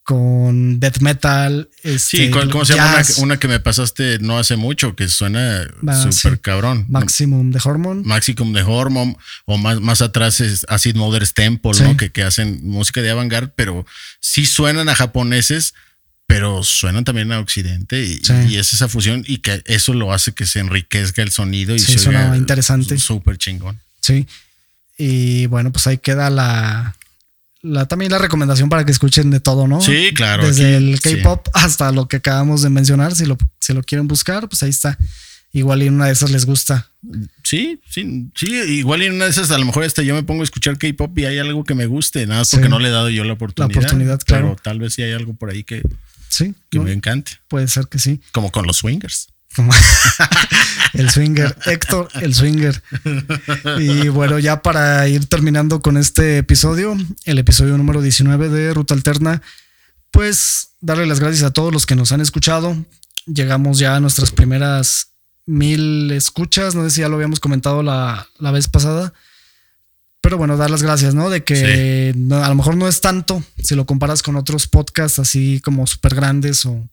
con 0.07 0.79
death 0.79 0.99
metal. 1.01 1.69
Este, 1.83 1.99
sí, 1.99 2.31
¿cómo 2.31 2.63
se 2.63 2.75
llama 2.75 3.01
una, 3.17 3.37
que 3.37 3.49
me 3.49 3.59
pasaste 3.59 4.19
no 4.19 4.39
hace 4.39 4.55
mucho 4.55 4.95
que 4.95 5.09
suena 5.09 5.67
ah, 5.85 6.09
súper 6.09 6.39
cabrón? 6.39 6.85
Maximum 6.87 7.51
de 7.51 7.59
Hormone. 7.61 8.03
Maximum 8.05 8.53
de 8.53 8.61
Hormone, 8.61 9.17
o 9.43 9.57
más, 9.57 9.81
más 9.81 10.01
atrás 10.01 10.39
es 10.39 10.65
Acid 10.69 10.95
Mother's 10.95 11.33
Temple, 11.33 11.73
¿no? 11.81 11.97
Que, 11.97 12.09
que 12.09 12.23
hacen 12.23 12.61
música 12.63 13.01
de 13.01 13.09
avant 13.09 13.29
pero 13.57 13.85
sí 14.21 14.45
suenan 14.45 14.87
a 14.87 14.95
japoneses, 14.95 15.73
pero 16.25 16.63
suenan 16.63 17.03
también 17.03 17.33
a 17.33 17.41
Occidente 17.41 18.01
y, 18.01 18.55
es 18.55 18.71
esa 18.71 18.87
fusión 18.87 19.25
y 19.27 19.39
que 19.39 19.61
eso 19.65 19.93
lo 19.93 20.13
hace 20.13 20.31
que 20.31 20.45
se 20.45 20.59
enriquezca 20.59 21.21
el 21.21 21.31
sonido 21.31 21.75
y 21.75 21.79
suena 21.79 22.37
interesante. 22.37 22.97
Súper 22.97 23.37
chingón. 23.37 23.81
Sí. 23.99 24.25
Y 24.97 25.47
bueno, 25.47 25.73
pues 25.73 25.85
ahí 25.85 25.97
queda 25.97 26.29
la, 26.29 26.95
también 27.87 28.11
la 28.11 28.17
recomendación 28.17 28.69
para 28.69 28.85
que 28.85 28.91
escuchen 28.91 29.29
de 29.29 29.39
todo, 29.39 29.67
¿no? 29.67 29.81
Sí, 29.81 30.11
claro. 30.13 30.45
Desde 30.45 30.77
el 30.77 30.99
K-pop 30.99 31.47
hasta 31.53 31.91
lo 31.91 32.07
que 32.07 32.17
acabamos 32.17 32.61
de 32.61 32.69
mencionar. 32.69 33.15
Si 33.15 33.25
lo, 33.25 33.37
si 33.59 33.73
lo 33.73 33.83
quieren 33.83 34.07
buscar, 34.07 34.47
pues 34.47 34.63
ahí 34.63 34.69
está. 34.69 34.97
Igual 35.53 35.81
y 35.81 35.87
en 35.87 35.95
una 35.95 36.07
de 36.07 36.11
esas 36.11 36.29
les 36.29 36.45
gusta. 36.45 36.89
Sí, 37.43 37.79
sí, 37.89 38.29
sí. 38.35 38.47
Igual 38.47 39.03
y 39.03 39.05
en 39.05 39.13
una 39.13 39.25
de 39.25 39.31
esas 39.31 39.49
a 39.51 39.57
lo 39.57 39.65
mejor 39.65 39.83
hasta 39.83 40.03
yo 40.03 40.13
me 40.13 40.23
pongo 40.23 40.41
a 40.41 40.43
escuchar 40.43 40.77
K-pop 40.77 41.17
y 41.17 41.25
hay 41.25 41.39
algo 41.39 41.63
que 41.63 41.73
me 41.73 41.85
guste, 41.85 42.25
nada 42.27 42.41
más 42.41 42.51
porque 42.51 42.69
no 42.69 42.79
le 42.79 42.89
he 42.89 42.91
dado 42.91 43.09
yo 43.09 43.23
la 43.23 43.33
oportunidad. 43.33 43.73
La 43.73 43.79
oportunidad, 43.79 44.19
claro. 44.19 44.49
Pero 44.49 44.61
tal 44.61 44.79
vez 44.79 44.93
sí 44.93 45.03
hay 45.03 45.13
algo 45.13 45.33
por 45.33 45.49
ahí 45.49 45.63
que, 45.63 45.81
sí, 46.29 46.53
que 46.69 46.79
me 46.79 46.91
encante. 46.91 47.33
Puede 47.47 47.67
ser 47.67 47.87
que 47.87 47.97
sí. 47.97 48.19
Como 48.31 48.51
con 48.51 48.67
los 48.67 48.77
swingers. 48.77 49.29
el 50.93 51.09
swinger, 51.09 51.55
Héctor, 51.65 52.09
el 52.21 52.33
swinger. 52.33 52.81
Y 53.79 54.09
bueno, 54.09 54.39
ya 54.39 54.61
para 54.61 55.07
ir 55.07 55.25
terminando 55.25 55.81
con 55.81 55.97
este 55.97 56.37
episodio, 56.37 56.97
el 57.25 57.39
episodio 57.39 57.77
número 57.77 58.01
19 58.01 58.49
de 58.49 58.73
Ruta 58.73 58.93
Alterna, 58.93 59.41
pues 60.11 60.69
darle 60.81 61.05
las 61.05 61.19
gracias 61.19 61.43
a 61.43 61.53
todos 61.53 61.73
los 61.73 61.85
que 61.85 61.95
nos 61.95 62.11
han 62.11 62.21
escuchado. 62.21 62.75
Llegamos 63.25 63.79
ya 63.79 63.95
a 63.95 63.99
nuestras 63.99 64.31
primeras 64.31 65.09
mil 65.45 66.11
escuchas. 66.11 66.75
No 66.75 66.83
sé 66.83 66.91
si 66.91 67.01
ya 67.01 67.09
lo 67.09 67.15
habíamos 67.15 67.39
comentado 67.39 67.83
la, 67.83 68.27
vez 68.39 68.67
pasada. 68.67 69.13
Pero 70.21 70.37
bueno, 70.37 70.57
dar 70.57 70.69
las 70.69 70.83
gracias, 70.83 71.15
¿no? 71.15 71.29
De 71.29 71.43
que 71.43 72.13
a 72.31 72.49
lo 72.49 72.55
mejor 72.55 72.75
no 72.75 72.87
es 72.87 73.01
tanto 73.01 73.43
si 73.61 73.75
lo 73.75 73.85
comparas 73.85 74.21
con 74.21 74.35
otros 74.35 74.67
podcasts 74.67 75.19
así 75.19 75.61
como 75.63 75.87
súper 75.87 76.15
grandes 76.15 76.65
o... 76.65 76.87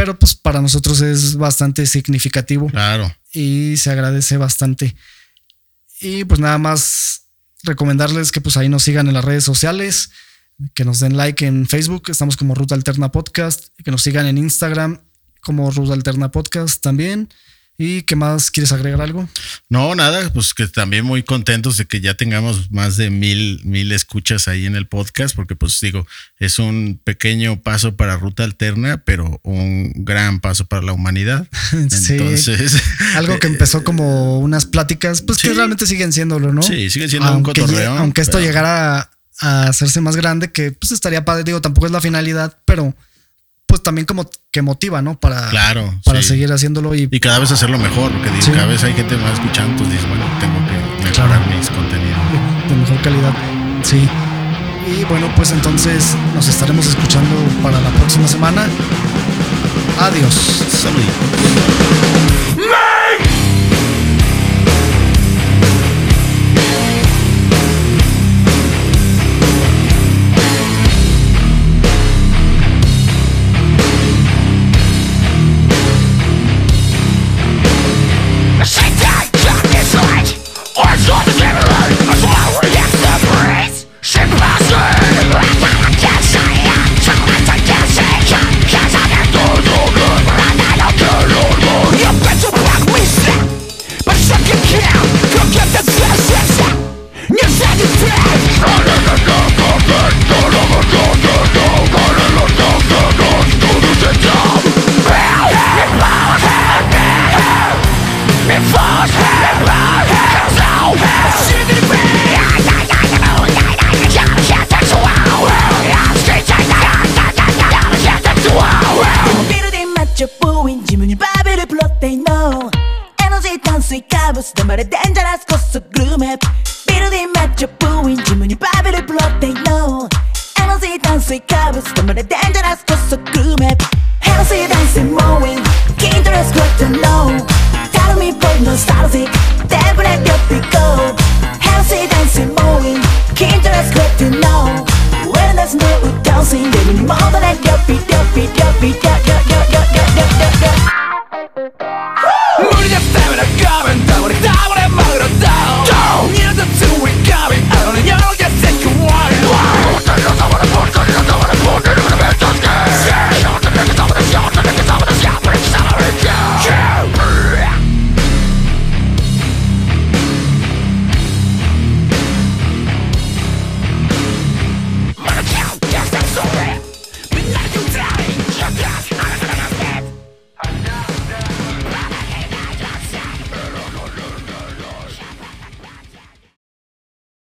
Pero 0.00 0.18
pues 0.18 0.34
para 0.34 0.62
nosotros 0.62 1.02
es 1.02 1.36
bastante 1.36 1.84
significativo. 1.84 2.68
Claro. 2.68 3.14
Y 3.34 3.76
se 3.76 3.90
agradece 3.90 4.38
bastante. 4.38 4.96
Y 6.00 6.24
pues 6.24 6.40
nada 6.40 6.56
más 6.56 7.26
recomendarles 7.64 8.32
que 8.32 8.40
pues 8.40 8.56
ahí 8.56 8.70
nos 8.70 8.82
sigan 8.82 9.08
en 9.08 9.12
las 9.12 9.26
redes 9.26 9.44
sociales, 9.44 10.10
que 10.72 10.86
nos 10.86 11.00
den 11.00 11.18
like 11.18 11.46
en 11.46 11.68
Facebook, 11.68 12.04
estamos 12.08 12.38
como 12.38 12.54
Ruta 12.54 12.74
Alterna 12.74 13.12
Podcast, 13.12 13.66
que 13.84 13.90
nos 13.90 14.00
sigan 14.00 14.24
en 14.24 14.38
Instagram 14.38 15.02
como 15.42 15.70
Ruta 15.70 15.92
Alterna 15.92 16.30
Podcast 16.30 16.82
también. 16.82 17.28
¿Y 17.82 18.02
qué 18.02 18.14
más 18.14 18.50
quieres 18.50 18.72
agregar 18.72 19.00
algo? 19.00 19.26
No, 19.70 19.94
nada, 19.94 20.30
pues 20.34 20.52
que 20.52 20.68
también 20.68 21.02
muy 21.02 21.22
contentos 21.22 21.78
de 21.78 21.86
que 21.86 22.02
ya 22.02 22.12
tengamos 22.12 22.70
más 22.70 22.98
de 22.98 23.08
mil, 23.08 23.62
mil 23.64 23.90
escuchas 23.92 24.48
ahí 24.48 24.66
en 24.66 24.76
el 24.76 24.86
podcast, 24.86 25.34
porque 25.34 25.56
pues 25.56 25.80
digo, 25.80 26.06
es 26.38 26.58
un 26.58 27.00
pequeño 27.02 27.62
paso 27.62 27.96
para 27.96 28.18
Ruta 28.18 28.44
Alterna, 28.44 28.98
pero 29.06 29.40
un 29.44 29.94
gran 29.96 30.40
paso 30.40 30.66
para 30.66 30.82
la 30.82 30.92
humanidad. 30.92 31.48
sí. 31.88 32.12
Entonces, 32.18 32.82
algo 33.14 33.38
que 33.38 33.46
empezó 33.46 33.82
como 33.82 34.40
unas 34.40 34.66
pláticas, 34.66 35.22
pues 35.22 35.38
que 35.38 35.54
realmente 35.54 35.86
siguen 35.86 36.12
siéndolo, 36.12 36.52
¿no? 36.52 36.60
Sí, 36.60 36.90
siguen 36.90 37.08
siendo 37.08 37.34
un 37.34 37.42
cotorreo. 37.42 37.96
Aunque 37.96 38.20
esto 38.20 38.40
llegara 38.40 39.10
a 39.40 39.68
hacerse 39.68 40.02
más 40.02 40.16
grande, 40.16 40.52
que 40.52 40.72
pues 40.72 40.92
estaría 40.92 41.24
padre, 41.24 41.44
digo, 41.44 41.62
tampoco 41.62 41.86
es 41.86 41.92
la 41.92 42.02
finalidad, 42.02 42.58
pero 42.66 42.94
pues 43.70 43.82
también 43.84 44.04
como 44.04 44.28
que 44.50 44.62
motiva, 44.62 45.00
¿no? 45.00 45.18
Para, 45.18 45.48
claro, 45.48 45.94
para 46.04 46.22
seguir 46.22 46.52
haciéndolo 46.52 46.92
y, 46.96 47.08
y 47.08 47.20
cada 47.20 47.38
vez 47.38 47.52
hacerlo 47.52 47.78
mejor, 47.78 48.10
porque 48.10 48.28
cada 48.52 48.66
vez 48.66 48.82
hay 48.82 48.92
gente 48.94 49.16
más 49.16 49.34
escuchando, 49.34 49.70
entonces 49.70 49.94
dices, 49.94 50.08
bueno, 50.08 50.24
tengo 50.40 50.58
que 50.66 51.04
mejorar 51.04 51.40
mis 51.46 51.70
contenidos. 51.70 52.18
De 52.68 52.74
mejor 52.74 53.00
calidad, 53.02 53.32
sí. 53.84 54.08
Y 54.88 55.04
bueno, 55.04 55.30
pues 55.36 55.52
entonces 55.52 56.16
nos 56.34 56.48
estaremos 56.48 56.84
escuchando 56.84 57.36
para 57.62 57.80
la 57.80 57.90
próxima 57.90 58.26
semana. 58.26 58.66
Adiós. 60.00 60.34
Salud. 60.68 61.39